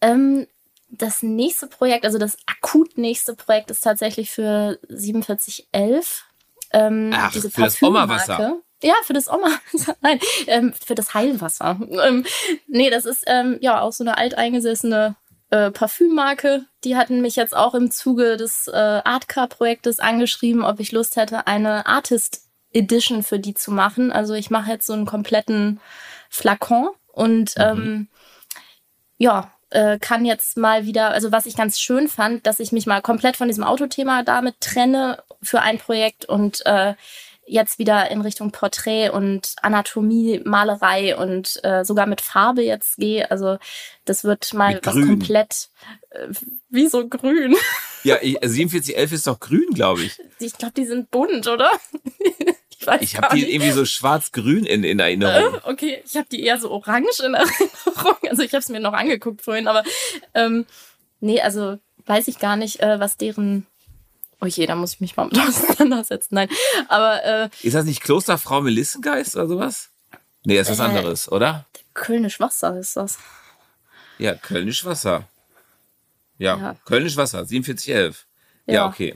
Ähm, 0.00 0.46
das 0.88 1.22
nächste 1.22 1.66
Projekt, 1.66 2.04
also 2.04 2.18
das 2.18 2.36
akut 2.46 2.96
nächste 2.98 3.34
Projekt 3.34 3.70
ist 3.70 3.80
tatsächlich 3.80 4.30
für 4.30 4.78
4711. 4.88 6.24
Ähm, 6.72 7.10
Ach, 7.14 7.32
diese 7.32 7.50
für 7.50 7.62
das. 7.62 7.82
Oma-Wasser. 7.82 8.60
Ja, 8.82 8.94
für 9.04 9.12
das 9.12 9.28
Oma-Wasser. 9.28 9.96
Nein, 10.02 10.20
ähm, 10.46 10.74
für 10.84 10.94
das 10.94 11.14
Heilwasser. 11.14 11.78
Ähm, 12.04 12.26
nee, 12.66 12.90
das 12.90 13.04
ist 13.06 13.24
ähm, 13.26 13.58
ja 13.60 13.80
auch 13.80 13.92
so 13.92 14.04
eine 14.04 14.16
alteingesessene 14.18 15.16
äh, 15.54 15.70
Parfümmarke. 15.70 16.66
Die 16.82 16.96
hatten 16.96 17.20
mich 17.20 17.36
jetzt 17.36 17.56
auch 17.56 17.74
im 17.74 17.92
Zuge 17.92 18.36
des 18.36 18.66
äh, 18.66 18.72
Artcar-Projektes 18.76 20.00
angeschrieben, 20.00 20.64
ob 20.64 20.80
ich 20.80 20.90
Lust 20.90 21.14
hätte, 21.14 21.46
eine 21.46 21.86
Artist 21.86 22.48
Edition 22.72 23.22
für 23.22 23.38
die 23.38 23.54
zu 23.54 23.70
machen. 23.70 24.10
Also 24.10 24.34
ich 24.34 24.50
mache 24.50 24.72
jetzt 24.72 24.86
so 24.86 24.92
einen 24.92 25.06
kompletten 25.06 25.80
Flakon 26.28 26.88
und 27.12 27.54
ähm, 27.56 28.08
ja, 29.16 29.52
äh, 29.70 30.00
kann 30.00 30.24
jetzt 30.24 30.56
mal 30.56 30.86
wieder, 30.86 31.10
also 31.10 31.30
was 31.30 31.46
ich 31.46 31.56
ganz 31.56 31.78
schön 31.78 32.08
fand, 32.08 32.48
dass 32.48 32.58
ich 32.58 32.72
mich 32.72 32.86
mal 32.86 33.00
komplett 33.00 33.36
von 33.36 33.46
diesem 33.46 33.62
Autothema 33.62 34.24
damit 34.24 34.60
trenne 34.60 35.22
für 35.40 35.60
ein 35.60 35.78
Projekt 35.78 36.24
und 36.24 36.66
äh, 36.66 36.94
jetzt 37.46 37.78
wieder 37.78 38.10
in 38.10 38.20
Richtung 38.20 38.50
Porträt 38.50 39.10
und 39.10 39.54
Anatomie, 39.62 40.40
Malerei 40.44 41.16
und 41.16 41.60
äh, 41.62 41.84
sogar 41.84 42.06
mit 42.06 42.20
Farbe 42.20 42.62
jetzt 42.62 42.96
gehe. 42.96 43.30
Also 43.30 43.58
das 44.04 44.24
wird 44.24 44.52
mal 44.54 44.80
was 44.82 44.94
komplett 44.94 45.68
äh, 46.10 46.28
wie 46.68 46.88
so 46.88 47.08
grün. 47.08 47.56
Ja, 48.02 48.16
ich, 48.20 48.38
4711 48.38 49.12
ist 49.12 49.26
doch 49.26 49.40
grün, 49.40 49.68
glaube 49.72 50.02
ich. 50.02 50.18
Ich 50.38 50.56
glaube, 50.58 50.74
die 50.74 50.84
sind 50.84 51.10
bunt, 51.10 51.48
oder? 51.48 51.70
ich 52.70 52.86
weiß 52.86 53.02
Ich 53.02 53.16
habe 53.16 53.34
die 53.36 53.54
irgendwie 53.54 53.72
so 53.72 53.84
schwarz-grün 53.84 54.66
in, 54.66 54.84
in 54.84 54.98
Erinnerung. 54.98 55.54
Äh, 55.54 55.70
okay, 55.70 56.02
ich 56.04 56.16
habe 56.16 56.26
die 56.30 56.42
eher 56.44 56.58
so 56.58 56.70
orange 56.70 57.20
in 57.24 57.34
Erinnerung. 57.34 58.16
Also 58.28 58.42
ich 58.42 58.52
habe 58.52 58.60
es 58.60 58.68
mir 58.68 58.80
noch 58.80 58.92
angeguckt 58.92 59.42
vorhin, 59.42 59.68
aber 59.68 59.84
ähm, 60.34 60.66
nee, 61.20 61.40
also 61.40 61.78
weiß 62.06 62.28
ich 62.28 62.38
gar 62.38 62.56
nicht, 62.56 62.80
äh, 62.80 63.00
was 63.00 63.16
deren. 63.16 63.66
Oh 64.44 64.46
je, 64.46 64.66
da 64.66 64.74
muss 64.74 64.94
ich 64.94 65.00
mich 65.00 65.16
mal 65.16 65.24
mit 65.24 65.38
auseinandersetzen. 65.48 66.34
Nein, 66.34 66.48
aber 66.88 67.24
äh, 67.24 67.48
Ist 67.62 67.74
das 67.74 67.86
nicht 67.86 68.02
Klosterfrau 68.02 68.60
Melissengeist 68.60 69.36
oder 69.36 69.48
sowas? 69.48 69.90
Nee, 70.44 70.58
ist 70.58 70.70
was 70.70 70.80
äh, 70.80 70.82
anderes, 70.82 71.32
oder? 71.32 71.64
Kölnisch 71.94 72.40
Wasser 72.40 72.78
ist 72.78 72.96
das. 72.96 73.18
Ja, 74.18 74.34
Kölnisch 74.34 74.84
Wasser. 74.84 75.26
Ja, 76.36 76.58
ja. 76.58 76.76
Kölnisch 76.84 77.16
Wasser, 77.16 77.46
4711. 77.46 78.26
Ja, 78.66 78.74
ja 78.74 78.86
okay. 78.86 79.14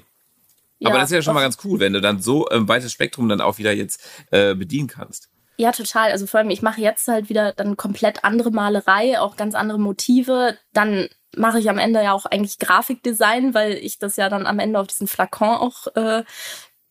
Aber 0.83 0.95
ja, 0.95 1.01
das 1.01 1.11
ist 1.11 1.17
ja 1.17 1.23
schon 1.23 1.35
mal 1.35 1.43
ganz 1.43 1.59
cool, 1.65 1.79
wenn 1.79 1.93
du 1.93 2.01
dann 2.01 2.23
so 2.23 2.47
ein 2.49 2.67
weites 2.69 2.93
Spektrum 2.93 3.29
dann 3.29 3.43
auch 3.43 3.59
wieder 3.59 3.73
jetzt 3.73 4.01
äh, 4.31 4.55
bedienen 4.55 4.89
kannst. 4.89 5.29
Ja, 5.59 5.73
total. 5.73 6.13
Also 6.13 6.27
vor 6.27 6.39
allem, 6.39 6.51
ich 6.51 6.63
mache 6.63 6.81
jetzt 6.81 7.07
halt 7.09 7.29
wieder 7.29 7.53
dann 7.53 7.77
komplett 7.77 8.25
andere 8.25 8.53
Malerei, 8.53 9.21
auch 9.21 9.37
ganz 9.37 9.55
andere 9.55 9.79
Motive. 9.79 10.57
Dann 10.73 11.09
mache 11.37 11.59
ich 11.59 11.69
am 11.69 11.79
Ende 11.79 12.03
ja 12.03 12.13
auch 12.13 12.27
eigentlich 12.27 12.59
Grafikdesign, 12.59 13.55
weil 13.55 13.75
ich 13.75 13.99
das 13.99 14.17
ja 14.17 14.29
dann 14.29 14.47
am 14.47 14.59
Ende 14.59 14.81
auf 14.81 14.87
diesen 14.87 15.07
Flakon 15.07 15.49
auch 15.49 15.87
äh, 15.95 16.25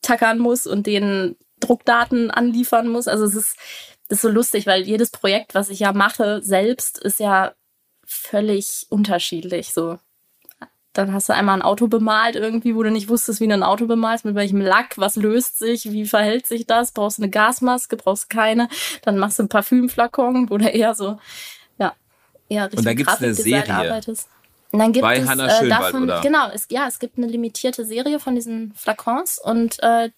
tackern 0.01 0.39
muss 0.39 0.67
und 0.67 0.85
den 0.87 1.35
Druckdaten 1.59 2.31
anliefern 2.31 2.87
muss. 2.87 3.07
Also 3.07 3.25
es 3.25 3.35
ist, 3.35 3.57
ist 4.09 4.21
so 4.21 4.29
lustig, 4.29 4.67
weil 4.67 4.83
jedes 4.83 5.09
Projekt, 5.09 5.55
was 5.55 5.69
ich 5.69 5.79
ja 5.79 5.91
mache, 5.93 6.41
selbst 6.43 6.99
ist 6.99 7.19
ja 7.19 7.53
völlig 8.05 8.85
unterschiedlich. 8.89 9.73
So, 9.73 9.97
dann 10.93 11.13
hast 11.13 11.29
du 11.29 11.33
einmal 11.33 11.57
ein 11.57 11.61
Auto 11.61 11.87
bemalt 11.87 12.35
irgendwie, 12.35 12.75
wo 12.75 12.83
du 12.83 12.91
nicht 12.91 13.09
wusstest, 13.09 13.39
wie 13.41 13.47
du 13.47 13.53
ein 13.53 13.63
Auto 13.63 13.85
bemalst, 13.85 14.25
mit 14.25 14.35
welchem 14.35 14.61
Lack, 14.61 14.97
was 14.97 15.15
löst 15.15 15.59
sich, 15.59 15.91
wie 15.91 16.05
verhält 16.05 16.47
sich 16.47 16.65
das, 16.65 16.91
brauchst 16.91 17.17
du 17.17 17.23
eine 17.23 17.31
Gasmaske, 17.31 17.97
brauchst 17.97 18.29
keine, 18.29 18.69
dann 19.03 19.17
machst 19.17 19.39
du 19.39 19.43
ein 19.43 19.49
Parfümflakon, 19.49 20.49
wo 20.49 20.57
du 20.57 20.65
eher 20.69 20.95
so, 20.95 21.19
ja, 22.49 22.63
richtig 22.63 22.79
Und 22.79 22.85
da 22.85 22.93
gibt's 22.93 23.17
eine 23.17 23.33
Serie. 23.33 23.73
arbeitest. 23.73 24.29
Und 24.71 24.79
dann 24.79 24.91
gibt 24.91 25.03
Bei 25.03 25.17
es 25.17 25.27
Hannah 25.27 25.61
äh, 25.61 25.69
davon, 25.69 26.03
oder? 26.03 26.21
genau, 26.21 26.49
es, 26.53 26.67
ja, 26.69 26.87
es 26.87 26.99
gibt 26.99 27.17
eine 27.17 27.27
limitierte 27.27 27.85
Serie 27.85 28.19
von 28.19 28.35
diesen 28.35 28.73
Flakons 28.75 29.39
und 29.39 29.81
äh, 29.81 30.09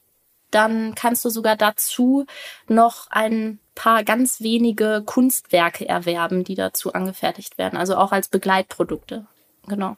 dann 0.52 0.96
kannst 0.96 1.24
du 1.24 1.30
sogar 1.30 1.56
dazu 1.56 2.26
noch 2.68 3.08
ein 3.12 3.60
paar 3.76 4.04
ganz 4.04 4.42
wenige 4.42 5.04
Kunstwerke 5.06 5.88
erwerben, 5.88 6.44
die 6.44 6.56
dazu 6.56 6.94
angefertigt 6.94 7.58
werden, 7.58 7.78
also 7.78 7.96
auch 7.96 8.12
als 8.12 8.28
Begleitprodukte. 8.28 9.28
Genau. 9.68 9.98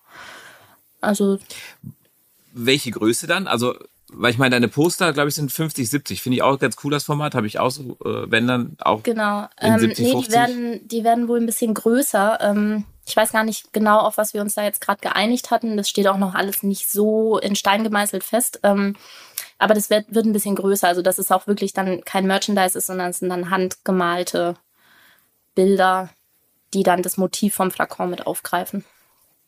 Also. 0.99 1.39
Welche 2.51 2.91
Größe 2.91 3.27
dann? 3.27 3.47
Also, 3.47 3.75
weil 4.13 4.31
ich 4.31 4.37
meine, 4.37 4.51
deine 4.51 4.67
Poster, 4.67 5.13
glaube 5.13 5.29
ich, 5.29 5.35
sind 5.35 5.51
50, 5.51 5.89
70. 5.89 6.21
Finde 6.21 6.35
ich 6.37 6.43
auch 6.43 6.59
ganz 6.59 6.75
cool, 6.83 6.91
das 6.91 7.05
Format. 7.05 7.33
Habe 7.33 7.47
ich 7.47 7.59
auch 7.59 7.71
so, 7.71 7.97
äh, 8.03 8.29
wenn 8.29 8.47
dann 8.47 8.75
auch. 8.79 9.03
Genau. 9.03 9.47
Ähm, 9.59 9.79
70, 9.79 10.05
nee, 10.05 10.11
50. 10.11 10.27
Die 10.27 10.33
werden, 10.33 10.87
die 10.87 11.03
werden 11.03 11.27
wohl 11.27 11.39
ein 11.39 11.45
bisschen 11.45 11.73
größer. 11.73 12.39
Ähm, 12.41 12.85
ich 13.07 13.15
weiß 13.15 13.31
gar 13.31 13.43
nicht 13.43 13.71
genau, 13.73 13.99
auf 13.99 14.17
was 14.17 14.33
wir 14.33 14.41
uns 14.41 14.55
da 14.55 14.63
jetzt 14.63 14.81
gerade 14.81 14.99
geeinigt 15.01 15.49
hatten. 15.49 15.77
Das 15.77 15.89
steht 15.89 16.07
auch 16.07 16.17
noch 16.17 16.35
alles 16.35 16.61
nicht 16.61 16.89
so 16.89 17.39
in 17.39 17.55
Stein 17.55 17.83
gemeißelt 17.83 18.23
fest. 18.23 18.59
Ähm, 18.63 18.95
aber 19.57 19.73
das 19.73 19.89
wird, 19.89 20.13
wird 20.13 20.25
ein 20.25 20.33
bisschen 20.33 20.55
größer. 20.55 20.87
Also, 20.87 21.01
dass 21.01 21.17
es 21.17 21.31
auch 21.31 21.47
wirklich 21.47 21.73
dann 21.73 22.03
kein 22.03 22.27
Merchandise 22.27 22.77
ist, 22.77 22.87
sondern 22.87 23.11
es 23.11 23.19
sind 23.19 23.29
dann 23.29 23.49
handgemalte 23.49 24.55
Bilder, 25.55 26.09
die 26.73 26.83
dann 26.83 27.01
das 27.01 27.17
Motiv 27.17 27.55
vom 27.55 27.71
Flakon 27.71 28.09
mit 28.09 28.27
aufgreifen. 28.27 28.83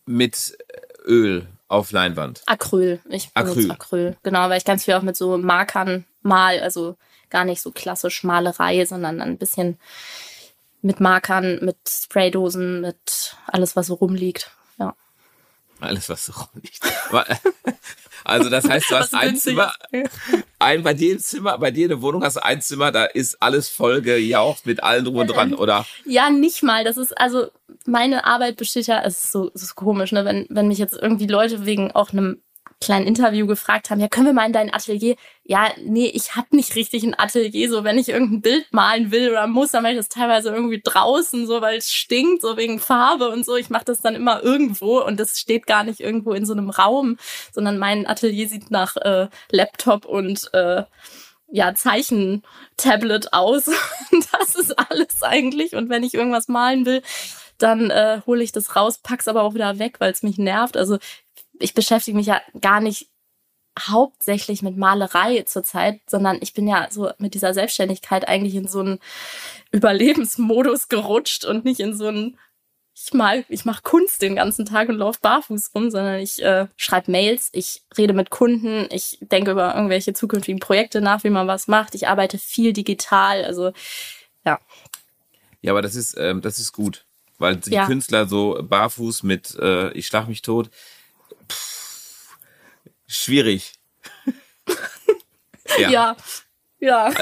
Mit 0.06 0.58
Öl 1.06 1.48
auf 1.74 1.92
Leinwand? 1.92 2.42
Acryl. 2.46 3.00
Ich 3.10 3.30
Acryl. 3.34 3.72
Acryl. 3.72 4.16
Genau, 4.24 4.50
weil 4.50 4.58
ich 4.58 4.66
ganz 4.66 4.86
viel 4.86 4.94
auch 4.94 5.02
mit 5.02 5.18
so 5.18 5.38
Markern 5.38 6.06
mal, 6.22 6.60
also 6.60 6.96
gar 7.30 7.46
nicht 7.46 7.62
so 7.62 7.72
klassisch 7.72 8.24
Malerei, 8.24 8.86
sondern 8.86 9.22
ein 9.22 9.38
bisschen 9.38 9.80
mit 10.82 11.00
Markern, 11.00 11.60
mit 11.64 11.78
Spraydosen, 11.88 12.82
mit 12.82 13.36
alles, 13.48 13.76
was 13.76 13.88
so 13.88 13.96
rumliegt. 13.96 14.52
Alles, 15.84 16.10
was 16.10 16.26
so 16.26 16.34
rumliegt. 16.34 16.82
Also 18.26 18.50
das 18.50 18.68
heißt, 18.68 18.90
du 18.90 18.96
hast 18.96 19.14
ein 19.14 19.36
Zimmer, 19.36 19.74
ein 20.58 20.84
bei 20.84 20.94
dir 20.94 21.12
im 21.12 21.20
Zimmer, 21.20 21.58
bei 21.58 21.72
dir 21.72 21.84
in 21.84 21.90
der 21.90 22.02
Wohnung 22.02 22.24
hast 22.24 22.38
du 22.38 22.44
ein 22.44 22.62
Zimmer, 22.62 22.92
da 22.92 23.04
ist 23.04 23.42
alles 23.42 23.68
voll 23.68 24.02
gejaucht 24.02 24.66
mit 24.66 24.82
allen 24.82 25.04
drum 25.04 25.18
und 25.18 25.28
dran, 25.28 25.54
oder? 25.56 25.86
Ja, 26.06 26.30
nicht 26.30 26.64
mal. 26.64 26.86
Das 26.86 26.96
ist 26.96 27.18
also 27.18 27.48
meine 27.86 28.26
Arbeit 28.26 28.56
besteht 28.56 28.88
ja, 28.88 29.02
es 29.04 29.26
ist 29.26 29.32
so, 29.34 29.52
es 29.54 29.64
ist 29.64 29.76
komisch, 29.76 30.14
ne, 30.14 30.24
wenn 30.24 30.46
wenn 30.50 30.70
mich 30.70 30.78
jetzt 30.78 30.94
irgendwie 30.94 31.28
Leute 31.28 31.66
wegen 31.66 31.92
auch 31.92 32.12
einem 32.12 32.42
kleinen 32.84 33.08
Interview 33.08 33.48
gefragt 33.48 33.90
haben, 33.90 34.00
ja, 34.00 34.08
können 34.08 34.28
wir 34.28 34.34
mal 34.34 34.46
in 34.46 34.54
dein 34.54 34.74
Atelier? 34.74 35.16
Ja, 35.44 35.72
nee, 35.78 36.08
ich 36.08 36.36
habe 36.36 36.56
nicht 36.56 36.76
richtig 36.76 37.04
ein 37.04 37.18
Atelier. 37.18 37.70
So, 37.70 37.84
wenn 37.84 37.98
ich 37.98 38.10
irgendein 38.10 38.42
Bild 38.42 38.68
malen 38.72 39.12
will 39.12 39.30
oder 39.30 39.48
muss, 39.48 39.72
dann 39.72 39.84
mache 39.84 39.94
ich 39.94 39.98
das 39.98 40.10
teilweise 40.10 40.50
irgendwie 40.50 40.82
draußen, 40.84 41.48
so 41.48 41.62
weil 41.62 41.78
es 41.78 41.92
stinkt, 41.92 42.42
so 42.42 42.58
wegen 42.58 42.80
Farbe 42.80 43.30
und 43.30 43.46
so. 43.46 43.56
Ich 43.56 43.70
mache 43.70 43.86
das 43.86 44.02
dann 44.02 44.16
immer 44.16 44.44
irgendwo 44.44 45.00
und 45.02 45.20
das 45.20 45.40
steht 45.40 45.68
gar 45.68 45.84
nicht 45.84 46.00
irgendwo 46.00 46.34
in 46.34 46.46
so 46.46 46.54
einem 46.54 46.70
Raum, 46.70 47.18
sondern 47.52 47.78
mein 47.78 48.08
Atelier 48.08 48.48
sieht 48.48 48.72
nach 48.72 48.96
äh, 48.98 49.28
Laptop 49.52 50.06
und 50.06 50.50
äh, 50.54 50.84
ja, 51.52 51.76
Zeichentablet 51.76 53.34
aus. 53.34 53.66
das 54.32 54.56
ist 54.56 54.78
alles 54.78 55.22
eigentlich. 55.22 55.76
Und 55.76 55.90
wenn 55.90 56.04
ich 56.04 56.14
irgendwas 56.14 56.48
malen 56.48 56.86
will, 56.86 57.02
dann 57.58 57.92
äh, 57.92 58.22
hole 58.26 58.44
ich 58.44 58.52
das 58.52 58.76
raus, 58.76 58.98
pack's 58.98 59.28
aber 59.28 59.44
auch 59.44 59.54
wieder 59.54 59.80
weg, 59.80 60.00
weil 60.00 60.12
es 60.12 60.24
mich 60.24 60.38
nervt. 60.38 60.76
Also 60.76 60.98
ich 61.60 61.74
beschäftige 61.74 62.18
mich 62.18 62.28
ja 62.28 62.42
gar 62.60 62.82
nicht 62.82 63.10
hauptsächlich 63.80 64.62
mit 64.62 64.78
Malerei 64.78 65.44
zurzeit, 65.44 66.02
sondern 66.08 66.38
ich 66.42 66.54
bin 66.54 66.68
ja 66.68 66.88
so 66.92 67.10
mit 67.18 67.34
dieser 67.34 67.54
Selbstständigkeit 67.54 68.28
eigentlich 68.28 68.56
in 68.56 68.68
so 68.68 68.80
einen 68.80 69.00
Überlebensmodus 69.72 70.90
gerutscht 70.90 71.46
und 71.46 71.66
nicht 71.66 71.80
in 71.80 71.96
so 71.96 72.08
einen 72.08 72.38
ich 72.96 73.12
mal, 73.14 73.44
ich 73.50 73.66
mache 73.66 73.82
Kunst 73.82 74.22
den 74.22 74.36
ganzen 74.36 74.66
Tag 74.66 74.88
und 74.88 74.98
laufe 74.98 75.20
barfuß 75.22 75.72
rum, 75.74 75.90
sondern 75.90 76.20
ich 76.20 76.44
äh, 76.44 76.68
schreibe 76.78 77.12
Mails, 77.12 77.50
ich 77.52 77.82
rede 77.98 78.14
mit 78.14 78.30
Kunden, 78.30 78.88
ich 78.92 79.18
denke 79.20 79.52
über 79.52 79.74
irgendwelche 79.74 80.14
zukünftigen 80.14 80.60
Projekte 80.60 81.02
nach, 81.02 81.24
wie 81.24 81.32
man 81.32 81.48
was 81.48 81.68
macht. 81.68 81.96
Ich 81.96 82.08
arbeite 82.08 82.38
viel 82.38 82.72
digital, 82.72 83.46
also 83.46 83.72
ja. 84.46 84.60
Ja, 85.62 85.72
aber 85.72 85.82
das 85.82 85.96
ist 85.96 86.16
ähm, 86.20 86.42
das 86.42 86.60
ist 86.60 86.72
gut, 86.72 87.06
weil 87.40 87.56
die 87.56 87.72
ja. 87.72 87.88
Künstler 87.88 88.28
so 88.28 88.60
barfuß 88.62 89.24
mit 89.24 89.56
äh, 89.56 89.92
ich 89.94 90.06
schlag 90.06 90.28
mich 90.28 90.44
tot, 90.44 90.70
schwierig. 93.08 93.74
ja. 95.80 95.90
ja. 95.90 96.18
Ja. 96.84 97.14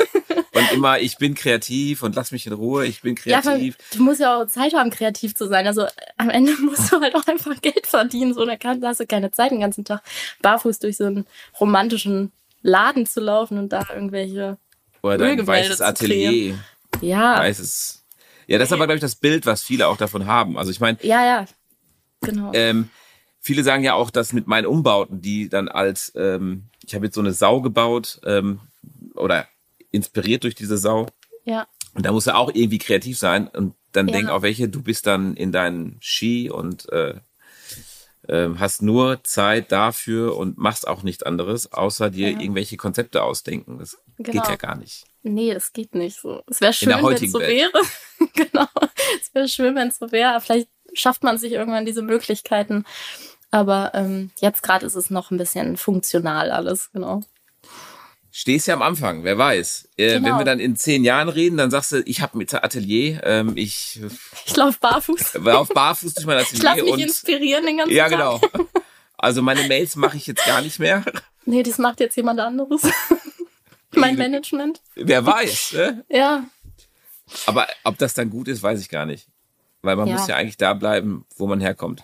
Und 0.54 0.72
immer, 0.74 1.00
ich 1.00 1.18
bin 1.18 1.36
kreativ 1.36 2.02
und 2.02 2.16
lass 2.16 2.32
mich 2.32 2.48
in 2.48 2.54
Ruhe, 2.54 2.88
ich 2.88 3.04
bin 3.04 3.14
kreativ. 3.14 3.78
Ja, 3.78 3.98
du 3.98 4.04
musst 4.04 4.20
ja 4.20 4.42
auch 4.42 4.48
Zeit 4.48 4.74
haben, 4.74 4.90
kreativ 4.90 5.36
zu 5.36 5.48
sein. 5.48 5.68
Also 5.68 5.86
am 6.18 6.32
Ende 6.32 6.54
musst 6.62 6.92
du 6.92 7.00
halt 7.00 7.14
auch 7.14 7.28
einfach 7.28 7.62
Geld 7.62 7.86
verdienen. 7.86 8.34
So, 8.34 8.44
da 8.44 8.58
hast 8.84 9.02
du 9.02 9.06
keine 9.06 9.30
Zeit 9.30 9.52
den 9.52 9.60
ganzen 9.60 9.86
Tag 9.86 10.02
barfuß 10.42 10.80
durch 10.80 10.98
so 10.98 11.06
einen 11.06 11.28
romantischen 11.60 12.32
Laden 12.64 13.06
zu 13.06 13.20
laufen 13.20 13.60
und 13.60 13.70
da 13.70 13.86
irgendwelche 13.94 14.58
Oder 15.04 15.20
dein 15.20 15.46
weißes 15.46 15.80
Atelier. 15.80 16.58
Ja. 17.02 17.38
Weißes. 17.38 18.04
Ja, 18.48 18.58
das 18.58 18.70
ist 18.70 18.74
aber, 18.74 18.88
glaube 18.88 18.96
ich, 18.96 19.02
das 19.02 19.16
Bild, 19.16 19.46
was 19.46 19.62
viele 19.62 19.88
auch 19.88 19.98
davon 19.98 20.26
haben. 20.26 20.58
Also 20.58 20.72
ich 20.72 20.80
meine. 20.80 20.98
Ja, 21.04 21.24
ja. 21.24 21.46
Genau. 22.22 22.52
Ähm, 22.54 22.90
viele 23.42 23.64
sagen 23.64 23.84
ja 23.84 23.96
auch, 23.96 24.12
dass 24.12 24.32
mit 24.32 24.48
meinen 24.48 24.68
Umbauten, 24.68 25.20
die 25.20 25.50
dann 25.50 25.68
als, 25.68 26.14
ähm, 26.16 26.70
ich 26.86 26.96
habe 26.96 27.06
jetzt 27.06 27.16
so 27.16 27.22
eine 27.22 27.34
Sau 27.34 27.62
gebaut 27.62 28.22
ähm, 28.24 28.62
oder 29.16 29.48
inspiriert 29.92 30.44
durch 30.44 30.56
diese 30.56 30.78
Sau. 30.78 31.08
Ja. 31.44 31.68
Und 31.94 32.06
da 32.06 32.12
muss 32.14 32.28
er 32.28 32.38
auch 32.38 32.52
irgendwie 32.54 32.78
kreativ 32.78 33.18
sein 33.18 33.48
und 33.48 33.76
dann 33.92 34.08
ja. 34.08 34.14
denk 34.14 34.30
auch 34.30 34.44
welche, 34.44 34.70
du 34.70 34.82
bist 34.82 35.08
dann 35.08 35.36
in 35.36 35.52
deinen 35.52 35.98
Ski 36.00 36.50
und 36.50 36.88
äh, 36.94 37.16
äh, 38.28 38.50
hast 38.58 38.82
nur 38.82 39.24
Zeit 39.24 39.72
dafür 39.72 40.38
und 40.38 40.58
machst 40.58 40.88
auch 40.88 41.04
nichts 41.04 41.24
anderes, 41.24 41.74
außer 41.74 42.10
dir 42.10 42.30
ja. 42.30 42.40
irgendwelche 42.40 42.78
Konzepte 42.78 43.24
ausdenken. 43.24 43.80
Das 43.80 43.98
genau. 44.18 44.32
geht 44.42 44.50
ja 44.50 44.56
gar 44.56 44.78
nicht. 44.78 45.06
Nee, 45.24 45.54
das 45.54 45.74
geht 45.74 45.96
nicht 45.96 46.20
so. 46.20 46.42
Es 46.48 46.62
wäre 46.62 46.74
schön, 46.74 46.90
wenn 46.90 47.14
es 47.14 47.32
so 47.32 47.40
Welt. 47.40 47.74
wäre. 47.74 47.84
genau. 48.34 48.68
Es 49.20 49.34
wäre 49.34 49.48
schön, 49.48 49.76
wenn 49.76 49.90
es 49.90 49.98
so 49.98 50.12
wäre. 50.12 50.40
Vielleicht 50.40 50.70
schafft 50.94 51.24
man 51.24 51.38
sich 51.38 51.52
irgendwann 51.52 51.86
diese 51.86 52.02
Möglichkeiten. 52.02 52.86
Aber 53.52 53.92
ähm, 53.94 54.32
jetzt 54.40 54.64
gerade 54.64 54.86
ist 54.86 54.96
es 54.96 55.10
noch 55.10 55.30
ein 55.30 55.38
bisschen 55.38 55.78
funktional 55.78 56.52
alles, 56.52 56.90
genau. 56.94 57.22
Stehst 58.34 58.68
ja 58.68 58.76
am 58.76 58.82
Anfang, 58.82 59.26
wer 59.26 59.38
weiß. 59.38 59.90
Äh, 59.98 60.14
genau. 60.14 60.30
Wenn 60.30 60.38
wir 60.38 60.46
dann 60.46 60.60
in 60.62 60.78
zehn 60.78 61.04
Jahren 61.04 61.28
reden, 61.28 61.58
dann 61.58 61.70
sagst 61.70 61.92
du, 61.92 62.02
ich 62.06 62.22
habe 62.22 62.38
mit 62.38 62.54
Atelier, 62.54 63.22
ähm, 63.26 63.54
ich 63.56 64.00
ich 64.46 64.56
laufe 64.56 64.80
barfuß. 64.80 65.34
Lauf 65.44 65.68
barfuß 65.68 66.14
durch 66.14 66.26
mein 66.26 66.38
Atelier. 66.38 66.58
Ich 66.58 66.64
lasse 66.64 66.84
mich 66.84 66.94
und, 66.94 67.00
inspirieren 67.02 67.66
den 67.66 67.78
ganzen 67.78 67.94
Ja, 67.94 68.08
genau. 68.08 68.40
Tag. 68.40 68.62
Also 69.18 69.44
meine 69.44 69.68
Mails 69.68 69.96
mache 69.98 70.18
ich 70.18 70.26
jetzt 70.26 70.44
gar 70.48 70.64
nicht 70.64 70.80
mehr. 70.80 71.06
Nee, 71.46 71.62
das 71.62 71.78
macht 71.78 72.00
jetzt 72.00 72.18
jemand 72.18 72.40
anderes. 72.40 72.82
mein 73.92 74.16
Management. 74.16 74.82
Wer 74.96 75.24
weiß, 75.24 75.74
ne? 75.74 76.04
Ja. 76.10 76.46
Aber 77.46 77.68
ob 77.84 78.00
das 78.00 78.16
dann 78.16 78.32
gut 78.32 78.48
ist, 78.48 78.64
weiß 78.64 78.82
ich 78.82 78.90
gar 78.90 79.06
nicht. 79.06 79.28
Weil 79.84 79.96
man 79.96 80.08
ja. 80.08 80.16
muss 80.16 80.28
ja 80.28 80.38
eigentlich 80.38 80.58
da 80.58 80.74
bleiben, 80.74 81.26
wo 81.36 81.46
man 81.46 81.62
herkommt. 81.62 82.04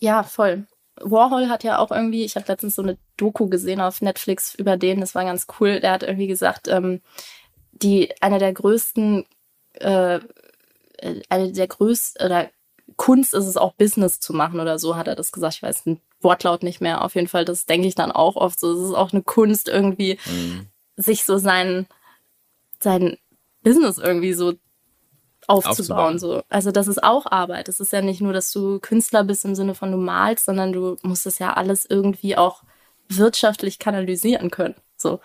Ja, 0.00 0.24
voll. 0.24 0.66
Warhol 1.00 1.48
hat 1.48 1.64
ja 1.64 1.78
auch 1.78 1.90
irgendwie, 1.90 2.24
ich 2.24 2.36
habe 2.36 2.46
letztens 2.48 2.74
so 2.74 2.82
eine 2.82 2.98
Doku 3.16 3.48
gesehen 3.48 3.80
auf 3.80 4.02
Netflix 4.02 4.54
über 4.54 4.76
den, 4.76 5.00
das 5.00 5.14
war 5.14 5.24
ganz 5.24 5.46
cool. 5.58 5.80
Der 5.80 5.92
hat 5.92 6.02
irgendwie 6.02 6.26
gesagt, 6.26 6.68
ähm, 6.68 7.00
die 7.72 8.12
eine 8.20 8.38
der 8.38 8.52
größten, 8.52 9.24
äh, 9.74 10.20
eine 11.28 11.52
der 11.52 11.66
größten 11.66 12.24
oder 12.24 12.50
Kunst 12.96 13.34
ist 13.34 13.46
es 13.46 13.56
auch 13.56 13.74
Business 13.74 14.20
zu 14.20 14.34
machen 14.34 14.60
oder 14.60 14.78
so, 14.78 14.96
hat 14.96 15.08
er 15.08 15.16
das 15.16 15.32
gesagt. 15.32 15.54
Ich 15.54 15.62
weiß 15.62 15.84
den 15.84 16.00
Wortlaut 16.20 16.62
nicht 16.62 16.80
mehr. 16.80 17.02
Auf 17.02 17.14
jeden 17.14 17.28
Fall, 17.28 17.44
das 17.44 17.66
denke 17.66 17.88
ich 17.88 17.94
dann 17.94 18.12
auch 18.12 18.36
oft 18.36 18.60
so. 18.60 18.72
Es 18.72 18.90
ist 18.90 18.94
auch 18.94 19.12
eine 19.12 19.22
Kunst 19.22 19.68
irgendwie, 19.68 20.18
mhm. 20.26 20.66
sich 20.96 21.24
so 21.24 21.38
sein, 21.38 21.86
sein 22.78 23.16
Business 23.62 23.98
irgendwie 23.98 24.34
so 24.34 24.54
aufzubauen. 25.46 26.16
Aufzubauen. 26.16 26.18
So. 26.18 26.42
Also 26.48 26.70
das 26.70 26.86
ist 26.88 27.02
auch 27.02 27.26
Arbeit. 27.26 27.68
Es 27.68 27.80
ist 27.80 27.92
ja 27.92 28.02
nicht 28.02 28.20
nur, 28.20 28.32
dass 28.32 28.52
du 28.52 28.78
Künstler 28.80 29.24
bist 29.24 29.44
im 29.44 29.54
Sinne 29.54 29.74
von 29.74 29.90
du 29.90 29.98
malst, 29.98 30.44
sondern 30.44 30.72
du 30.72 30.96
musst 31.02 31.26
das 31.26 31.38
ja 31.38 31.52
alles 31.54 31.86
irgendwie 31.88 32.36
auch 32.36 32.62
wirtschaftlich 33.08 33.78
kanalisieren 33.78 34.50
können. 34.50 34.74
So, 34.96 35.20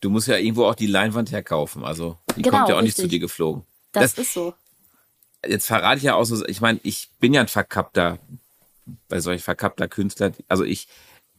Du 0.00 0.10
musst 0.10 0.28
ja 0.28 0.36
irgendwo 0.36 0.66
auch 0.66 0.74
die 0.74 0.86
Leinwand 0.86 1.32
herkaufen. 1.32 1.82
Also 1.82 2.18
die 2.36 2.42
Genau, 2.42 2.58
kommt 2.58 2.68
ja 2.68 2.76
auch 2.76 2.82
nicht 2.82 2.90
richtig. 2.90 3.04
zu 3.04 3.08
dir 3.08 3.20
geflogen. 3.20 3.64
das, 3.92 4.14
Das- 4.14 4.26
ist 4.26 4.34
so. 4.34 4.52
Jetzt 5.46 5.66
verrate 5.66 5.98
ich 5.98 6.02
ja 6.04 6.14
auch 6.14 6.24
so, 6.24 6.44
ich 6.46 6.60
meine, 6.60 6.78
ich 6.82 7.08
bin 7.20 7.32
ja 7.34 7.40
ein 7.40 7.48
verkappter, 7.48 8.18
bei 9.08 9.20
solch 9.20 9.42
verkappter 9.42 9.88
Künstler. 9.88 10.32
Also 10.48 10.64
ich 10.64 10.88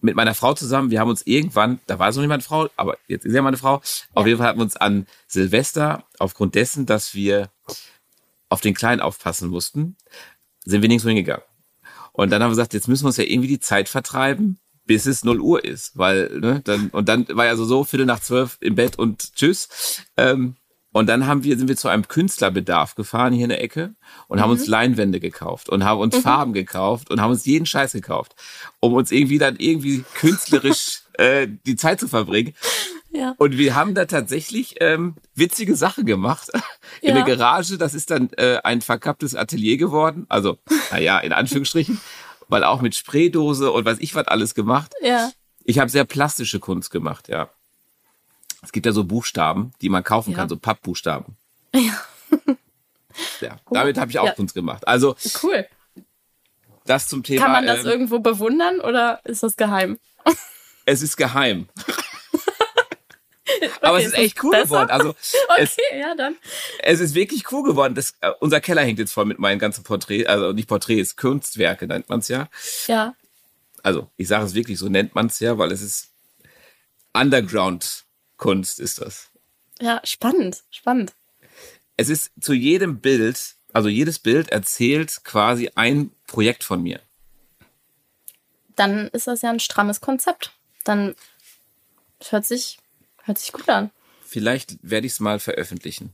mit 0.02 0.16
meiner 0.16 0.36
Frau 0.36 0.54
zusammen, 0.54 0.90
wir 0.92 1.00
haben 1.00 1.10
uns 1.10 1.26
irgendwann, 1.26 1.80
da 1.88 1.98
war 2.00 2.12
so 2.14 2.22
nicht 2.22 2.30
meine 2.30 2.44
Frau, 2.44 2.70
aber 2.76 2.98
jetzt 3.08 3.26
ist 3.26 3.34
ja 3.34 3.42
meine 3.42 3.58
Frau, 3.58 3.76
auf 3.76 4.06
Ja. 4.16 4.26
jeden 4.26 4.38
Fall 4.38 4.48
hatten 4.48 4.60
wir 4.60 4.64
uns 4.64 4.76
an 4.78 5.08
Silvester, 5.28 6.04
aufgrund 6.20 6.54
dessen, 6.56 6.86
dass 6.86 7.14
wir 7.16 7.50
auf 8.56 8.62
den 8.62 8.74
Kleinen 8.74 9.02
aufpassen 9.02 9.50
mussten, 9.50 9.98
sind 10.64 10.82
wir 10.82 10.88
nirgendwo 10.88 11.10
hingegangen. 11.10 11.44
Und 12.14 12.32
dann 12.32 12.42
haben 12.42 12.52
wir 12.52 12.56
gesagt, 12.56 12.74
jetzt 12.74 12.88
müssen 12.88 13.04
wir 13.04 13.08
uns 13.08 13.18
ja 13.18 13.26
irgendwie 13.26 13.50
die 13.50 13.60
Zeit 13.60 13.90
vertreiben, 13.90 14.60
bis 14.86 15.06
es 15.08 15.26
0 15.26 15.42
Uhr 15.42 15.66
ist, 15.66 15.98
weil, 15.98 16.40
ne, 16.40 16.62
dann, 16.64 16.88
und 16.88 17.10
dann 17.10 17.28
war 17.34 17.46
ja 17.46 17.58
so, 17.58 17.66
so, 17.66 17.84
Viertel 17.84 18.06
nach 18.06 18.22
zwölf 18.22 18.58
im 18.62 18.76
Bett 18.76 18.98
und 18.98 19.36
tschüss. 19.36 20.06
Ähm, 20.16 20.56
und 20.94 21.08
dann 21.08 21.28
haben 21.28 21.44
wir, 21.44 21.58
sind 21.58 21.68
wir 21.68 21.76
zu 21.76 21.90
einem 21.90 22.08
Künstlerbedarf 22.08 22.96
gefahren 22.96 23.34
hier 23.34 23.44
in 23.44 23.50
der 23.50 23.62
Ecke 23.62 23.96
und 24.30 24.40
haben 24.40 24.52
uns 24.52 24.68
Leinwände 24.68 25.20
gekauft 25.20 25.68
und 25.68 25.84
haben 25.84 26.00
uns 26.00 26.16
Farben 26.16 26.54
gekauft 26.54 27.12
und 27.12 27.20
haben 27.20 27.32
uns 27.32 27.44
jeden 27.44 27.66
Scheiß 27.66 27.92
gekauft, 27.92 28.34
um 28.80 28.94
uns 28.94 29.12
irgendwie 29.12 29.38
dann 29.38 29.58
irgendwie 29.58 30.06
künstlerisch 30.14 31.02
äh, 31.16 31.50
die 31.66 31.76
Zeit 31.76 32.00
zu 32.00 32.08
verbringen. 32.08 32.54
Ja. 33.16 33.34
Und 33.38 33.58
wir 33.58 33.76
haben 33.76 33.96
da 33.96 34.06
tatsächlich 34.06 34.76
ähm, 34.82 35.16
witzige 35.36 35.76
Sachen 35.76 36.06
gemacht. 36.06 36.50
In 37.02 37.16
Ja. 37.16 37.24
der 37.24 37.36
Garage, 37.38 37.78
das 37.78 37.94
ist 37.94 38.12
dann 38.12 38.30
äh, 38.34 38.58
ein 38.64 38.82
verkapptes 38.82 39.36
Atelier 39.36 39.78
geworden. 39.78 40.26
Also, 40.30 40.58
naja, 40.92 41.20
in 41.20 41.32
Anführungsstrichen. 41.34 42.00
Weil 42.48 42.64
auch 42.64 42.82
mit 42.82 42.94
Spraydose 42.96 43.72
und 43.72 43.86
weiß 43.86 43.98
ich 44.02 44.14
was 44.14 44.28
alles 44.28 44.54
gemacht. 44.54 44.94
Ja. 45.02 45.32
Ich 45.64 45.80
habe 45.80 45.90
sehr 45.90 46.06
plastische 46.06 46.60
Kunst 46.60 46.92
gemacht, 46.92 47.28
ja. 47.28 47.50
Es 48.62 48.72
gibt 48.72 48.86
ja 48.86 48.92
so 48.92 49.04
Buchstaben, 49.04 49.72
die 49.82 49.90
man 49.90 50.04
kaufen 50.04 50.32
Ja. 50.32 50.38
kann, 50.38 50.50
so 50.50 50.58
Pappbuchstaben. 50.58 51.36
Ja. 51.74 51.94
Ja, 53.40 53.56
damit 53.72 53.98
habe 53.98 54.12
ich 54.12 54.20
auch 54.20 54.26
Ja. 54.26 54.34
Kunst 54.34 54.54
gemacht. 54.54 54.86
Also 54.90 55.16
Cool. 55.42 55.66
das 56.86 57.08
zum 57.08 57.24
Thema. 57.24 57.44
Kann 57.44 57.52
man 57.54 57.66
das 57.66 57.80
ähm, 57.86 57.86
irgendwo 57.92 58.20
bewundern 58.20 58.82
oder 58.82 59.22
ist 59.24 59.42
das 59.42 59.56
geheim? 59.56 59.98
es 60.86 61.02
ist 61.02 61.16
geheim. 61.16 61.70
Aber 63.86 64.00
es 64.00 64.08
ist 64.08 64.18
echt 64.18 64.44
cool 64.44 64.52
besser? 64.52 64.66
geworden. 64.66 64.90
Also 64.90 65.16
es, 65.58 65.78
Okay, 65.78 66.00
ja, 66.00 66.16
dann. 66.16 66.36
Es 66.80 67.00
ist 67.00 67.16
wirklich 67.16 67.52
cool 67.52 67.64
geworden. 67.64 67.96
Das, 67.96 68.16
äh, 68.22 68.32
unser 68.40 68.62
Keller 68.62 68.82
hängt 68.82 69.00
jetzt 69.00 69.14
voll 69.14 69.26
mit 69.26 69.40
meinen 69.40 69.60
ganzen 69.60 69.84
Porträts, 69.84 70.28
also 70.28 70.52
nicht 70.52 70.68
Porträts, 70.68 71.16
Kunstwerke 71.16 71.88
nennt 71.88 72.10
man's 72.10 72.28
ja. 72.28 72.50
Ja. 72.88 73.16
Also 73.84 74.10
ich 74.18 74.28
sage 74.28 74.46
es 74.46 74.54
wirklich, 74.54 74.80
so 74.80 74.90
nennt 74.90 75.16
man's 75.16 75.40
ja, 75.40 75.58
weil 75.58 75.72
es 75.72 75.82
ist 75.82 76.10
Underground-Kunst 77.14 78.80
ist 78.80 79.00
das. 79.02 79.30
Ja, 79.80 80.02
spannend, 80.04 80.64
spannend. 80.72 81.14
Es 81.98 82.10
ist 82.10 82.32
zu 82.42 82.54
jedem 82.54 83.00
Bild, 83.00 83.56
also 83.74 83.90
jedes 83.90 84.20
Bild 84.20 84.50
erzählt 84.50 85.24
quasi 85.24 85.72
ein 85.76 86.12
Projekt 86.28 86.64
von 86.64 86.82
mir. 86.82 87.00
Dann 88.76 89.08
ist 89.10 89.28
das 89.28 89.42
ja 89.42 89.50
ein 89.50 89.60
strammes 89.60 90.02
Konzept. 90.02 90.52
Dann 90.84 91.16
es 92.20 92.32
hört 92.32 92.46
sich, 92.46 92.80
hört 93.26 93.38
sich 93.38 93.52
gut 93.52 93.68
an. 93.70 93.92
Vielleicht 94.26 94.78
werde 94.82 95.08
ich 95.08 95.14
es 95.14 95.20
mal 95.20 95.40
veröffentlichen. 95.40 96.14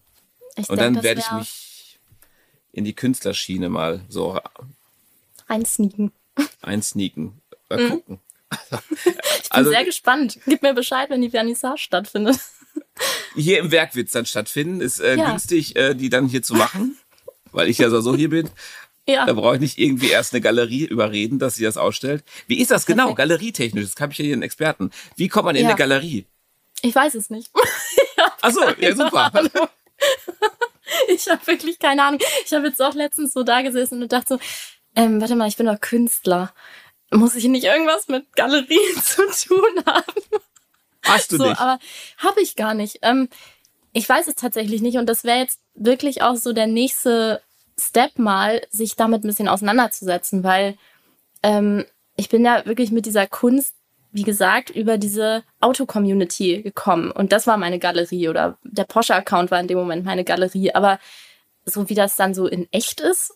Ich 0.56 0.70
Und 0.70 0.80
denk, 0.80 0.96
dann 0.96 1.04
werde 1.04 1.22
ich 1.22 1.32
mich 1.32 2.00
in 2.74 2.84
die 2.86 2.94
Künstlerschiene 2.96 3.70
mal 3.70 4.02
so 4.10 4.40
reinsneaken. 5.48 6.12
einsneaken. 6.62 7.42
Mal 7.70 7.80
Mhm. 7.84 7.90
gucken. 7.90 8.20
Ich 8.52 8.70
bin 8.70 9.16
Also- 9.50 9.70
sehr 9.70 9.86
gespannt. 9.86 10.40
Gib 10.46 10.62
mir 10.62 10.74
Bescheid, 10.74 11.10
wenn 11.10 11.22
die 11.22 11.30
Vernissage 11.30 11.78
stattfindet. 11.80 12.38
hier 13.36 13.60
im 13.60 13.72
Werk 13.72 13.96
wird's 13.96 14.12
dann 14.12 14.26
stattfinden. 14.26 14.82
Ist 14.82 15.00
äh, 15.00 15.16
Ja. 15.16 15.30
günstig, 15.30 15.76
äh, 15.76 15.94
die 15.96 16.10
dann 16.10 16.28
hier 16.28 16.44
zu 16.44 16.54
machen, 16.56 16.98
weil 17.52 17.70
ich 17.70 17.78
ja 17.78 17.90
so, 17.90 18.16
hier 18.16 18.30
bin. 18.30 18.50
Ja. 19.08 19.26
Da 19.26 19.34
brauche 19.34 19.56
ich 19.56 19.62
nicht 19.62 19.78
irgendwie 19.80 20.10
erst 20.10 20.34
eine 20.34 20.42
Galerie 20.42 20.86
überreden, 20.86 21.40
dass 21.40 21.56
sie 21.56 21.64
das 21.64 21.76
ausstellt. 21.78 22.24
Wie 22.48 22.60
ist 22.62 22.72
das 22.72 22.86
genau, 22.86 23.04
Perfekt. 23.06 23.18
galerietechnisch? 23.18 23.90
Das 23.90 24.00
habe 24.02 24.12
ich 24.14 24.20
ja 24.20 24.26
hier 24.26 24.34
einen 24.34 24.44
Experten. 24.44 24.92
Wie 25.16 25.28
kommt 25.28 25.46
man 25.46 25.56
in 25.56 25.64
Ja. 25.64 25.70
eine 25.70 25.78
Galerie? 25.78 26.26
Ich 26.82 26.96
weiß 26.96 27.16
es 27.16 27.30
nicht. 27.30 27.52
Ach 28.42 28.52
so, 28.52 28.62
ja 28.80 28.96
super. 28.96 29.32
Ich 31.08 31.30
habe 31.30 31.46
wirklich 31.48 31.80
keine 31.80 32.04
Ahnung. 32.04 32.20
Ich 32.46 32.54
habe 32.54 32.68
jetzt 32.68 32.82
auch 32.82 32.94
letztens 32.94 33.32
so 33.32 33.44
da 33.44 33.62
gesessen 33.62 34.02
und 34.02 34.12
dachte 34.12 34.36
so, 34.36 34.40
ähm, 34.96 35.22
warte 35.22 35.36
mal, 35.36 35.48
ich 35.48 35.56
bin 35.56 35.68
doch 35.68 35.80
Künstler. 35.80 36.54
Muss 37.12 37.36
ich 37.36 37.46
nicht 37.46 37.64
irgendwas 37.64 38.08
mit 38.08 38.36
Galerien 38.36 38.96
zu 39.02 39.22
tun 39.48 39.86
haben? 39.86 40.22
Hast 41.04 41.32
du 41.32 41.38
so, 41.38 41.46
nicht? 41.46 41.60
aber 41.60 41.80
habe 42.18 42.42
ich 42.42 42.56
gar 42.56 42.74
nicht. 42.74 43.00
Ähm, 43.04 43.30
ich 43.94 44.08
weiß 44.08 44.28
es 44.28 44.36
tatsächlich 44.36 44.82
nicht 44.82 44.98
und 44.98 45.08
das 45.08 45.24
wäre 45.24 45.40
jetzt 45.40 45.60
wirklich 45.76 46.22
auch 46.22 46.36
so 46.36 46.54
der 46.54 46.68
nächste 46.68 47.42
Step 47.80 48.20
mal, 48.20 48.62
sich 48.70 48.96
damit 48.96 49.24
ein 49.24 49.28
bisschen 49.28 49.48
auseinanderzusetzen, 49.48 50.44
weil 50.44 50.78
ähm, 51.44 51.86
ich 52.16 52.30
bin 52.30 52.46
ja 52.46 52.66
wirklich 52.66 52.92
mit 52.92 53.06
dieser 53.06 53.28
Kunst, 53.28 53.76
wie 54.12 54.24
gesagt, 54.24 54.70
über 54.70 54.98
diese 54.98 55.44
Auto-Community 55.60 56.62
gekommen 56.62 57.12
und 57.12 57.32
das 57.32 57.48
war 57.48 57.58
meine 57.58 57.80
Galerie 57.80 58.30
oder 58.30 58.58
der 58.64 58.84
Porsche-Account 58.84 59.52
war 59.52 59.60
in 59.60 59.68
dem 59.68 59.78
Moment 59.78 60.06
meine 60.06 60.24
Galerie, 60.24 60.74
aber 60.74 61.00
so 61.66 61.90
wie 61.90 61.96
das 61.96 62.16
dann 62.16 62.34
so 62.34 62.48
in 62.48 62.68
echt 62.72 63.00
ist, 63.02 63.34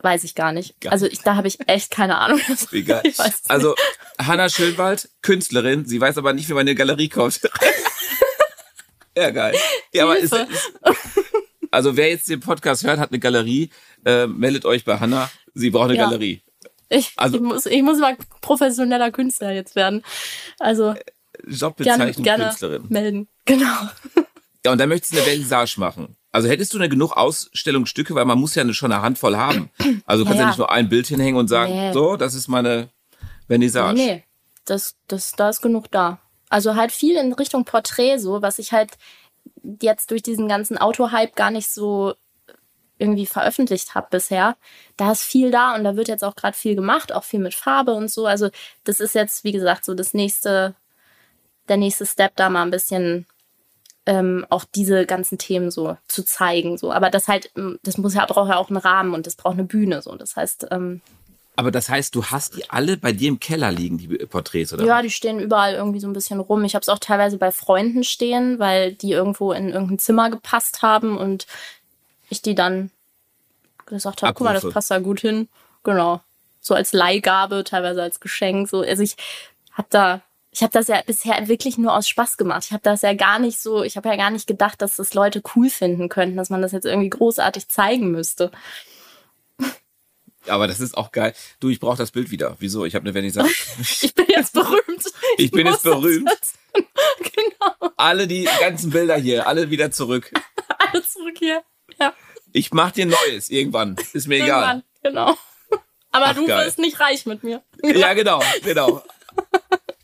weiß 0.00 0.24
ich 0.24 0.34
gar 0.34 0.52
nicht. 0.52 0.80
Gar 0.80 0.92
also 0.92 1.06
ich, 1.06 1.20
da 1.20 1.36
habe 1.36 1.48
ich 1.48 1.58
echt 1.68 1.90
keine 1.90 2.18
Ahnung. 2.18 2.40
Egal. 2.72 3.02
Also, 3.48 3.74
Hanna 4.18 4.48
Schönwald, 4.48 5.08
Künstlerin, 5.22 5.84
sie 5.86 6.00
weiß 6.00 6.18
aber 6.18 6.32
nicht, 6.32 6.48
wie 6.48 6.54
man 6.54 6.62
in 6.62 6.68
eine 6.68 6.74
Galerie 6.76 7.08
kommt. 7.08 7.40
ja, 9.16 9.30
geil. 9.30 9.56
Ja, 9.92 10.04
aber 10.04 10.18
ist, 10.18 10.32
ist, 10.32 10.72
also 11.70 11.96
wer 11.96 12.10
jetzt 12.10 12.28
den 12.28 12.40
Podcast 12.40 12.84
hört, 12.84 12.98
hat 12.98 13.10
eine 13.10 13.18
Galerie, 13.18 13.70
äh, 14.04 14.26
meldet 14.26 14.64
euch 14.64 14.84
bei 14.84 14.98
Hanna. 14.98 15.30
Sie 15.54 15.70
braucht 15.70 15.90
eine 15.90 15.96
Ja. 15.96 16.04
Galerie. 16.04 16.42
Ich, 16.88 17.12
Also- 17.16 17.36
ich, 17.36 17.42
muss, 17.42 17.66
ich 17.66 17.82
muss 17.82 17.98
mal 17.98 18.16
professioneller 18.40 19.10
Künstler 19.10 19.52
jetzt 19.52 19.76
werden. 19.76 20.02
Also 20.58 20.94
gerne, 20.94 21.56
Jobbezeichnung 21.56 22.24
gerne 22.24 22.44
Künstlerin. 22.44 22.84
melden. 22.88 23.28
Genau. 23.44 23.88
Ja, 24.64 24.72
und 24.72 24.78
dann 24.78 24.90
möchtest 24.90 25.12
du 25.14 25.16
eine 25.16 25.24
Vernissage 25.26 25.76
machen. 25.78 26.16
Also 26.32 26.48
hättest 26.48 26.74
du 26.74 26.78
eine 26.78 26.90
genug 26.90 27.12
Ausstellungsstücke, 27.16 28.14
weil 28.14 28.26
man 28.26 28.38
muss 28.38 28.54
ja 28.54 28.62
eine, 28.62 28.74
schon 28.74 28.92
eine 28.92 29.00
Handvoll 29.00 29.36
haben. 29.38 29.70
Also 30.04 30.24
du 30.24 30.28
kannst 30.28 30.34
ja, 30.34 30.34
Ja, 30.34 30.40
ja. 30.40 30.46
nicht 30.48 30.58
nur 30.58 30.70
ein 30.70 30.88
Bild 30.90 31.06
hinhängen 31.06 31.36
und 31.40 31.48
sagen, 31.48 31.72
Nee. 31.72 31.92
so, 31.94 32.16
das 32.16 32.34
ist 32.34 32.48
meine 32.48 32.90
Vernissage. 33.46 33.94
Nee, 33.94 34.06
nee. 34.16 34.24
Das, 34.66 34.96
das, 35.06 35.32
da 35.32 35.48
ist 35.48 35.62
genug 35.62 35.90
da. 35.90 36.18
Also 36.50 36.74
halt 36.76 36.92
viel 36.92 37.16
in 37.16 37.32
Richtung 37.32 37.64
Porträt, 37.64 38.18
so, 38.18 38.42
was 38.42 38.58
ich 38.58 38.72
halt 38.72 38.98
jetzt 39.80 40.10
durch 40.10 40.22
diesen 40.22 40.48
ganzen 40.48 40.76
Auto-Hype 40.76 41.34
gar 41.34 41.50
nicht 41.50 41.70
so 41.70 42.14
irgendwie 42.98 43.26
veröffentlicht 43.26 43.94
habe 43.94 44.08
bisher. 44.10 44.56
Da 44.96 45.12
ist 45.12 45.22
viel 45.22 45.50
da 45.50 45.74
und 45.74 45.84
da 45.84 45.96
wird 45.96 46.08
jetzt 46.08 46.24
auch 46.24 46.36
gerade 46.36 46.56
viel 46.56 46.74
gemacht, 46.74 47.12
auch 47.12 47.24
viel 47.24 47.40
mit 47.40 47.54
Farbe 47.54 47.94
und 47.94 48.10
so. 48.10 48.26
Also 48.26 48.50
das 48.84 49.00
ist 49.00 49.14
jetzt, 49.14 49.44
wie 49.44 49.52
gesagt, 49.52 49.84
so 49.84 49.94
das 49.94 50.14
nächste, 50.14 50.74
der 51.68 51.76
nächste 51.76 52.06
Step, 52.06 52.36
da 52.36 52.50
mal 52.50 52.62
ein 52.62 52.70
bisschen 52.70 53.26
ähm, 54.06 54.46
auch 54.48 54.64
diese 54.64 55.04
ganzen 55.04 55.36
Themen 55.36 55.70
so 55.70 55.98
zu 56.08 56.24
zeigen. 56.24 56.78
So. 56.78 56.92
Aber 56.92 57.10
das 57.10 57.28
halt, 57.28 57.50
ähm, 57.56 57.78
das 57.82 57.98
muss 57.98 58.14
ja, 58.14 58.24
braucht 58.24 58.48
ja 58.48 58.56
auch 58.56 58.70
einen 58.70 58.78
Rahmen 58.78 59.12
und 59.12 59.26
das 59.26 59.36
braucht 59.36 59.54
eine 59.54 59.64
Bühne. 59.64 60.00
So. 60.00 60.16
Das 60.16 60.34
heißt, 60.34 60.68
ähm, 60.70 61.02
Aber 61.56 61.70
das 61.70 61.90
heißt, 61.90 62.14
du 62.14 62.24
hast 62.24 62.56
die 62.56 62.70
alle 62.70 62.96
bei 62.96 63.12
dir 63.12 63.28
im 63.28 63.38
Keller 63.38 63.70
liegen, 63.70 63.98
die 63.98 64.08
Porträts, 64.08 64.72
oder? 64.72 64.84
Ja, 64.86 65.02
die 65.02 65.10
stehen 65.10 65.38
überall 65.40 65.74
irgendwie 65.74 66.00
so 66.00 66.06
ein 66.06 66.14
bisschen 66.14 66.40
rum. 66.40 66.64
Ich 66.64 66.74
habe 66.74 66.82
es 66.82 66.88
auch 66.88 67.00
teilweise 67.00 67.36
bei 67.36 67.52
Freunden 67.52 68.02
stehen, 68.02 68.58
weil 68.58 68.94
die 68.94 69.10
irgendwo 69.10 69.52
in 69.52 69.68
irgendein 69.68 69.98
Zimmer 69.98 70.30
gepasst 70.30 70.80
haben 70.80 71.18
und 71.18 71.46
ich 72.28 72.42
die 72.42 72.54
dann 72.54 72.90
gesagt 73.86 74.22
habe, 74.22 74.34
guck 74.34 74.44
mal, 74.44 74.54
das 74.54 74.68
passt 74.68 74.90
da 74.90 74.98
gut 74.98 75.20
hin. 75.20 75.48
Genau. 75.82 76.20
So 76.60 76.74
als 76.74 76.92
Leihgabe, 76.92 77.64
teilweise 77.64 78.02
als 78.02 78.20
Geschenk. 78.20 78.68
So, 78.68 78.80
also 78.80 79.02
ich 79.02 79.16
habe 79.72 79.88
da, 79.90 80.22
ich 80.50 80.62
habe 80.62 80.72
das 80.72 80.88
ja 80.88 81.00
bisher 81.06 81.48
wirklich 81.48 81.78
nur 81.78 81.94
aus 81.94 82.08
Spaß 82.08 82.36
gemacht. 82.36 82.64
Ich 82.66 82.72
habe 82.72 82.82
das 82.82 83.02
ja 83.02 83.14
gar 83.14 83.38
nicht 83.38 83.58
so, 83.58 83.82
ich 83.82 83.96
habe 83.96 84.08
ja 84.08 84.16
gar 84.16 84.30
nicht 84.30 84.46
gedacht, 84.46 84.82
dass 84.82 84.96
das 84.96 85.14
Leute 85.14 85.42
cool 85.54 85.70
finden 85.70 86.08
könnten, 86.08 86.36
dass 86.36 86.50
man 86.50 86.62
das 86.62 86.72
jetzt 86.72 86.84
irgendwie 86.84 87.10
großartig 87.10 87.68
zeigen 87.68 88.10
müsste. 88.10 88.50
Aber 90.46 90.66
das 90.66 90.80
ist 90.80 90.96
auch 90.96 91.12
geil. 91.12 91.34
Du, 91.60 91.68
ich 91.68 91.80
brauche 91.80 91.98
das 91.98 92.10
Bild 92.10 92.30
wieder. 92.30 92.56
Wieso? 92.58 92.84
Ich 92.84 92.94
habe 92.94 93.04
eine 93.04 93.12
Vernissage. 93.12 93.48
Ich 94.02 94.14
bin 94.14 94.26
jetzt 94.28 94.52
berühmt. 94.52 95.04
Ich 95.36 95.50
bin 95.50 95.66
jetzt 95.66 95.82
berühmt. 95.82 96.30
genau. 96.74 97.92
alle 97.96 98.26
die 98.26 98.48
ganzen 98.60 98.90
Bilder 98.90 99.16
hier, 99.16 99.46
alle 99.46 99.70
wieder 99.70 99.90
zurück. 99.90 100.32
Alle 100.90 101.04
zurück 101.04 101.36
hier. 101.38 101.62
Ja. 102.00 102.12
Ich 102.52 102.72
mach 102.72 102.92
dir 102.92 103.06
Neues 103.06 103.50
irgendwann. 103.50 103.96
Ist 104.12 104.26
mir 104.28 104.42
egal. 104.42 104.82
Irgendwann, 105.02 105.22
genau. 105.26 105.38
Aber 106.10 106.26
Ach, 106.28 106.34
du 106.34 106.46
geil. 106.46 106.66
wirst 106.66 106.78
nicht 106.78 106.98
reich 107.00 107.26
mit 107.26 107.44
mir. 107.44 107.62
Ja, 107.82 108.14
genau, 108.14 108.42
genau. 108.64 109.02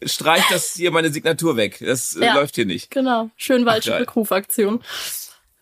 Streich 0.05 0.45
das 0.51 0.72
hier 0.74 0.90
meine 0.90 1.11
Signatur 1.11 1.57
weg. 1.57 1.78
Das 1.80 2.14
äh, 2.16 2.26
Ja. 2.26 2.34
läuft 2.34 2.57
hier 2.57 2.66
nicht. 2.66 2.90
Genau. 2.90 3.30
Schönwaldsche. 3.36 3.99
Rückrufaktion. 3.99 4.82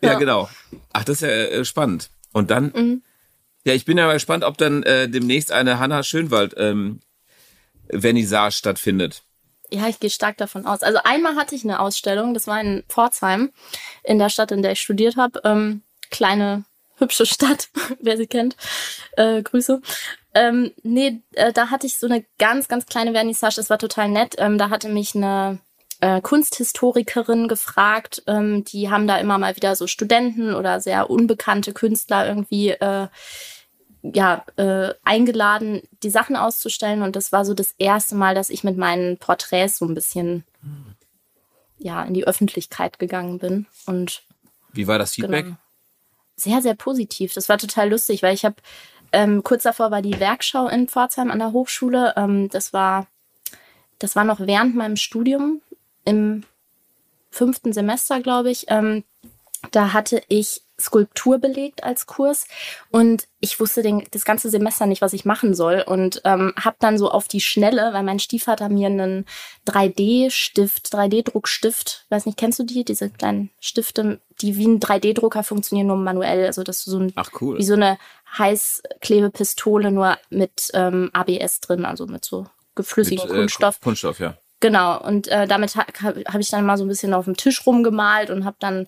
Ja, 0.01 0.13
Ja. 0.13 0.19
genau. 0.19 0.49
Ach, 0.91 1.03
das 1.05 1.17
ist 1.17 1.21
ja 1.21 1.29
äh, 1.29 1.63
spannend. 1.65 2.09
Und 2.33 2.51
dann, 2.51 2.73
mhm. 2.75 3.03
ja, 3.63 3.73
ich 3.73 3.85
bin 3.85 3.97
ja 3.97 4.05
mal 4.05 4.13
gespannt, 4.13 4.43
ob 4.43 4.57
dann 4.57 4.83
äh, 4.83 5.07
demnächst 5.07 5.51
eine 5.51 5.79
Hanna 5.79 6.03
Schönwald 6.03 6.53
ähm, 6.57 6.99
Vernissage 7.89 8.51
stattfindet. 8.55 9.23
Ja, 9.71 9.87
ich 9.87 9.99
gehe 9.99 10.09
stark 10.09 10.37
davon 10.37 10.65
aus. 10.65 10.83
Also 10.83 10.99
einmal 11.03 11.35
hatte 11.35 11.55
ich 11.55 11.63
eine 11.63 11.79
Ausstellung, 11.79 12.33
das 12.33 12.45
war 12.47 12.59
in 12.59 12.83
Pforzheim, 12.89 13.51
in 14.03 14.19
der 14.19 14.29
Stadt, 14.29 14.51
in 14.51 14.61
der 14.61 14.73
ich 14.73 14.81
studiert 14.81 15.15
habe. 15.15 15.39
Ähm, 15.45 15.83
kleine, 16.13 16.63
hübsche 16.97 17.25
Stadt, 17.25 17.67
wer 17.99 18.15
sie 18.15 18.27
kennt. 18.27 18.55
Äh, 19.17 19.41
Grüße. 19.41 19.81
Ähm, 20.33 20.71
nee, 20.83 21.21
äh, 21.33 21.51
da 21.51 21.69
hatte 21.69 21.85
ich 21.85 21.97
so 21.97 22.07
eine 22.07 22.23
ganz, 22.39 22.67
ganz 22.69 22.85
kleine 22.85 23.11
Vernissage, 23.11 23.55
das 23.57 23.69
war 23.69 23.77
total 23.77 24.07
nett. 24.09 24.35
Ähm, 24.37 24.57
da 24.57 24.69
hatte 24.69 24.87
mich 24.87 25.15
eine 25.15 25.59
äh, 25.99 26.21
Kunsthistorikerin 26.21 27.47
gefragt. 27.47 28.23
Ähm, 28.27 28.63
die 28.63 28.89
haben 28.89 29.07
da 29.07 29.17
immer 29.17 29.37
mal 29.37 29.55
wieder 29.55 29.75
so 29.75 29.87
Studenten 29.87 30.55
oder 30.55 30.79
sehr 30.79 31.09
unbekannte 31.09 31.73
Künstler 31.73 32.27
irgendwie 32.27 32.69
äh, 32.69 33.07
ja, 34.01 34.43
äh, 34.57 34.93
eingeladen, 35.03 35.81
die 36.03 36.09
Sachen 36.09 36.35
auszustellen. 36.35 37.03
Und 37.03 37.15
das 37.15 37.31
war 37.31 37.45
so 37.45 37.53
das 37.53 37.73
erste 37.77 38.15
Mal, 38.15 38.35
dass 38.35 38.49
ich 38.49 38.63
mit 38.63 38.77
meinen 38.77 39.17
Porträts 39.17 39.77
so 39.77 39.85
ein 39.85 39.93
bisschen 39.93 40.43
ja, 41.77 42.03
in 42.03 42.13
die 42.13 42.25
Öffentlichkeit 42.25 42.99
gegangen 42.99 43.39
bin. 43.39 43.65
Und 43.85 44.23
wie 44.73 44.87
war 44.87 44.97
das 44.97 45.13
Feedback? 45.13 45.45
Genau, 45.45 45.57
sehr, 46.43 46.61
sehr 46.61 46.75
positiv. 46.75 47.33
Das 47.33 47.49
war 47.49 47.57
total 47.57 47.89
lustig, 47.89 48.23
weil 48.23 48.33
ich 48.33 48.45
habe 48.45 48.55
ähm, 49.11 49.43
kurz 49.43 49.63
davor 49.63 49.91
war 49.91 50.01
die 50.01 50.19
Werkschau 50.19 50.67
in 50.67 50.87
Pforzheim 50.87 51.31
an 51.31 51.39
der 51.39 51.51
Hochschule. 51.51 52.13
Ähm, 52.17 52.49
das 52.49 52.73
war, 52.73 53.07
das 53.99 54.15
war 54.15 54.23
noch 54.23 54.39
während 54.39 54.75
meinem 54.75 54.97
Studium 54.97 55.61
im 56.03 56.43
fünften 57.29 57.73
Semester, 57.73 58.21
glaube 58.21 58.51
ich. 58.51 58.65
Ähm, 58.69 59.03
da 59.71 59.93
hatte 59.93 60.21
ich 60.27 60.61
Skulptur 60.83 61.39
belegt 61.39 61.83
als 61.83 62.05
Kurs 62.05 62.45
und 62.91 63.27
ich 63.39 63.59
wusste 63.59 63.81
den, 63.81 64.03
das 64.11 64.25
ganze 64.25 64.49
Semester 64.49 64.85
nicht, 64.85 65.01
was 65.01 65.13
ich 65.13 65.25
machen 65.25 65.53
soll 65.53 65.83
und 65.85 66.21
ähm, 66.23 66.53
habe 66.59 66.77
dann 66.79 66.97
so 66.97 67.09
auf 67.09 67.27
die 67.27 67.41
Schnelle, 67.41 67.91
weil 67.93 68.03
mein 68.03 68.19
Stiefvater 68.19 68.69
mir 68.69 68.87
einen 68.87 69.25
3D-Stift, 69.67 70.93
3D-Druckstift, 70.93 72.05
weiß 72.09 72.25
nicht, 72.25 72.37
kennst 72.37 72.59
du 72.59 72.63
die, 72.63 72.85
diese 72.85 73.09
kleinen 73.09 73.49
Stifte, 73.59 74.21
die 74.41 74.57
wie 74.57 74.67
ein 74.67 74.79
3D-Drucker 74.79 75.43
funktionieren, 75.43 75.87
nur 75.87 75.97
manuell, 75.97 76.45
also 76.45 76.63
das 76.63 76.79
ist 76.79 76.85
so 76.85 76.99
ein, 76.99 77.13
cool. 77.41 77.57
wie 77.57 77.65
so 77.65 77.73
eine 77.73 77.97
Heißklebepistole, 78.37 79.91
nur 79.91 80.17
mit 80.29 80.69
ähm, 80.73 81.09
ABS 81.13 81.59
drin, 81.59 81.85
also 81.85 82.07
mit 82.07 82.25
so 82.25 82.47
geflüssigem 82.75 83.29
äh, 83.29 83.33
Kunststoff. 83.33 83.79
Kunststoff, 83.81 84.19
ja. 84.19 84.37
Genau, 84.59 84.97
und 85.01 85.27
äh, 85.27 85.45
damit 85.45 85.75
ha 85.75 85.85
habe 85.85 86.39
ich 86.39 86.49
dann 86.49 86.65
mal 86.65 86.77
so 86.77 86.85
ein 86.85 86.87
bisschen 86.87 87.13
auf 87.13 87.25
dem 87.25 87.35
Tisch 87.35 87.65
rumgemalt 87.65 88.29
und 88.29 88.45
habe 88.45 88.55
dann 88.59 88.87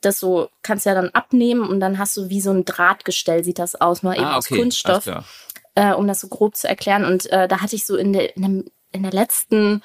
das 0.00 0.20
so, 0.20 0.48
kannst 0.62 0.86
ja 0.86 0.94
dann 0.94 1.10
abnehmen 1.10 1.68
und 1.68 1.80
dann 1.80 1.98
hast 1.98 2.16
du 2.16 2.28
wie 2.28 2.40
so 2.40 2.50
ein 2.50 2.64
Drahtgestell, 2.64 3.44
sieht 3.44 3.58
das 3.58 3.74
aus, 3.74 4.02
nur 4.02 4.14
eben 4.14 4.24
ah, 4.24 4.38
okay. 4.38 4.54
aus 4.54 4.58
Kunststoff, 4.60 5.10
äh, 5.74 5.92
um 5.92 6.06
das 6.06 6.20
so 6.20 6.28
grob 6.28 6.56
zu 6.56 6.68
erklären. 6.68 7.04
Und 7.04 7.30
äh, 7.32 7.48
da 7.48 7.60
hatte 7.60 7.76
ich 7.76 7.86
so 7.86 7.96
in 7.96 8.12
der, 8.12 8.36
in, 8.36 8.42
dem, 8.42 8.64
in 8.92 9.02
der 9.02 9.12
letzten 9.12 9.82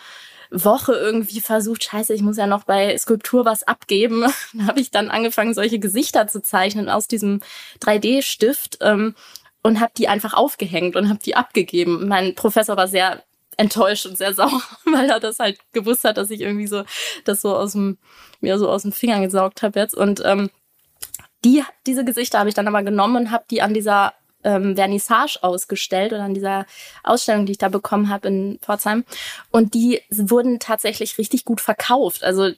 Woche 0.52 0.94
irgendwie 0.94 1.42
versucht, 1.42 1.84
scheiße, 1.84 2.14
ich 2.14 2.22
muss 2.22 2.38
ja 2.38 2.46
noch 2.46 2.64
bei 2.64 2.98
Skulptur 2.98 3.46
was 3.46 3.64
abgeben. 3.64 4.22
da 4.54 4.68
habe 4.68 4.80
ich 4.80 4.92
dann 4.92 5.10
angefangen, 5.10 5.54
solche 5.54 5.80
Gesichter 5.80 6.28
zu 6.28 6.42
zeichnen 6.42 6.90
aus 6.90 7.08
diesem 7.08 7.42
3D-Stift 7.82 8.78
ähm, 8.82 9.16
und 9.64 9.80
habe 9.80 9.94
die 9.98 10.08
einfach 10.08 10.34
aufgehängt 10.34 10.96
und 10.96 11.10
habe 11.10 11.20
die 11.20 11.36
abgegeben. 11.36 12.08
Mein 12.08 12.36
Professor 12.36 12.78
war 12.78 12.88
sehr 12.88 13.24
enttäuscht 13.58 14.06
und 14.06 14.18
sehr 14.18 14.34
sauer, 14.34 14.62
weil 14.86 15.10
er 15.10 15.20
das 15.20 15.40
halt 15.40 15.60
gewusst 15.72 16.04
hat, 16.04 16.18
dass 16.18 16.32
ich 16.32 16.42
irgendwie 16.42 16.68
so 16.68 16.84
das 17.26 17.42
so 17.42 17.56
aus 17.56 17.74
dem 17.74 17.98
mir 18.42 18.58
so 18.58 18.70
aus 18.70 18.84
den 18.84 18.92
Fingern 18.92 19.24
gesaugt 19.24 19.62
habe 19.62 19.80
jetzt 19.80 19.96
und 19.96 20.22
ähm, 20.26 20.50
die 21.46 21.64
diese 21.86 22.06
Gesichter 22.06 22.40
habe 22.40 22.50
ich 22.50 22.56
dann 22.56 22.68
aber 22.68 22.84
genommen 22.84 23.16
und 23.16 23.32
habe 23.32 23.46
die 23.50 23.62
an 23.62 23.74
dieser 23.74 24.14
ähm, 24.44 24.76
Vernissage 24.76 25.40
ausgestellt 25.42 26.14
oder 26.14 26.24
an 26.24 26.34
dieser 26.34 26.66
Ausstellung, 27.04 27.46
die 27.46 27.54
ich 27.54 27.58
da 27.58 27.70
bekommen 27.70 28.10
habe 28.10 28.28
in 28.28 28.60
Pforzheim 28.62 29.06
und 29.52 29.74
die 29.74 30.02
wurden 30.10 30.60
tatsächlich 30.60 31.18
richtig 31.18 31.46
gut 31.46 31.62
verkauft. 31.62 32.24
Also 32.24 32.52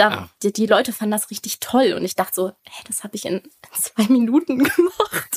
da, 0.00 0.08
ah. 0.08 0.28
die, 0.42 0.52
die, 0.52 0.66
Leute 0.66 0.92
fanden 0.92 1.12
das 1.12 1.30
richtig 1.30 1.60
toll 1.60 1.92
und 1.92 2.04
ich 2.04 2.14
dachte 2.14 2.34
so, 2.34 2.52
hey, 2.62 2.84
das 2.86 3.04
habe 3.04 3.16
ich 3.16 3.26
in 3.26 3.42
zwei 3.78 4.04
Minuten 4.08 4.58
gemacht. 4.58 5.36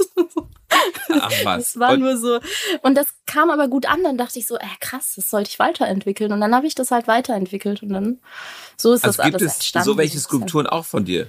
Ach 1.10 1.32
was. 1.44 1.74
Das 1.74 1.80
war 1.80 1.92
und 1.92 2.00
nur 2.00 2.18
so. 2.18 2.40
Und 2.82 2.96
das 2.96 3.08
kam 3.26 3.52
aber 3.52 3.68
gut 3.68 3.86
an. 3.86 4.04
Dann 4.04 4.18
dachte 4.18 4.40
ich 4.40 4.48
so, 4.48 4.56
äh, 4.56 4.66
krass, 4.80 5.14
das 5.16 5.30
sollte 5.30 5.50
ich 5.50 5.60
weiterentwickeln. 5.60 6.32
Und 6.32 6.42
dann 6.42 6.56
habe 6.56 6.66
ich 6.66 6.76
das 6.76 6.92
halt 6.92 7.08
weiterentwickelt. 7.08 7.84
Und 7.84 7.90
dann 7.90 8.20
so 8.78 8.94
ist 8.94 9.04
also 9.04 9.18
das 9.18 9.26
gibt 9.26 9.36
alles 9.36 9.52
es 9.52 9.58
entstanden. 9.58 9.86
So 9.86 9.98
welche 9.98 10.20
Skulpturen 10.20 10.68
auch 10.68 10.86
von 10.86 11.06
dir? 11.06 11.28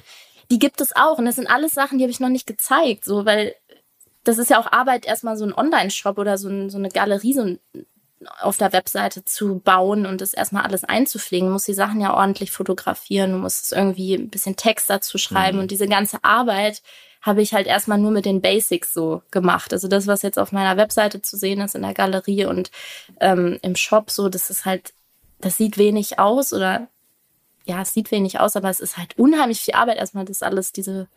Die 0.51 0.59
gibt 0.59 0.81
es 0.81 0.95
auch. 0.95 1.19
Und 1.19 1.25
das 1.25 1.35
sind 1.35 1.49
alles 1.49 1.73
Sachen, 1.73 1.99
die 1.99 2.05
habe 2.05 2.13
ich 2.13 2.21
noch 2.21 2.29
nicht 2.29 2.47
gezeigt. 2.47 3.05
So, 3.05 3.27
weil 3.27 3.55
das 4.23 4.39
ist 4.39 4.49
ja 4.49 4.59
auch 4.59 4.71
Arbeit, 4.71 5.07
erstmal 5.07 5.37
so 5.37 5.45
ein 5.45 5.53
Online-Shop 5.53 6.19
oder 6.19 6.39
so, 6.39 6.49
ein, 6.49 6.71
so 6.71 6.79
eine 6.79 6.89
Galerie, 6.89 7.35
so 7.35 7.43
ein 7.43 7.59
auf 8.41 8.57
der 8.57 8.73
Webseite 8.73 9.25
zu 9.25 9.61
bauen 9.61 10.07
und 10.07 10.21
das 10.21 10.35
erstmal 10.35 10.65
alles 10.65 10.85
einzupflegen. 10.85 11.49
Du 11.49 11.53
musst 11.53 11.69
die 11.69 11.75
Sachen 11.75 12.01
ja 12.01 12.15
ordentlich 12.15 12.51
fotografieren, 12.51 13.33
du 13.33 13.39
musst 13.39 13.65
es 13.65 13.73
irgendwie 13.73 14.15
ein 14.15 14.31
bisschen 14.31 14.57
Text 14.57 14.91
dazu 14.91 15.19
schreiben 15.19 15.57
mhm. 15.57 15.63
und 15.65 15.71
diese 15.71 15.89
ganze 15.89 16.23
Arbeit 16.23 16.83
habe 17.25 17.41
ich 17.41 17.55
halt 17.55 17.67
erstmal 17.67 17.99
nur 17.99 18.11
mit 18.11 18.27
den 18.27 18.43
Basics 18.43 18.93
so 18.93 19.23
gemacht. 19.31 19.73
Also 19.73 19.89
das, 19.89 20.07
was 20.07 20.21
jetzt 20.21 20.39
auf 20.39 20.53
meiner 20.53 20.77
Webseite 20.77 21.23
zu 21.23 21.39
sehen 21.39 21.61
ist, 21.63 21.75
in 21.75 21.81
der 21.81 21.95
Galerie 21.95 22.45
und 22.45 22.71
ähm, 23.19 23.59
im 23.63 23.77
Shop, 23.77 24.11
so, 24.11 24.29
das 24.29 24.51
ist 24.51 24.67
halt, 24.67 24.93
das 25.41 25.57
sieht 25.57 25.79
wenig 25.79 26.19
aus 26.19 26.53
oder 26.53 26.89
ja, 27.65 27.81
es 27.81 27.95
sieht 27.95 28.11
wenig 28.11 28.41
aus, 28.41 28.57
aber 28.57 28.69
es 28.69 28.81
ist 28.81 28.99
halt 28.99 29.19
unheimlich 29.19 29.61
viel 29.63 29.75
Arbeit, 29.75 29.97
erstmal 29.97 30.27
das 30.27 30.43
alles, 30.43 30.73
diese, 30.73 31.09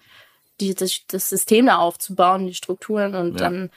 die, 0.62 0.74
das, 0.74 1.02
das 1.08 1.30
System 1.30 1.66
da 1.66 1.78
aufzubauen, 1.78 2.48
die 2.48 2.54
Strukturen 2.54 3.14
und 3.16 3.34
ja. 3.34 3.50
dann 3.50 3.70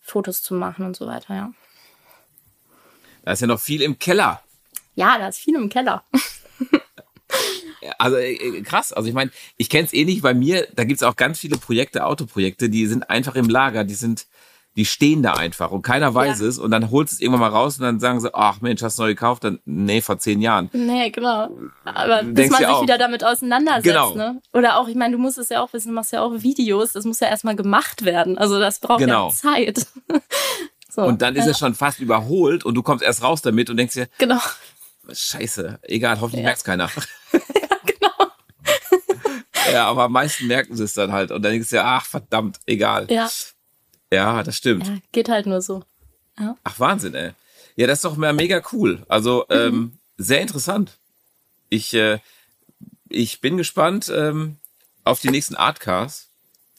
Fotos 0.00 0.42
zu 0.42 0.54
machen 0.54 0.84
und 0.84 0.96
so 0.96 1.06
weiter, 1.06 1.34
ja. 1.34 1.52
Da 3.28 3.32
ist 3.32 3.40
ja 3.42 3.46
noch 3.46 3.60
viel 3.60 3.82
im 3.82 3.98
Keller. 3.98 4.40
Ja, 4.94 5.18
da 5.18 5.28
ist 5.28 5.36
viel 5.36 5.54
im 5.54 5.68
Keller. 5.68 6.02
also 7.98 8.16
äh, 8.16 8.62
krass. 8.62 8.90
Also 8.94 9.06
ich 9.06 9.14
meine, 9.14 9.30
ich 9.58 9.68
kenne 9.68 9.84
es 9.84 9.92
eh 9.92 10.06
nicht, 10.06 10.22
bei 10.22 10.32
mir, 10.32 10.66
da 10.74 10.84
gibt 10.84 11.02
es 11.02 11.06
auch 11.06 11.14
ganz 11.14 11.38
viele 11.38 11.58
Projekte, 11.58 12.06
Autoprojekte, 12.06 12.70
die 12.70 12.86
sind 12.86 13.10
einfach 13.10 13.34
im 13.34 13.50
Lager, 13.50 13.84
die 13.84 13.92
sind, 13.92 14.28
die 14.76 14.86
stehen 14.86 15.22
da 15.22 15.34
einfach 15.34 15.72
und 15.72 15.82
keiner 15.82 16.14
weiß 16.14 16.40
ja. 16.40 16.46
es 16.46 16.58
und 16.58 16.70
dann 16.70 16.90
holst 16.90 17.12
du 17.12 17.16
es 17.16 17.20
irgendwann 17.20 17.40
mal 17.40 17.50
raus 17.50 17.78
und 17.78 17.84
dann 17.84 18.00
sagen 18.00 18.18
sie, 18.18 18.34
ach 18.34 18.62
Mensch, 18.62 18.80
hast 18.82 18.98
du 18.98 19.02
neu 19.02 19.08
gekauft? 19.08 19.44
Dann, 19.44 19.58
nee, 19.66 20.00
vor 20.00 20.18
zehn 20.18 20.40
Jahren. 20.40 20.70
Nee, 20.72 21.10
genau. 21.10 21.50
Aber 21.84 22.22
bis 22.22 22.48
man 22.48 22.60
sich 22.60 22.66
auch. 22.66 22.82
wieder 22.82 22.96
damit 22.96 23.24
auseinandersetzt, 23.24 23.84
genau. 23.84 24.14
ne? 24.14 24.40
Oder 24.54 24.78
auch, 24.78 24.88
ich 24.88 24.96
meine, 24.96 25.12
du 25.12 25.18
musst 25.18 25.36
es 25.36 25.50
ja 25.50 25.60
auch 25.60 25.74
wissen, 25.74 25.88
du 25.88 25.94
machst 25.94 26.12
ja 26.12 26.22
auch 26.22 26.32
Videos, 26.42 26.92
das 26.92 27.04
muss 27.04 27.20
ja 27.20 27.28
erstmal 27.28 27.56
gemacht 27.56 28.06
werden. 28.06 28.38
Also 28.38 28.58
das 28.58 28.80
braucht 28.80 29.00
genau. 29.00 29.28
ja 29.28 29.34
Zeit. 29.34 29.86
So, 30.88 31.02
und 31.02 31.20
dann 31.22 31.36
ist 31.36 31.44
ja. 31.44 31.50
es 31.50 31.58
schon 31.58 31.74
fast 31.74 32.00
überholt 32.00 32.64
und 32.64 32.74
du 32.74 32.82
kommst 32.82 33.04
erst 33.04 33.22
raus 33.22 33.42
damit 33.42 33.68
und 33.70 33.76
denkst 33.76 33.94
dir, 33.94 34.08
genau. 34.18 34.40
Scheiße, 35.10 35.80
egal, 35.82 36.20
hoffentlich 36.20 36.42
ja. 36.42 36.48
merkt 36.48 36.58
es 36.58 36.64
keiner. 36.64 36.90
ja, 37.32 37.40
genau. 37.84 39.72
ja, 39.72 39.86
aber 39.86 40.04
am 40.04 40.12
meisten 40.12 40.46
merken 40.46 40.76
sie 40.76 40.84
es 40.84 40.94
dann 40.94 41.12
halt 41.12 41.30
und 41.30 41.42
dann 41.42 41.52
denkst 41.52 41.70
du 41.70 41.76
dir, 41.76 41.84
ach 41.84 42.06
verdammt, 42.06 42.58
egal. 42.66 43.06
Ja. 43.10 43.28
Ja, 44.12 44.42
das 44.42 44.56
stimmt. 44.56 44.86
Ja, 44.86 44.96
geht 45.12 45.28
halt 45.28 45.46
nur 45.46 45.60
so. 45.60 45.82
Ja. 46.38 46.56
Ach, 46.64 46.80
Wahnsinn, 46.80 47.14
ey. 47.14 47.32
Ja, 47.76 47.86
das 47.86 47.98
ist 47.98 48.04
doch 48.04 48.16
mal 48.16 48.32
mega 48.32 48.62
cool. 48.72 49.04
Also, 49.08 49.44
mhm. 49.48 49.56
ähm, 49.56 49.98
sehr 50.16 50.40
interessant. 50.40 50.98
Ich, 51.68 51.94
äh, 51.94 52.18
ich 53.08 53.40
bin 53.40 53.56
gespannt 53.56 54.10
ähm, 54.14 54.56
auf 55.04 55.20
die 55.20 55.30
nächsten 55.30 55.54
Artcars. 55.54 56.27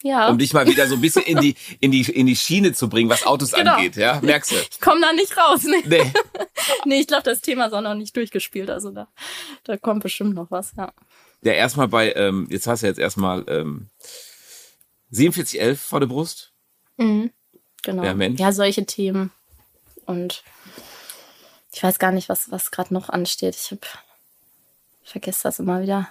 Ja. 0.02 0.30
Um 0.30 0.38
dich 0.38 0.54
mal 0.54 0.66
wieder 0.66 0.88
so 0.88 0.96
ein 0.96 1.02
bisschen 1.02 1.24
in 1.24 1.40
die, 1.42 1.56
in 1.80 1.92
die, 1.92 2.02
in 2.02 2.26
die 2.26 2.36
Schiene 2.36 2.74
zu 2.74 2.88
bringen, 2.88 3.10
was 3.10 3.26
Autos 3.26 3.52
genau. 3.52 3.74
angeht, 3.74 3.98
ja? 3.98 4.20
Merkst 4.22 4.52
du? 4.52 4.56
Ich 4.72 4.80
komme 4.80 5.02
da 5.02 5.12
nicht 5.12 5.36
raus, 5.36 5.64
ne? 5.64 5.82
Nee. 5.86 6.14
nee, 6.86 7.02
ich 7.02 7.08
glaube, 7.08 7.24
das 7.24 7.42
Thema 7.42 7.66
ist 7.68 7.74
auch 7.74 7.82
noch 7.82 7.96
nicht 7.96 8.16
durchgespielt, 8.16 8.70
also 8.70 8.92
da, 8.92 9.08
da 9.66 9.78
kommt 9.78 10.04
bestimmt 10.04 10.36
noch 10.36 10.52
was, 10.52 10.74
ja. 10.78 10.94
Ja, 11.42 11.54
erstmal 11.54 11.88
bei, 11.88 12.14
ähm, 12.14 12.48
jetzt 12.50 12.68
hast 12.68 12.84
du 12.84 12.88
jetzt 12.88 13.00
erstmal 13.00 13.46
ähm, 13.48 13.90
4711 15.12 15.82
vor 15.82 16.00
der 16.00 16.08
Brust. 16.08 16.52
Mhm. 16.98 17.32
Genau. 17.84 18.04
Ja, 18.04 18.14
Mensch. 18.14 18.40
ja, 18.40 18.52
solche 18.52 18.86
Themen. 18.86 19.32
Und 20.06 20.44
ich 21.72 21.82
weiß 21.82 22.00
gar 22.00 22.12
nicht, 22.12 22.30
was, 22.30 22.52
was 22.52 22.72
gerade 22.72 22.94
noch 22.94 23.10
ansteht. 23.10 23.56
Ich 23.56 23.72
hab, 23.72 23.86
vergesse 25.04 25.44
das 25.44 25.60
immer 25.60 25.82
wieder. 25.82 26.10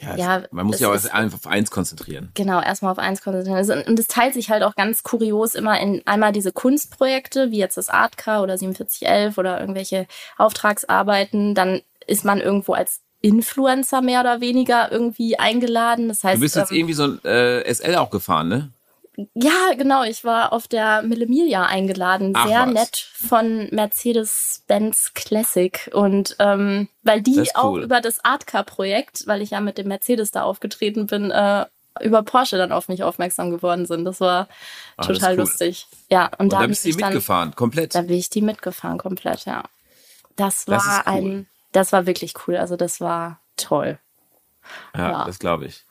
Ja, 0.00 0.16
ja 0.16 0.42
man 0.50 0.66
muss 0.66 0.78
sich 0.78 0.86
auch 0.86 1.12
einfach 1.12 1.38
auf 1.38 1.46
eins 1.46 1.70
konzentrieren. 1.70 2.30
Genau, 2.34 2.60
erstmal 2.60 2.92
auf 2.92 2.98
eins 2.98 3.22
konzentrieren. 3.22 3.84
Und 3.86 3.98
es 3.98 4.06
teilt 4.06 4.34
sich 4.34 4.50
halt 4.50 4.62
auch 4.62 4.74
ganz 4.74 5.02
kurios 5.02 5.54
immer 5.54 5.78
in 5.80 6.02
einmal 6.06 6.32
diese 6.32 6.52
Kunstprojekte, 6.52 7.50
wie 7.50 7.58
jetzt 7.58 7.76
das 7.76 7.88
Artcar 7.88 8.42
oder 8.42 8.58
4711 8.58 9.38
oder 9.38 9.60
irgendwelche 9.60 10.06
Auftragsarbeiten. 10.38 11.54
Dann 11.54 11.82
ist 12.06 12.24
man 12.24 12.40
irgendwo 12.40 12.72
als 12.72 13.00
Influencer 13.22 14.00
mehr 14.00 14.20
oder 14.20 14.40
weniger 14.40 14.90
irgendwie 14.90 15.38
eingeladen. 15.38 16.08
Das 16.08 16.24
heißt, 16.24 16.36
du 16.36 16.40
bist 16.40 16.56
jetzt 16.56 16.70
ähm, 16.70 16.78
irgendwie 16.78 16.94
so 16.94 17.04
ein 17.04 17.24
äh, 17.24 17.72
SL 17.72 17.96
auch 17.96 18.10
gefahren, 18.10 18.48
ne? 18.48 18.72
Ja, 19.34 19.74
genau. 19.76 20.04
Ich 20.04 20.24
war 20.24 20.52
auf 20.52 20.68
der 20.68 21.02
Millemilia 21.02 21.64
eingeladen. 21.66 22.32
Ach, 22.36 22.46
Sehr 22.48 22.66
was. 22.66 22.72
nett 22.72 22.96
von 23.28 23.68
Mercedes-Benz 23.70 25.12
Classic. 25.14 25.90
Und 25.92 26.36
ähm, 26.38 26.88
weil 27.02 27.22
die 27.22 27.38
cool. 27.40 27.46
auch 27.54 27.76
über 27.76 28.00
das 28.00 28.24
Artcar-Projekt, 28.24 29.26
weil 29.26 29.42
ich 29.42 29.50
ja 29.50 29.60
mit 29.60 29.78
dem 29.78 29.88
Mercedes 29.88 30.30
da 30.30 30.42
aufgetreten 30.42 31.06
bin, 31.06 31.30
äh, 31.30 31.66
über 32.00 32.22
Porsche 32.22 32.56
dann 32.56 32.72
auf 32.72 32.88
mich 32.88 33.02
aufmerksam 33.02 33.50
geworden 33.50 33.84
sind. 33.86 34.04
Das 34.04 34.20
war 34.20 34.48
das 34.96 35.08
ist 35.08 35.14
total 35.16 35.32
cool. 35.34 35.40
lustig. 35.40 35.86
Ja, 36.10 36.26
und, 36.26 36.40
Und 36.40 36.52
da, 36.52 36.60
da 36.60 36.66
bist 36.66 36.84
ich 36.86 36.92
du 36.92 36.96
mich 36.96 37.02
dann, 37.04 37.12
mitgefahren, 37.14 37.54
komplett. 37.56 37.94
da 37.94 38.02
bin 38.02 38.16
ich 38.16 38.30
die 38.30 38.42
mitgefahren 38.42 38.98
komplett, 38.98 39.44
ja. 39.44 39.64
Das 40.36 40.64
Das 40.64 40.86
war 40.86 41.00
ist 41.00 41.06
cool. 41.06 41.12
ein, 41.12 41.46
das 41.72 41.92
war 41.92 42.06
wirklich 42.06 42.34
cool. 42.46 42.56
Also 42.56 42.76
das 42.76 43.00
war 43.00 43.40
toll. 43.56 43.98
Ja, 44.96 45.10
Ja. 45.10 45.24
das 45.24 45.38
glaube 45.38 45.66
ich. 45.66 45.84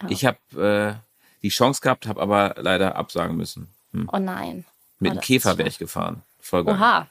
Ja. 0.00 0.08
Ich 0.10 0.24
habe 0.24 0.98
äh, 1.00 1.11
die 1.42 1.48
Chance 1.48 1.80
gehabt, 1.80 2.06
habe 2.06 2.20
aber 2.20 2.54
leider 2.58 2.96
absagen 2.96 3.36
müssen. 3.36 3.68
Hm. 3.92 4.08
Oh 4.12 4.18
nein. 4.18 4.64
Mit 4.98 5.12
Oh, 5.12 5.14
dem 5.16 5.20
Käfer 5.20 5.58
wäre 5.58 5.68
ich 5.68 5.78
gefahren. 5.78 6.22
Voll 6.40 6.64
geil. 6.64 6.74
Oha. 6.74 7.08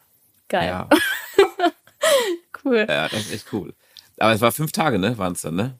Geil. 0.47 0.67
Ja, 0.67 0.89
Cool. 2.63 2.85
ja, 2.87 3.07
das 3.09 3.21
ist 3.21 3.33
echt 3.33 3.53
cool. 3.53 3.73
Aber 4.19 4.33
es 4.33 4.41
war 4.41 4.51
fünf 4.51 4.71
Tage, 4.71 4.99
ne? 4.99 5.17
Waren 5.17 5.33
es 5.33 5.41
dann, 5.41 5.55
ne? 5.55 5.79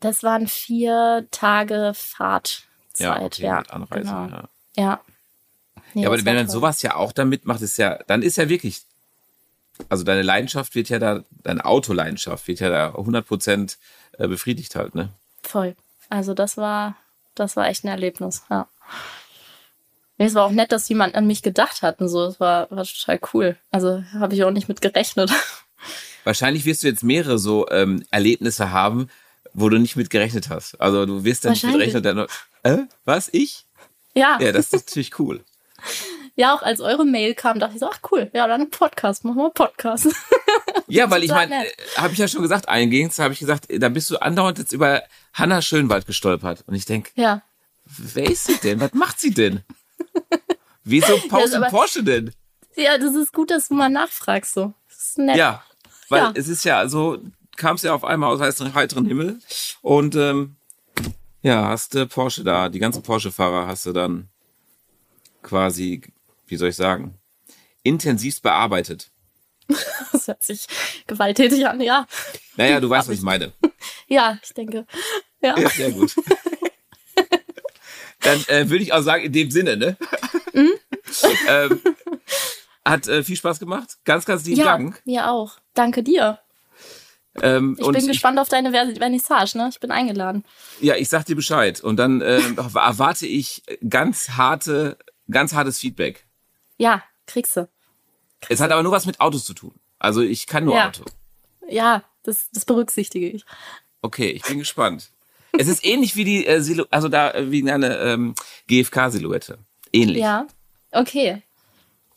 Das 0.00 0.22
waren 0.22 0.46
vier 0.46 1.26
Tage 1.30 1.92
Fahrzeit. 1.94 2.64
Ja, 2.98 3.20
okay, 3.22 3.42
ja, 3.42 3.58
Anreise. 3.70 4.02
genau. 4.02 4.26
Ja. 4.28 4.48
Ja. 4.76 5.00
Nee, 5.94 6.02
ja, 6.02 6.08
aber 6.08 6.22
wenn 6.24 6.36
toll. 6.36 6.48
sowas 6.50 6.82
ja 6.82 6.96
auch 6.96 7.12
dann 7.12 7.30
mitmacht, 7.30 7.62
ist 7.62 7.78
ja, 7.78 7.98
dann 8.06 8.22
ist 8.22 8.36
ja 8.36 8.48
wirklich, 8.50 8.82
also 9.88 10.04
deine 10.04 10.20
Leidenschaft 10.22 10.74
wird 10.74 10.90
ja 10.90 10.98
da, 10.98 11.22
deine 11.30 11.64
Autoleidenschaft 11.64 12.46
wird 12.46 12.60
ja 12.60 12.68
da 12.68 12.88
100% 12.90 13.76
äh, 14.18 14.28
befriedigt 14.28 14.74
halt, 14.76 14.94
ne? 14.94 15.08
Voll. 15.42 15.76
Also 16.10 16.34
das 16.34 16.58
war, 16.58 16.96
das 17.36 17.56
war 17.56 17.68
echt 17.68 17.84
ein 17.84 17.88
Erlebnis, 17.88 18.42
ja. 18.50 18.68
Nee, 20.18 20.26
es 20.26 20.34
war 20.34 20.44
auch 20.44 20.50
nett, 20.50 20.72
dass 20.72 20.88
jemand 20.88 21.14
an 21.14 21.26
mich 21.26 21.42
gedacht 21.42 21.82
hat 21.82 22.00
und 22.00 22.08
so. 22.08 22.24
Es 22.24 22.40
war, 22.40 22.70
war 22.70 22.84
total 22.84 23.20
cool. 23.34 23.56
Also 23.70 24.02
habe 24.14 24.34
ich 24.34 24.44
auch 24.44 24.50
nicht 24.50 24.68
mit 24.68 24.80
gerechnet. 24.80 25.30
Wahrscheinlich 26.24 26.64
wirst 26.64 26.82
du 26.82 26.88
jetzt 26.88 27.04
mehrere 27.04 27.38
so 27.38 27.68
ähm, 27.68 28.02
Erlebnisse 28.10 28.72
haben, 28.72 29.08
wo 29.52 29.68
du 29.68 29.78
nicht 29.78 29.96
mit 29.96 30.10
gerechnet 30.10 30.48
hast. 30.48 30.80
Also 30.80 31.04
du 31.06 31.24
wirst 31.24 31.44
dann 31.44 31.52
nicht 31.52 31.64
rechnen, 31.64 32.02
dann, 32.02 32.26
äh, 32.62 32.78
was, 33.04 33.28
ich? 33.32 33.66
Ja, 34.14 34.38
Ja, 34.40 34.52
das 34.52 34.72
ist 34.72 34.88
natürlich 34.88 35.18
cool. 35.18 35.44
ja, 36.36 36.54
auch 36.54 36.62
als 36.62 36.80
eure 36.80 37.04
Mail 37.04 37.34
kam, 37.34 37.60
dachte 37.60 37.74
ich 37.74 37.80
so, 37.80 37.88
ach 37.88 38.00
cool, 38.10 38.30
ja, 38.32 38.46
dann 38.46 38.70
Podcast, 38.70 39.24
machen 39.24 39.38
wir 39.38 39.50
Podcast. 39.50 40.06
Ja, 40.88 41.10
weil 41.10 41.24
ich 41.24 41.30
meine, 41.30 41.58
nett. 41.60 41.76
habe 41.96 42.12
ich 42.12 42.18
ja 42.18 42.28
schon 42.28 42.42
gesagt, 42.42 42.68
eingehend 42.68 43.16
habe 43.18 43.32
ich 43.34 43.40
gesagt, 43.40 43.66
da 43.70 43.88
bist 43.88 44.10
du 44.10 44.18
andauernd 44.18 44.58
jetzt 44.58 44.72
über 44.72 45.02
Hanna 45.32 45.62
Schönwald 45.62 46.06
gestolpert. 46.06 46.64
Und 46.66 46.74
ich 46.74 46.84
denk, 46.84 47.10
ja, 47.14 47.42
wer 47.86 48.30
ist 48.30 48.44
sie 48.46 48.56
denn? 48.56 48.80
Was 48.80 48.92
macht 48.94 49.20
sie 49.20 49.32
denn? 49.32 49.62
Wieso 50.84 51.16
Pause 51.28 51.56
aber- 51.58 51.68
Porsche 51.70 52.02
denn? 52.04 52.32
ja, 52.76 52.98
das 52.98 53.14
ist 53.14 53.32
gut, 53.32 53.50
dass 53.50 53.68
du 53.68 53.74
mal 53.74 53.88
nachfragst 53.88 54.54
so. 54.54 54.74
Das 54.88 54.98
ist 55.08 55.18
nett. 55.18 55.36
Ja, 55.36 55.62
weil 56.08 56.20
Ja. 56.22 56.32
es 56.34 56.46
ist 56.48 56.64
ja 56.64 56.88
so, 56.88 57.18
kam 57.56 57.76
es 57.76 57.82
ja 57.82 57.94
auf 57.94 58.04
einmal 58.04 58.30
aus 58.30 58.60
heiteren 58.74 59.06
Himmel 59.06 59.38
und 59.82 60.14
ähm, 60.14 60.56
ja, 61.42 61.68
hast 61.68 61.94
du 61.94 62.06
Porsche 62.06 62.44
da, 62.44 62.68
die 62.68 62.78
ganzen 62.78 63.02
Porsche-Fahrer 63.02 63.66
hast 63.66 63.86
du 63.86 63.92
dann 63.92 64.28
quasi, 65.42 66.02
wie 66.46 66.56
soll 66.56 66.68
ich 66.68 66.76
sagen, 66.76 67.14
intensivst 67.82 68.42
bearbeitet. 68.42 69.10
Das 70.12 70.28
hört 70.28 70.42
sich 70.42 70.66
gewalttätig 71.06 71.66
an, 71.66 71.80
ja. 71.80 72.06
Naja, 72.56 72.80
du 72.80 72.88
weißt, 72.90 73.08
was 73.08 73.16
ich 73.16 73.22
meine. 73.22 73.52
Ja, 74.08 74.38
ich 74.42 74.54
denke. 74.54 74.86
Ja. 75.40 75.58
Ja, 75.58 75.68
sehr 75.68 75.90
gut. 75.90 76.14
Dann 78.22 78.42
äh, 78.48 78.68
würde 78.70 78.82
ich 78.82 78.92
auch 78.92 79.02
sagen, 79.02 79.24
in 79.24 79.32
dem 79.32 79.50
Sinne, 79.50 79.76
ne? 79.76 79.96
Mhm. 80.52 80.72
ähm, 81.48 81.80
hat 82.84 83.06
äh, 83.08 83.22
viel 83.22 83.36
Spaß 83.36 83.58
gemacht. 83.58 83.98
Ganz, 84.04 84.24
ganz 84.24 84.44
lieben 84.44 84.60
Ja, 84.60 84.66
Dank. 84.66 85.02
mir 85.04 85.30
auch. 85.30 85.58
Danke 85.74 86.02
dir. 86.02 86.38
Ähm, 87.42 87.76
Ich 87.78 87.86
bin 87.88 88.06
gespannt 88.06 88.38
auf 88.38 88.48
deine 88.48 88.72
Ver- 88.72 88.94
Vernissage, 88.96 89.58
ne? 89.58 89.68
Ich 89.70 89.78
bin 89.80 89.90
eingeladen. 89.90 90.44
Ja, 90.80 90.96
ich 90.96 91.08
sag 91.08 91.24
dir 91.26 91.36
Bescheid. 91.36 91.80
Und 91.80 91.96
dann 91.98 92.22
ähm, 92.22 92.56
erwarte 92.58 93.26
ich 93.26 93.62
ganz 93.88 94.30
harte, 94.30 94.96
ganz 95.30 95.52
hartes 95.52 95.78
Feedback. 95.78 96.24
Ja, 96.78 97.02
kriegst 97.26 97.56
du. 97.56 97.68
Es 98.48 98.60
hat 98.60 98.70
aber 98.70 98.82
nur 98.82 98.92
was 98.92 99.06
mit 99.06 99.20
Autos 99.20 99.44
zu 99.44 99.54
tun. 99.54 99.72
Also 99.98 100.20
ich 100.20 100.46
kann 100.46 100.64
nur 100.64 100.74
Ja. 100.74 100.88
Auto. 100.88 101.04
Ja, 101.68 102.04
das, 102.22 102.50
das 102.52 102.64
berücksichtige 102.64 103.28
ich. 103.28 103.44
Okay, 104.02 104.30
ich 104.30 104.42
bin 104.42 104.58
gespannt. 104.58 105.10
Es 105.58 105.68
ist 105.68 105.84
ähnlich 105.84 106.16
wie 106.16 106.24
die 106.24 106.46
äh, 106.46 106.60
Silu 106.60 106.84
also 106.90 107.08
da 107.08 107.32
äh, 107.32 107.50
wie 107.50 107.68
eine 107.70 107.96
ähm, 107.98 108.34
GFK-Silhouette. 108.68 109.58
Ähnlich. 109.92 110.18
Ja, 110.18 110.46
okay. 110.92 111.42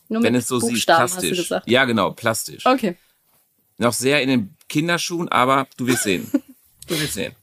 Nur 0.10 0.24
Wenn 0.24 0.34
mit 0.34 0.42
es 0.42 0.48
so 0.48 0.60
sieht, 0.60 0.72
Buchstaben, 0.72 1.04
hast 1.04 1.16
du 1.16 1.20
plastisch. 1.22 1.38
gesagt. 1.38 1.70
Ja, 1.70 1.86
genau, 1.86 2.12
plastisch. 2.12 2.66
Okay. 2.66 2.98
Noch 3.78 3.94
sehr 3.94 4.22
in 4.22 4.30
den 4.30 4.58
Kinderschuhen, 4.68 5.30
aber 5.30 5.68
du 5.78 5.88
wirst 5.88 6.04
sehen. 6.04 6.30
Du 6.88 7.00
wirst 7.00 7.14
sehen. 7.14 7.36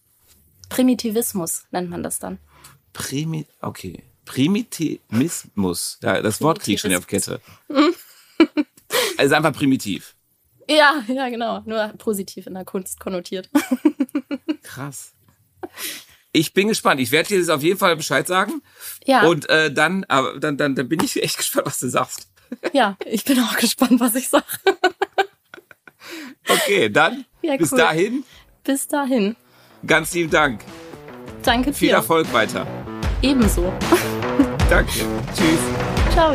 Primitivismus 0.69 1.65
nennt 1.71 1.89
man 1.89 2.03
das 2.03 2.19
dann. 2.19 2.39
Primi 2.93 3.47
okay. 3.61 4.03
Primitivismus. 4.25 5.99
Ja, 6.03 6.21
das 6.21 6.41
Wort 6.43 6.61
krieg 6.61 6.75
ich 6.75 6.81
schon 6.81 6.95
auf 6.95 7.07
Kette. 7.07 7.41
Es 9.17 9.27
ist 9.27 9.33
einfach 9.33 9.53
primitiv. 9.53 10.15
Ja, 10.69 11.03
ja, 11.09 11.29
genau. 11.29 11.61
Nur 11.65 11.89
positiv 11.99 12.47
in 12.47 12.55
der 12.55 12.65
Kunst 12.65 12.99
konnotiert. 13.01 13.49
Krass. 14.63 15.13
Ich 16.33 16.53
bin 16.53 16.69
gespannt. 16.69 17.01
Ich 17.01 17.13
werde 17.13 17.29
dir 17.29 17.39
das 17.39 17.49
auf 17.49 17.63
jeden 17.63 17.79
Fall 17.79 17.97
Bescheid 17.97 18.27
sagen. 18.27 18.63
Ja, 19.05 19.23
Und 19.27 19.49
äh, 19.49 19.73
dann, 19.73 20.05
aber 20.09 20.39
dann, 20.39 20.57
dann, 20.57 20.75
dann 20.75 20.89
bin 20.89 21.03
ich 21.03 21.17
echt 21.23 21.37
gespannt, 21.39 21.67
was 21.67 21.79
du 21.79 21.89
sagst. 21.89 22.29
ja, 22.73 22.97
ich 23.07 23.25
bin 23.25 23.41
auch 23.41 23.57
gespannt, 23.57 24.01
was 24.01 24.15
ich 24.15 24.29
sage. 24.29 24.45
Okay, 26.49 26.89
dann 26.89 27.25
Ja, 27.43 27.57
bis 27.57 27.73
cool. 27.73 27.79
dahin 27.79 28.25
Bis 28.63 28.87
dahin. 28.87 29.35
ganz 29.85 30.15
lieben 30.15 30.31
Dank. 30.31 30.61
Danke 31.43 31.73
Viel 31.73 31.89
dir. 31.89 31.95
Erfolg 31.97 32.33
weiter. 32.33 32.65
Ebenso. 33.23 33.73
Danke. 34.71 34.93
Tschüss. 35.35 36.13
Ciao. 36.13 36.35